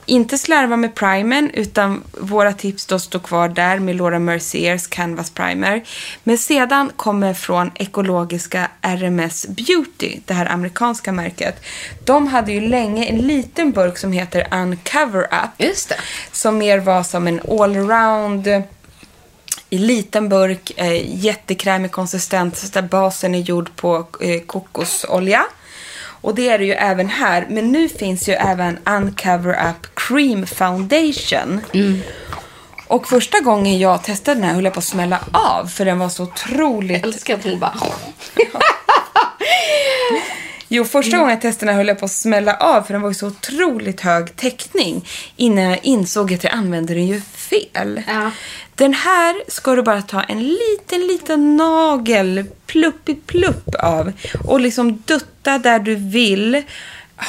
Inte 0.10 0.38
slarva 0.38 0.78
med 0.78 0.96
primern 0.96 1.50
utan 1.54 2.04
våra 2.20 2.54
tips 2.54 2.86
då 2.86 3.00
står 3.00 3.20
kvar 3.20 3.50
där 3.50 3.80
med 3.80 3.96
Laura 3.96 4.20
Merciers 4.20 4.88
Canvas 4.88 5.30
Primer. 5.30 5.84
Men 6.24 6.38
sedan 6.38 6.92
kommer 6.96 7.34
från 7.34 7.72
ekologiska 7.76 8.68
RMS 8.82 9.48
Beauty, 9.48 10.20
det 10.26 10.34
här 10.34 10.46
amerikanska 10.46 11.12
märket. 11.12 11.66
De 12.06 12.28
hade 12.28 12.52
ju 12.52 12.62
länge 12.62 13.06
en 13.06 13.18
liten 13.18 13.72
burk 13.72 13.98
som 13.98 14.12
heter 14.12 14.48
Uncover 14.52 15.24
Up. 15.24 15.50
Just 15.58 15.90
det. 15.90 16.00
Som 16.32 16.58
mer 16.58 16.80
var 16.80 17.04
som 17.04 17.28
en 17.28 17.42
allround 17.62 18.48
i 19.70 19.78
liten 19.78 20.30
burk, 20.30 20.72
eh, 20.76 21.24
jättekrämig 21.24 21.92
konsistens 21.92 22.72
där 22.72 22.82
basen 22.82 23.36
är 23.36 23.40
gjord 23.40 23.76
på 23.76 24.08
eh, 24.22 24.42
kokosolja. 24.42 25.46
Och 26.28 26.36
det 26.36 26.50
är 26.50 26.58
det 26.58 26.66
ju 26.66 26.74
även 26.74 27.10
här. 27.10 27.46
Men 27.50 27.72
nu 27.72 27.90
finns 27.90 28.30
ju 28.30 28.34
även 28.34 28.80
Uncover 28.86 29.70
Up 29.70 29.88
Cream 29.96 30.48
Foundation. 30.48 31.62
Och 32.88 33.08
första 33.08 33.40
gången 33.40 33.80
jag 33.80 34.04
testade 34.04 34.40
den 34.40 34.44
här 34.44 34.54
höll 34.54 34.64
jag 34.64 34.74
på 34.74 34.80
att 34.80 34.86
smälla 34.86 35.20
av 35.32 35.66
för 35.66 35.86
den 35.86 36.00
var 36.00 36.10
så 36.10 36.24
otroligt... 36.24 36.92
Jag 36.92 37.14
älskar 37.14 37.36
att 37.36 37.44
hon 37.44 37.60
bara... 37.60 37.74
Jo, 40.70 40.86
första 40.86 41.18
gången 41.18 41.32
jag 41.32 41.42
testade 41.42 41.74
höll 41.74 41.88
jag 41.88 42.00
på 42.00 42.06
att 42.06 42.12
smälla 42.12 42.56
av 42.56 42.82
för 42.82 42.94
den 42.94 43.02
var 43.02 43.10
ju 43.10 43.16
så 43.16 43.28
otroligt 43.28 44.02
hög 44.02 44.36
täckning 44.36 45.08
innan 45.36 45.64
jag 45.64 45.80
insåg 45.84 46.34
att 46.34 46.44
jag 46.44 46.54
använde 46.54 46.94
den 46.94 47.08
ju 47.08 47.22
fel. 47.22 48.02
Ja. 48.08 48.32
Den 48.76 48.94
här 48.94 49.36
ska 49.48 49.76
du 49.76 49.82
bara 49.82 50.02
ta 50.02 50.22
en 50.22 50.44
liten, 50.44 51.08
liten 51.08 51.58
nagel 51.58 52.46
plupp 52.66 53.76
av 53.80 54.12
och 54.48 54.60
liksom 54.60 55.04
dutta 55.06 55.58
där 55.58 55.80
du 55.80 55.96
vill. 55.96 56.64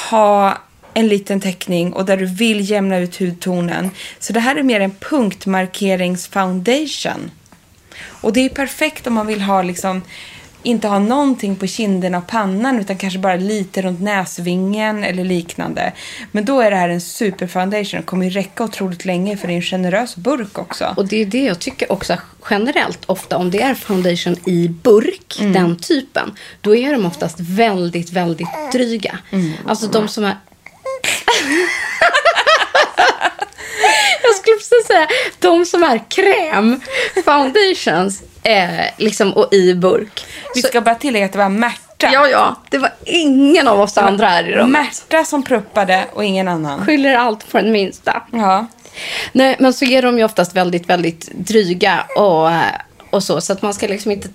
ha 0.09 0.57
en 0.93 1.07
liten 1.07 1.41
teckning 1.41 1.93
och 1.93 2.05
där 2.05 2.17
du 2.17 2.25
vill 2.25 2.69
jämna 2.69 2.97
ut 2.97 3.19
hudtonen. 3.19 3.89
Så 4.19 4.33
det 4.33 4.39
här 4.39 4.55
är 4.55 4.63
mer 4.63 4.79
en 4.79 4.91
punktmarkeringsfoundation. 4.91 7.31
Och 8.21 8.33
det 8.33 8.45
är 8.45 8.49
perfekt 8.49 9.07
om 9.07 9.13
man 9.13 9.27
vill 9.27 9.41
ha 9.41 9.61
liksom 9.61 10.01
inte 10.63 10.87
ha 10.87 10.99
någonting 10.99 11.55
på 11.55 11.67
kinderna 11.67 12.17
och 12.17 12.27
pannan 12.27 12.79
utan 12.79 12.97
kanske 12.97 13.19
bara 13.19 13.35
lite 13.35 13.81
runt 13.81 14.01
näsvingen 14.01 15.03
eller 15.03 15.23
liknande. 15.23 15.93
Men 16.31 16.45
då 16.45 16.61
är 16.61 16.71
det 16.71 16.77
här 16.77 16.89
en 16.89 17.01
superfoundation 17.01 17.99
och 17.99 18.05
kommer 18.05 18.25
ju 18.25 18.31
räcka 18.31 18.63
otroligt 18.63 19.05
länge 19.05 19.37
för 19.37 19.47
det 19.47 19.53
är 19.53 19.55
en 19.55 19.61
generös 19.61 20.15
burk 20.15 20.57
också. 20.57 20.93
Och 20.97 21.07
det 21.07 21.21
är 21.21 21.25
det 21.25 21.43
jag 21.43 21.59
tycker 21.59 21.91
också 21.91 22.17
generellt 22.49 23.05
ofta 23.05 23.37
om 23.37 23.51
det 23.51 23.61
är 23.61 23.73
foundation 23.73 24.35
i 24.45 24.67
burk, 24.83 25.37
den 25.39 25.75
typen, 25.77 26.35
då 26.61 26.75
är 26.75 26.91
de 26.91 27.05
oftast 27.05 27.39
väldigt, 27.39 28.11
väldigt 28.11 28.71
dryga. 28.71 29.19
Alltså 29.65 29.87
de 29.87 30.07
som 30.07 30.23
är... 30.23 30.35
jag 34.29 34.35
skulle 34.35 34.55
precis 34.55 34.87
säga, 34.87 35.07
de 35.39 35.65
som 35.65 35.83
är 35.83 36.01
kräm, 36.09 36.81
foundations, 37.25 38.21
eh, 38.43 38.85
liksom, 38.97 39.33
och 39.33 39.53
i 39.53 39.73
burk. 39.73 40.25
Vi 40.55 40.61
ska 40.61 40.81
bara 40.81 40.95
tillägga 40.95 41.25
att 41.25 41.31
det 41.31 41.37
var 41.37 41.49
Märta. 41.49 42.09
Ja, 42.13 42.27
ja, 42.27 42.55
det 42.69 42.77
var 42.77 42.91
ingen 43.05 43.67
av 43.67 43.81
oss 43.81 43.97
andra 43.97 44.27
här 44.27 44.43
i 44.43 44.51
rummet. 44.51 44.71
Märta 44.71 45.25
som 45.25 45.43
pruppade 45.43 46.05
och 46.13 46.23
ingen 46.23 46.47
annan. 46.47 46.85
Skyller 46.85 47.15
allt 47.15 47.51
på 47.51 47.57
den 47.57 47.71
minsta. 47.71 48.23
Ja. 48.31 48.67
Nej, 49.31 49.55
men 49.59 49.73
så 49.73 49.85
är 49.85 50.01
de 50.01 50.17
ju 50.17 50.23
oftast 50.23 50.55
väldigt, 50.55 50.89
väldigt 50.89 51.31
dryga 51.31 52.05
och, 52.15 52.49
och 53.09 53.23
så. 53.23 53.41
Så 53.41 53.53
att 53.53 53.61
man 53.61 53.73
ska 53.73 53.87
liksom 53.87 54.11
inte 54.11 54.29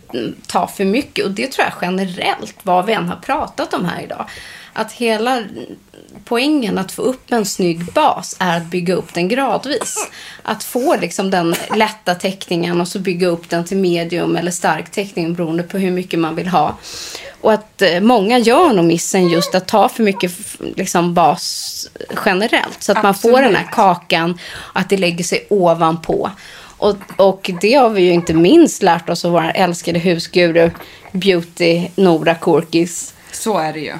ta 0.47 0.67
för 0.67 0.85
mycket. 0.85 1.25
Och 1.25 1.31
det 1.31 1.47
tror 1.47 1.67
jag 1.67 1.75
generellt, 1.83 2.57
vad 2.63 2.87
vi 2.87 2.93
än 2.93 3.09
har 3.09 3.17
pratat 3.17 3.75
om 3.75 3.85
här 3.85 4.03
idag. 4.03 4.27
Att 4.75 4.93
hela 4.93 5.43
poängen 6.25 6.79
att 6.79 6.93
få 6.93 7.03
upp 7.03 7.33
en 7.33 7.47
snygg 7.47 7.85
bas 7.85 8.37
är 8.39 8.57
att 8.57 8.67
bygga 8.67 8.95
upp 8.95 9.15
den 9.15 9.29
gradvis. 9.29 10.09
Att 10.43 10.65
få 10.65 10.97
liksom 10.97 11.31
den 11.31 11.55
lätta 11.77 12.15
teckningen 12.15 12.81
och 12.81 12.89
så 12.89 12.99
bygga 12.99 13.27
upp 13.27 13.51
den 13.51 13.65
till 13.65 13.77
medium 13.77 14.37
eller 14.37 14.51
stark 14.51 14.91
teckning 14.91 15.35
beroende 15.35 15.63
på 15.63 15.79
hur 15.79 15.91
mycket 15.91 16.19
man 16.19 16.35
vill 16.35 16.49
ha. 16.49 16.77
Och 17.41 17.53
att 17.53 17.83
eh, 17.83 18.01
många 18.01 18.39
gör 18.39 18.73
nog 18.73 18.85
missen 18.85 19.29
just 19.29 19.55
att 19.55 19.69
ta 19.69 19.89
för 19.89 20.03
mycket 20.03 20.33
liksom, 20.77 21.15
bas 21.15 21.89
generellt. 22.25 22.83
Så 22.83 22.93
att 22.93 23.03
man 23.03 23.15
får 23.15 23.43
den 23.43 23.55
här 23.55 23.69
kakan, 23.73 24.39
att 24.73 24.89
det 24.89 24.97
lägger 24.97 25.25
sig 25.25 25.47
ovanpå. 25.51 26.31
Och, 26.77 26.97
och 27.17 27.51
det 27.61 27.75
har 27.75 27.91
vi 27.91 28.03
ju 28.03 28.13
inte 28.13 28.35
minst 28.35 28.83
lärt 28.83 29.09
oss 29.09 29.25
av 29.25 29.33
vår 29.33 29.53
älskade 29.55 29.99
husguru 29.99 30.71
Beauty 31.13 31.89
Nora 31.95 32.35
Korkis. 32.35 33.15
Så 33.33 33.59
är 33.59 33.73
det 33.73 33.81
ju. 33.81 33.93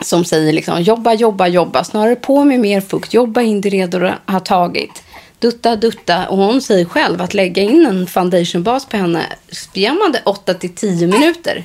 Som 0.00 0.24
säger 0.24 0.52
liksom 0.52 0.82
jobba, 0.82 1.14
jobba, 1.14 1.46
jobba. 1.46 1.84
Snarare 1.84 2.16
på 2.16 2.44
med 2.44 2.60
mer 2.60 2.80
fukt. 2.80 3.14
Jobba 3.14 3.40
in 3.40 3.60
det 3.60 3.68
redo 3.68 4.10
har 4.26 4.40
tagit. 4.40 5.02
Dutta, 5.38 5.76
dutta. 5.76 6.28
Och 6.28 6.36
hon 6.36 6.62
säger 6.62 6.84
själv 6.84 7.22
att 7.22 7.34
lägga 7.34 7.62
in 7.62 7.86
en 7.86 8.06
foundationbas 8.06 8.86
på 8.86 8.96
henne. 8.96 9.26
Ger 9.72 9.92
man 9.92 10.12
det 10.12 10.22
8 10.24 10.54
till 10.54 10.74
10 10.74 11.06
minuter. 11.06 11.64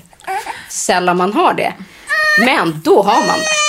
Sällan 0.70 1.18
man 1.18 1.34
har 1.34 1.54
det. 1.54 1.74
Men 2.40 2.82
då 2.84 3.02
har 3.02 3.28
man 3.28 3.40
det. 3.40 3.64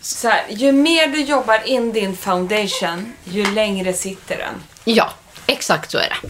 Så 0.00 0.28
här, 0.28 0.44
ju 0.48 0.72
mer 0.72 1.08
du 1.08 1.20
jobbar 1.20 1.68
in 1.68 1.92
din 1.92 2.16
foundation, 2.16 3.12
ju 3.24 3.54
längre 3.54 3.92
sitter 3.92 4.36
den. 4.38 4.54
Ja, 4.84 5.10
exakt 5.46 5.90
så 5.90 5.98
är 5.98 6.08
det. 6.22 6.28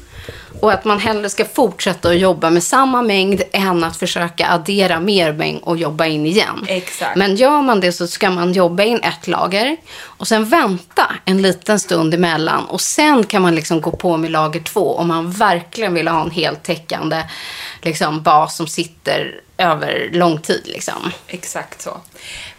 Och 0.61 0.73
att 0.73 0.85
man 0.85 0.99
hellre 0.99 1.31
ska 1.31 1.45
fortsätta 1.45 2.09
att 2.09 2.19
jobba 2.19 2.51
med 2.51 2.63
samma 2.63 3.03
mängd 3.03 3.43
än 3.53 3.85
att 3.85 3.97
försöka 3.97 4.47
addera 4.47 5.01
mer 5.01 5.33
mängd 5.33 5.63
och 5.63 5.77
jobba 5.77 6.07
in 6.07 6.27
igen. 6.27 6.65
Exakt. 6.69 7.17
Men 7.17 7.37
gör 7.37 7.63
man 7.63 7.81
det 7.81 7.93
så 7.93 8.07
ska 8.07 8.31
man 8.31 8.53
jobba 8.53 8.83
in 8.83 9.01
ett 9.03 9.29
lager 9.29 9.77
och 10.23 10.29
sen 10.29 10.45
vänta 10.45 11.13
en 11.25 11.43
liten 11.43 11.81
stund 11.81 12.15
emellan 12.15 12.65
och 12.65 12.81
sen 12.81 13.25
kan 13.27 13.43
man 13.43 13.55
liksom 13.55 13.81
gå 13.81 13.91
på 13.91 14.17
med 14.17 14.31
lager 14.31 14.61
två 14.61 14.97
om 14.97 15.09
man 15.09 15.31
verkligen 15.31 15.95
vill 15.95 16.09
ha 16.09 16.23
en 16.23 16.31
heltäckande 16.31 17.25
liksom, 17.81 18.23
bas 18.23 18.57
som 18.57 18.67
sitter 18.67 19.41
över 19.59 20.11
lång 20.13 20.39
tid. 20.41 20.63
Liksom. 20.65 21.13
Exakt 21.29 21.83
så. 21.83 22.01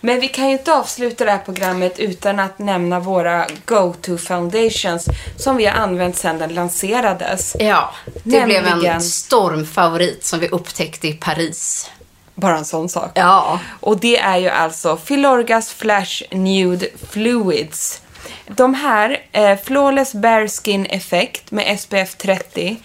Men 0.01 0.19
vi 0.19 0.27
kan 0.27 0.45
ju 0.47 0.51
inte 0.51 0.73
avsluta 0.73 1.25
det 1.25 1.31
här 1.31 1.37
programmet 1.37 1.99
utan 1.99 2.39
att 2.39 2.59
nämna 2.59 2.99
våra 2.99 3.47
go-to 3.65 4.17
foundations 4.17 5.05
som 5.37 5.57
vi 5.57 5.65
har 5.65 5.73
använt 5.73 6.17
sedan 6.17 6.37
den 6.37 6.53
lanserades. 6.53 7.55
Ja, 7.59 7.93
det 8.13 8.21
blev 8.45 8.63
Nämligen- 8.63 8.95
en 8.95 9.01
stormfavorit 9.01 10.25
som 10.25 10.39
vi 10.39 10.47
upptäckte 10.49 11.07
i 11.07 11.13
Paris. 11.13 11.89
Bara 12.35 12.57
en 12.57 12.65
sån 12.65 12.89
sak. 12.89 13.11
Ja. 13.15 13.59
Och 13.79 13.99
det 13.99 14.17
är 14.17 14.37
ju 14.37 14.49
alltså 14.49 14.97
Filorgas 14.97 15.73
Flash 15.73 16.23
Nude 16.31 16.87
Fluids. 17.11 18.01
De 18.47 18.73
här, 18.73 19.21
eh, 19.31 19.59
Flawless 19.63 20.13
Bare 20.13 20.47
Skin 20.47 20.85
Effect 20.85 21.51
med 21.51 21.79
SPF 21.79 22.15
30. 22.17 22.77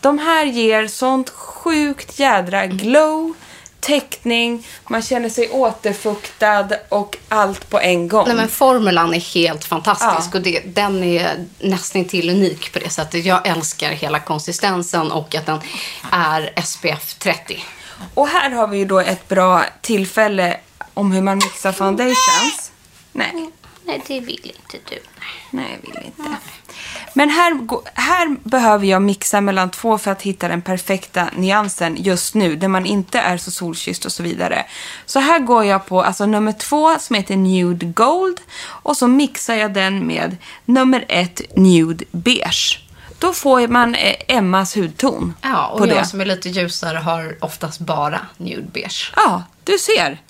De 0.00 0.18
här 0.18 0.44
ger 0.44 0.86
sånt 0.88 1.30
sjukt 1.30 2.18
jädra 2.18 2.66
glow, 2.66 3.34
täckning, 3.80 4.66
man 4.88 5.02
känner 5.02 5.28
sig 5.28 5.50
återfuktad 5.50 6.68
och 6.88 7.16
allt 7.28 7.70
på 7.70 7.80
en 7.80 8.08
gång. 8.08 8.24
Nej, 8.26 8.36
men 8.36 8.48
formulan 8.48 9.14
är 9.14 9.34
helt 9.34 9.64
fantastisk 9.64 10.30
Ja. 10.32 10.38
och 10.38 10.42
det, 10.42 10.60
den 10.60 11.04
är 11.04 11.44
nästan 11.58 12.04
till 12.04 12.30
unik 12.30 12.72
på 12.72 12.78
det 12.78 12.90
sättet. 12.90 13.24
Jag 13.24 13.46
älskar 13.46 13.90
hela 13.90 14.20
konsistensen 14.20 15.12
och 15.12 15.34
att 15.34 15.46
den 15.46 15.60
är 16.12 16.52
SPF 16.62 17.14
30. 17.18 17.64
Och 18.14 18.28
här 18.28 18.50
har 18.50 18.66
vi 18.68 18.78
ju 18.78 18.84
då 18.84 19.00
ett 19.00 19.28
bra 19.28 19.64
tillfälle 19.80 20.56
om 20.94 21.12
hur 21.12 21.22
man 21.22 21.36
mixar 21.36 21.72
foundations. 21.72 22.72
Nej, 23.12 23.50
Nej, 23.84 24.02
det 24.06 24.20
vill 24.20 24.52
inte 24.56 24.78
du. 24.90 24.98
nej 25.50 25.66
jag 25.70 25.92
vill 25.92 26.04
inte. 26.06 26.36
Men 27.14 27.30
här, 27.30 27.58
här 27.94 28.36
behöver 28.48 28.86
jag 28.86 29.02
mixa 29.02 29.40
mellan 29.40 29.70
två 29.70 29.98
för 29.98 30.10
att 30.10 30.22
hitta 30.22 30.48
den 30.48 30.62
perfekta 30.62 31.28
nyansen 31.36 31.96
just 32.00 32.34
nu, 32.34 32.56
där 32.56 32.68
man 32.68 32.86
inte 32.86 33.18
är 33.18 33.36
så 33.36 33.50
solkysst 33.50 34.04
och 34.04 34.12
så 34.12 34.22
vidare. 34.22 34.66
Så 35.06 35.18
här 35.18 35.38
går 35.38 35.64
jag 35.64 35.86
på 35.86 36.02
alltså 36.02 36.26
nummer 36.26 36.52
två 36.52 36.98
som 36.98 37.16
heter 37.16 37.36
Nude 37.36 37.86
Gold 37.86 38.40
och 38.60 38.96
så 38.96 39.06
mixar 39.06 39.54
jag 39.54 39.72
den 39.74 40.06
med 40.06 40.36
nummer 40.64 41.04
ett 41.08 41.40
Nude 41.56 42.04
Beige. 42.10 42.87
Då 43.18 43.32
får 43.32 43.68
man 43.68 43.94
eh, 43.94 44.14
Emmas 44.28 44.76
hudton 44.76 45.34
Ja, 45.42 45.66
och 45.66 45.78
på 45.78 45.86
jag 45.88 45.96
det. 45.96 46.04
som 46.06 46.20
är 46.20 46.24
lite 46.24 46.48
ljusare 46.48 46.98
har 46.98 47.36
oftast 47.40 47.78
bara 47.80 48.20
nude 48.36 48.62
beige. 48.72 49.12
Ja, 49.16 49.42
du 49.64 49.78
ser. 49.78 50.22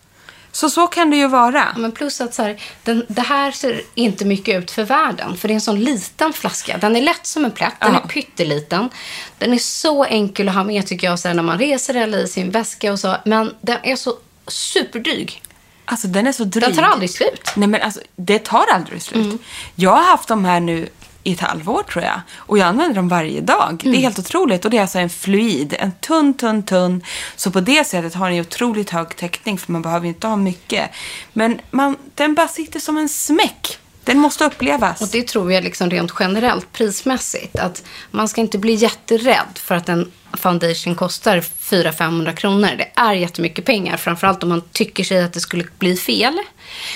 Så 0.53 0.71
så 0.71 0.87
kan 0.87 1.11
det 1.11 1.17
ju 1.17 1.29
vara. 1.29 1.67
Ja, 1.75 1.79
Men 1.81 1.93
plus 1.93 2.21
att 2.21 2.35
så 2.35 2.43
här, 2.43 2.61
den, 2.85 3.05
det 3.09 3.21
här 3.23 3.51
ser 3.53 3.83
inte 3.95 4.25
mycket 4.25 4.63
ut 4.63 4.71
för 4.71 4.85
världen. 4.85 5.37
För 5.37 5.49
det 5.49 5.53
är 5.53 5.55
en 5.55 5.61
sån 5.61 5.81
liten 5.81 6.33
flaska. 6.33 6.79
Den 6.79 6.97
är 6.97 7.01
lätt 7.01 7.27
som 7.27 7.45
en 7.45 7.51
plätt. 7.51 7.73
Den 7.81 7.93
Ja. 7.95 8.01
är 8.05 8.09
pytteliten. 8.09 8.91
Den 9.39 9.53
är 9.55 9.59
så 9.59 10.05
enkel 10.05 10.49
att 10.49 10.55
ha 10.55 10.65
med 10.65 10.87
tycker 10.87 11.07
jag 11.07 11.19
här, 11.25 11.35
när 11.35 11.43
man 11.43 11.59
reser 11.59 11.95
eller 11.95 12.19
i 12.19 12.29
sin 12.29 12.51
väska 12.51 12.93
och 12.93 12.99
så. 13.01 13.17
Men 13.25 13.55
den 13.61 13.79
är 13.83 13.97
så 13.97 14.15
superdryg. 14.47 15.43
Alltså 15.85 16.07
den 16.09 16.27
är 16.27 16.33
så 16.33 16.45
dryg. 16.45 16.65
Den 16.65 16.75
tar 16.77 16.83
aldrig 16.83 17.11
slut. 17.11 17.51
Nej 17.57 17.69
men 17.69 17.83
alltså 17.83 18.01
det 18.17 18.39
tar 18.45 18.65
aldrig 18.73 19.03
slut. 19.03 19.25
Mm. 19.25 19.39
Jag 19.75 19.91
har 19.91 20.05
haft 20.05 20.29
de 20.29 20.45
här 20.45 20.61
nu 20.61 20.89
i 21.25 21.33
ett 21.33 21.41
halvår 21.41 21.83
tror 21.83 22.05
jag. 22.05 22.21
Och 22.37 22.59
jag 22.59 22.69
använder 22.69 22.95
dem 22.95 23.09
varje 23.09 23.41
dag. 23.41 23.81
Mm. 23.83 23.93
Det 23.93 23.99
är 23.99 24.01
helt 24.01 24.19
otroligt. 24.19 24.65
Och 24.65 24.71
det 24.71 24.77
är 24.77 24.83
alltså 24.83 24.99
en 24.99 25.11
fluid. 25.11 25.77
En 25.79 25.93
tunn, 25.93 26.35
tunn, 26.35 26.63
tunn. 26.63 27.03
Så 27.37 27.51
på 27.51 27.61
det 27.61 27.87
sättet 27.87 28.15
har 28.15 28.31
den 28.31 28.41
otroligt 28.41 28.91
hög 28.91 29.17
täckning. 29.17 29.59
För 29.59 29.73
man 29.73 29.83
behöver 29.83 30.07
inte 30.07 30.27
ha 30.27 30.37
mycket. 30.37 30.91
Men 31.33 31.61
man, 31.71 31.97
den 32.15 32.35
bara 32.35 32.49
sitter 32.49 32.81
som 32.81 32.99
en 32.99 33.09
smäck. 33.09 33.79
Den 34.05 34.19
måste 34.19 34.45
upplevas. 34.45 35.01
Och 35.01 35.09
det 35.09 35.29
tror 35.29 35.53
jag 35.53 35.65
liksom 35.65 35.91
rent 35.91 36.13
generellt 36.21 36.73
prismässigt. 36.73 37.59
Att 37.59 37.85
man 38.11 38.29
ska 38.29 38.41
inte 38.41 38.59
bli 38.59 38.75
jätterädd 38.75 39.55
för 39.55 39.75
att 39.75 39.89
en 39.89 40.13
foundation 40.33 40.95
kostar 40.95 41.41
400-500 41.41 42.35
kronor. 42.35 42.71
Det 42.79 42.91
är 42.95 43.13
jättemycket 43.13 43.65
pengar. 43.65 43.97
Framförallt 43.97 44.43
om 44.43 44.49
man 44.49 44.63
tycker 44.73 45.05
sig 45.05 45.23
att 45.25 45.33
det 45.33 45.41
skulle 45.41 45.65
bli 45.79 45.97
fel. 45.97 46.39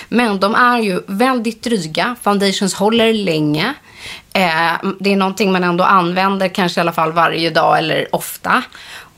Men 0.08 0.40
de 0.40 0.54
är 0.54 0.78
ju 0.78 1.00
väldigt 1.06 1.62
dryga. 1.62 2.16
Foundations 2.22 2.74
håller 2.74 3.12
länge. 3.12 3.74
Eh, 4.32 4.90
det 5.00 5.12
är 5.12 5.16
någonting 5.16 5.52
man 5.52 5.64
ändå 5.64 5.84
använder 5.84 6.48
kanske 6.48 6.80
i 6.80 6.82
alla 6.82 6.92
fall 6.92 7.12
varje 7.12 7.50
dag 7.50 7.78
eller 7.78 8.14
ofta. 8.14 8.62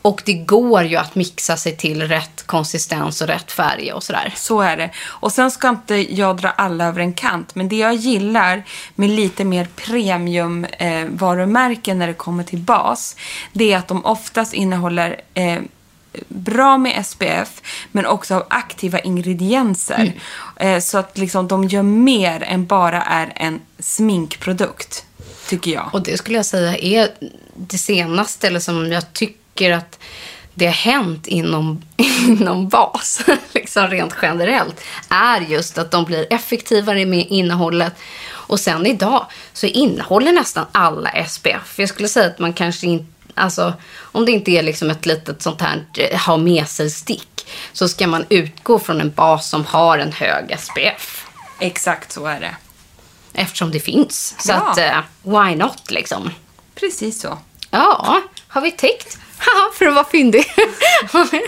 Och 0.05 0.22
det 0.24 0.32
går 0.32 0.82
ju 0.82 0.97
att 0.97 1.14
mixa 1.14 1.57
sig 1.57 1.76
till 1.76 2.09
rätt 2.09 2.47
konsistens 2.47 3.20
och 3.20 3.28
rätt 3.28 3.53
färg 3.53 3.93
och 3.93 4.03
sådär. 4.03 4.32
Så 4.37 4.61
är 4.61 4.76
det. 4.76 4.91
Och 5.07 5.32
sen 5.32 5.51
ska 5.51 5.68
inte 5.68 6.14
jag 6.14 6.37
dra 6.37 6.51
alla 6.51 6.87
över 6.87 7.01
en 7.01 7.12
kant. 7.12 7.55
Men 7.55 7.68
det 7.68 7.76
jag 7.76 7.95
gillar 7.95 8.62
med 8.95 9.11
lite 9.11 9.45
mer 9.45 9.68
premium 9.76 10.64
eh, 10.64 11.05
varumärken 11.09 11.99
när 11.99 12.07
det 12.07 12.14
kommer 12.14 12.45
till 12.45 12.59
bas. 12.59 13.16
Det 13.53 13.72
är 13.72 13.78
att 13.78 13.89
de 13.89 14.05
oftast 14.05 14.55
innehåller 14.55 15.20
eh, 15.35 15.59
bra 16.29 16.79
med 16.79 17.07
SPF. 17.07 17.62
Men 17.93 18.07
också 18.07 18.35
av 18.35 18.47
aktiva 18.51 18.99
ingredienser. 18.99 20.12
Eh, 20.57 20.81
så 20.81 20.99
att 20.99 21.19
liksom 21.19 21.49
de 21.49 21.65
gör 21.65 21.83
mer 21.83 22.43
än 22.43 22.67
bara 22.67 23.03
är 23.03 23.33
en 23.37 23.61
sminkprodukt. 23.79 25.05
Tycker 25.49 25.71
jag. 25.71 25.91
Och 25.93 26.03
det 26.03 26.19
skulle 26.19 26.39
jag 26.39 26.47
säga 26.47 26.77
är 26.77 27.11
det 27.57 27.79
senaste, 27.79 28.47
eller 28.47 28.61
som 28.61 28.93
jag 28.93 29.12
tycker 29.12 29.71
att 29.71 29.99
det 30.55 30.67
har 30.67 30.73
hänt 30.73 31.27
inom, 31.27 31.83
inom 32.27 32.69
bas, 32.69 33.21
liksom 33.53 33.89
rent 33.89 34.15
generellt, 34.23 34.81
är 35.09 35.41
just 35.41 35.79
att 35.79 35.91
de 35.91 36.05
blir 36.05 36.27
effektivare 36.31 37.07
med 37.07 37.27
innehållet. 37.29 37.93
Och 38.27 38.61
sen 38.61 38.87
idag 38.87 39.27
så 39.53 39.67
innehåller 39.67 40.33
nästan 40.33 40.67
alla 40.73 41.25
SPF. 41.29 41.79
Jag 41.79 41.89
skulle 41.89 42.09
säga 42.09 42.27
att 42.27 42.39
man 42.39 42.53
kanske 42.53 42.87
inte, 42.87 43.14
alltså 43.35 43.74
om 44.03 44.24
det 44.26 44.32
inte 44.32 44.51
är 44.51 44.62
liksom 44.62 44.91
ett 44.91 45.07
litet 45.07 45.43
sånt 45.43 45.61
här 45.61 45.85
eh, 45.99 46.18
ha 46.20 46.37
med 46.37 46.68
sig 46.68 46.91
stick, 46.91 47.47
så 47.72 47.89
ska 47.89 48.07
man 48.07 48.24
utgå 48.28 48.78
från 48.78 49.01
en 49.01 49.11
bas 49.11 49.49
som 49.49 49.64
har 49.64 49.99
en 49.99 50.12
hög 50.12 50.57
SPF. 50.61 51.26
Exakt 51.61 52.12
så 52.12 52.26
är 52.26 52.41
det. 52.41 52.57
Eftersom 53.35 53.70
det 53.70 53.80
finns. 53.80 54.35
Så 54.39 54.53
Ja. 54.53 54.57
att, 54.57 54.78
eh, 54.78 55.01
why 55.22 55.57
not 55.57 55.91
liksom? 55.91 56.30
Precis 56.74 57.20
så. 57.20 57.39
Ja, 57.70 58.20
har 58.49 58.61
vi 58.61 58.70
täckt? 58.70 59.18
Haha, 59.47 59.71
för 59.75 59.87
att 59.87 59.95
vara 59.95 60.05
fyndig. 60.05 60.45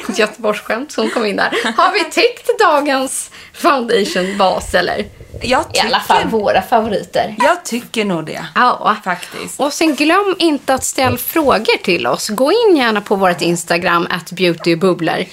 Ett 0.09 0.19
Göteborgsskämt 0.19 0.93
som 0.93 1.11
kom 1.11 1.27
in 1.27 1.37
där. 1.37 1.51
Har 1.77 1.93
vi 1.93 2.05
täckt 2.05 2.59
dagens 2.59 3.31
foundation 3.53 4.39
bas 4.39 4.75
eller? 4.75 5.07
Jag 5.43 5.65
I 5.75 5.79
alla 5.81 6.01
fall 6.01 6.17
tycker, 6.17 6.31
våra 6.31 6.63
favoriter. 6.63 7.35
jag 7.39 7.65
tycker 7.65 8.05
nog 8.05 8.27
det. 8.27 8.47
Ja, 8.55 8.97
Faktiskt. 9.05 9.61
Och 9.61 9.73
sen 9.73 9.95
glöm 9.95 10.37
inte 10.39 10.75
att 10.75 10.85
ställa 10.85 11.17
frågor 11.17 11.83
till 11.83 12.07
oss. 12.07 12.29
Gå 12.29 12.53
in 12.53 12.77
gärna 12.77 13.01
på 13.01 13.17
vårt 13.17 13.43
Instagram, 13.43 14.07
at 14.11 14.33
beautybubblor. 14.33 15.25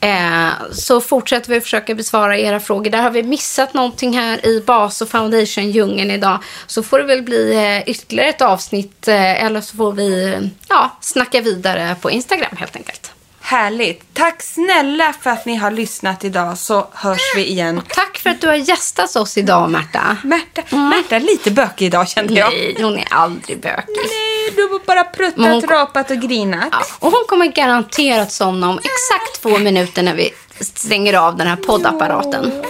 Eh, 0.00 0.48
så 0.72 1.00
fortsätter 1.00 1.50
vi 1.50 1.60
försöka 1.60 1.94
besvara 1.94 2.38
era 2.38 2.60
frågor. 2.60 2.90
Där 2.90 3.02
har 3.02 3.10
vi 3.10 3.22
missat 3.22 3.74
någonting 3.74 4.18
här 4.18 4.46
i 4.46 4.60
bas 4.60 5.00
och 5.00 5.08
foundation-djungeln 5.08 6.10
idag. 6.10 6.38
Så 6.66 6.82
får 6.82 6.98
det 6.98 7.04
väl 7.04 7.22
bli 7.22 7.52
eh, 7.54 7.90
ytterligare 7.90 8.28
ett 8.30 8.42
avsnitt. 8.42 9.08
Eh, 9.08 9.44
eller 9.44 9.60
så 9.60 9.76
får 9.76 9.92
vi 9.92 10.38
ja, 10.68 10.96
snacka 11.00 11.40
vidare 11.40 11.96
på 12.00 12.09
Instagram 12.10 12.56
helt 12.56 12.76
enkelt. 12.76 13.12
Härligt. 13.42 14.02
Tack 14.14 14.42
snälla 14.42 15.14
för 15.20 15.30
att 15.30 15.46
ni 15.46 15.56
har 15.56 15.70
lyssnat 15.70 16.24
idag 16.24 16.58
så 16.58 16.86
hörs 16.92 17.20
vi 17.36 17.46
igen. 17.46 17.82
Tack 17.88 18.18
för 18.18 18.30
att 18.30 18.40
du 18.40 18.46
har 18.46 18.54
gästat 18.54 19.16
oss 19.16 19.38
idag, 19.38 19.70
Märta. 19.70 20.16
Märta, 20.24 20.76
Märta 20.76 21.16
är 21.16 21.20
lite 21.20 21.50
bökig 21.50 21.86
idag 21.86 22.08
kände 22.08 22.34
jag. 22.34 22.52
Nej, 22.52 22.76
hon 22.82 22.98
är 22.98 23.06
aldrig 23.10 23.60
bökig. 23.60 23.96
Nej, 23.96 24.52
du 24.56 24.62
har 24.62 24.80
bara 24.86 25.04
pruttat, 25.04 25.44
hon- 25.46 25.62
rapat 25.62 26.10
och 26.10 26.16
grinat. 26.16 26.68
Ja, 26.72 26.82
och 26.98 27.10
hon 27.12 27.24
kommer 27.28 27.46
garanterat 27.46 28.32
somna 28.32 28.68
om 28.70 28.78
exakt 28.78 29.42
två 29.42 29.58
minuter 29.58 30.02
när 30.02 30.14
vi 30.14 30.30
stänger 30.60 31.14
av 31.14 31.36
den 31.36 31.46
här 31.46 31.56
poddapparaten. 31.56 32.62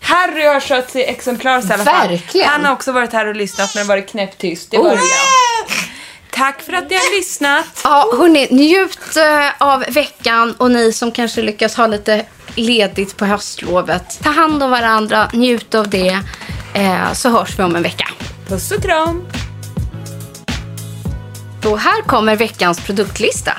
Harry 0.00 0.46
har 0.46 0.60
skött 0.60 0.90
sig 0.90 1.04
exemplariskt 1.04 1.70
i 1.70 1.74
alla 1.74 1.84
fall. 1.84 2.08
Verkligen. 2.08 2.48
Han 2.48 2.64
har 2.64 2.72
också 2.72 2.92
varit 2.92 3.12
här 3.12 3.26
och 3.26 3.36
lyssnat 3.36 3.74
men 3.74 3.86
varit 3.86 4.08
knäpptyst. 4.10 4.70
Det 4.70 4.78
var 4.78 4.94
Oh. 4.94 5.00
Tack 6.36 6.62
för 6.62 6.72
att 6.72 6.90
ni 6.90 6.96
har 6.96 7.16
lyssnat. 7.16 7.80
Ja, 7.84 8.14
hörni, 8.18 8.48
njut 8.50 9.16
eh, 9.16 9.68
av 9.68 9.84
veckan 9.88 10.54
och 10.58 10.70
ni 10.70 10.92
som 10.92 11.12
kanske 11.12 11.42
lyckas 11.42 11.74
ha 11.74 11.86
lite 11.86 12.26
ledigt 12.54 13.16
på 13.16 13.24
höstlovet. 13.24 14.18
Ta 14.22 14.30
hand 14.30 14.62
om 14.62 14.70
varandra, 14.70 15.30
njut 15.32 15.74
av 15.74 15.90
det, 15.90 16.18
eh, 16.74 17.12
så 17.12 17.28
hörs 17.30 17.58
vi 17.58 17.62
om 17.62 17.76
en 17.76 17.82
vecka. 17.82 18.08
Puss 18.48 18.70
och 18.70 18.82
kram. 18.82 19.26
Och 21.64 21.78
här 21.78 22.02
kommer 22.02 22.36
veckans 22.36 22.80
produktlista. 22.80 23.52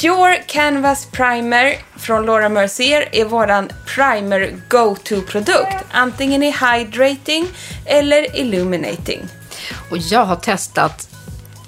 Pure 0.00 0.36
Canvas 0.46 1.06
Primer 1.06 1.74
från 1.96 2.26
Laura 2.26 2.48
Mercier 2.48 3.08
är 3.12 3.24
våran 3.24 3.70
primer 3.86 4.54
go-to-produkt. 4.68 5.84
Antingen 5.90 6.42
i 6.42 6.50
hydrating 6.50 7.48
eller 7.84 8.36
illuminating. 8.36 9.20
Och 9.90 9.98
jag 9.98 10.24
har 10.24 10.36
testat 10.36 11.08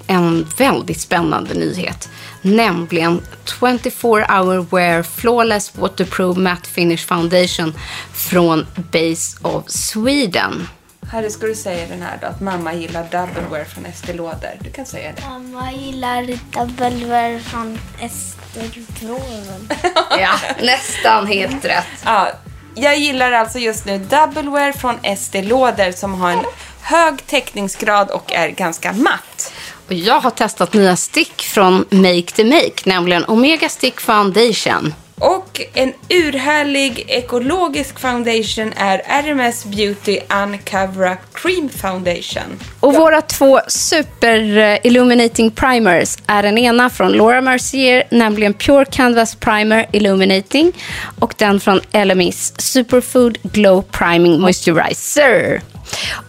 en 0.09 0.47
väldigt 0.57 1.01
spännande 1.01 1.53
nyhet. 1.53 2.09
Nämligen 2.41 3.21
24 3.59 4.25
hour 4.29 4.65
wear 4.75 5.03
flawless 5.03 5.75
waterproof 5.75 6.37
matte 6.37 6.69
finish 6.69 7.07
foundation 7.07 7.73
från 8.13 8.65
Base 8.75 9.37
of 9.41 9.63
Sweden. 9.69 10.67
Harry, 11.11 11.29
ska 11.29 11.47
du 11.47 11.55
säga 11.55 11.87
den 11.87 12.01
här 12.01 12.17
då? 12.21 12.27
Att 12.27 12.41
mamma 12.41 12.73
gillar 12.73 13.03
double 13.03 13.43
wear 13.51 13.65
från 13.65 13.85
Estée 13.85 14.13
Lauder. 14.13 14.57
Du 14.61 14.71
kan 14.71 14.85
säga 14.85 15.11
det. 15.15 15.21
Mamma 15.29 15.71
gillar 15.71 16.25
Doublewear 16.51 17.39
från 17.39 17.79
Östertråden. 18.01 19.69
Ja, 20.19 20.35
nästan 20.61 21.27
helt 21.27 21.65
rätt. 21.65 21.87
Ja, 22.05 22.31
jag 22.75 22.97
gillar 22.97 23.31
alltså 23.31 23.59
just 23.59 23.85
nu 23.85 23.97
double 23.97 24.51
wear 24.51 24.71
från 24.71 24.95
Estée 25.03 25.41
Lauder 25.41 25.91
som 25.91 26.21
har 26.21 26.31
en 26.31 26.43
hög 26.81 27.27
täckningsgrad 27.27 28.09
och 28.09 28.33
är 28.33 28.49
ganska 28.49 28.93
matt. 28.93 29.53
Och 29.89 29.95
jag 29.95 30.19
har 30.19 30.31
testat 30.31 30.73
nya 30.73 30.95
stick 30.95 31.41
från 31.41 31.85
Make 31.89 32.21
the 32.21 32.43
Make, 32.43 32.81
nämligen 32.85 33.25
Omega 33.27 33.69
Stick 33.69 34.01
Foundation. 34.01 34.93
Och 35.19 35.61
en 35.73 35.93
urhärlig 36.09 37.05
ekologisk 37.07 37.99
foundation 37.99 38.73
är 38.75 38.97
RMS 39.23 39.65
Beauty 39.65 40.19
Uncover 40.43 41.11
Up 41.11 41.19
Cream 41.33 41.69
Foundation. 41.69 42.59
Och 42.79 42.93
våra 42.93 43.21
två 43.21 43.59
super 43.67 44.57
eh, 44.57 44.77
illuminating 44.83 45.51
primers 45.51 46.17
är 46.27 46.43
den 46.43 46.57
ena 46.57 46.89
från 46.89 47.11
Laura 47.11 47.41
Mercier, 47.41 48.03
nämligen 48.11 48.53
Pure 48.53 48.85
Canvas 48.85 49.35
Primer 49.35 49.85
Illuminating 49.91 50.73
och 51.19 51.33
den 51.37 51.59
från 51.59 51.81
LMIs 52.05 52.53
Superfood 52.57 53.37
Glow 53.43 53.81
Priming 53.81 54.41
Moisturizer. 54.41 55.61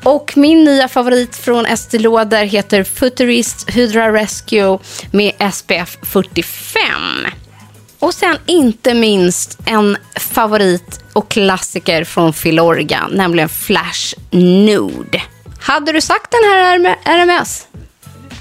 Och 0.03 0.33
min 0.37 0.65
nya 0.65 0.89
favorit 0.89 1.37
från 1.37 1.67
Estée 1.67 1.99
Lauder 1.99 2.45
heter 2.45 2.85
Futurist 2.85 3.71
Hydra 3.71 4.13
Rescue 4.13 4.79
med 5.13 5.53
SPF 5.53 5.99
45. 6.03 6.87
Och 8.01 8.15
sen 8.15 8.39
inte 8.47 8.95
minst 8.95 9.59
en 9.65 9.97
favorit 10.17 11.01
och 11.13 11.29
klassiker 11.29 12.05
från 12.05 12.33
Filorga, 12.33 13.09
nämligen 13.11 13.49
Flash 13.49 14.15
Nude. 14.31 15.23
Hade 15.61 15.93
du 15.93 16.01
sagt 16.01 16.31
den 16.31 16.51
här 16.51 16.97
RMS? 17.05 17.67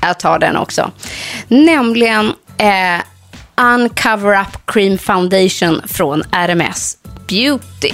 Jag 0.01 0.19
tar 0.19 0.39
den 0.39 0.57
också. 0.57 0.91
Nämligen 1.47 2.33
eh, 2.57 3.01
Uncover 3.57 4.41
Up 4.41 4.65
Cream 4.65 4.97
Foundation 4.97 5.81
från 5.87 6.23
RMS 6.31 6.97
Beauty. 7.27 7.91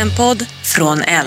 En 0.00 0.10
podd 0.16 0.46
från 0.62 1.02
L. 1.02 1.26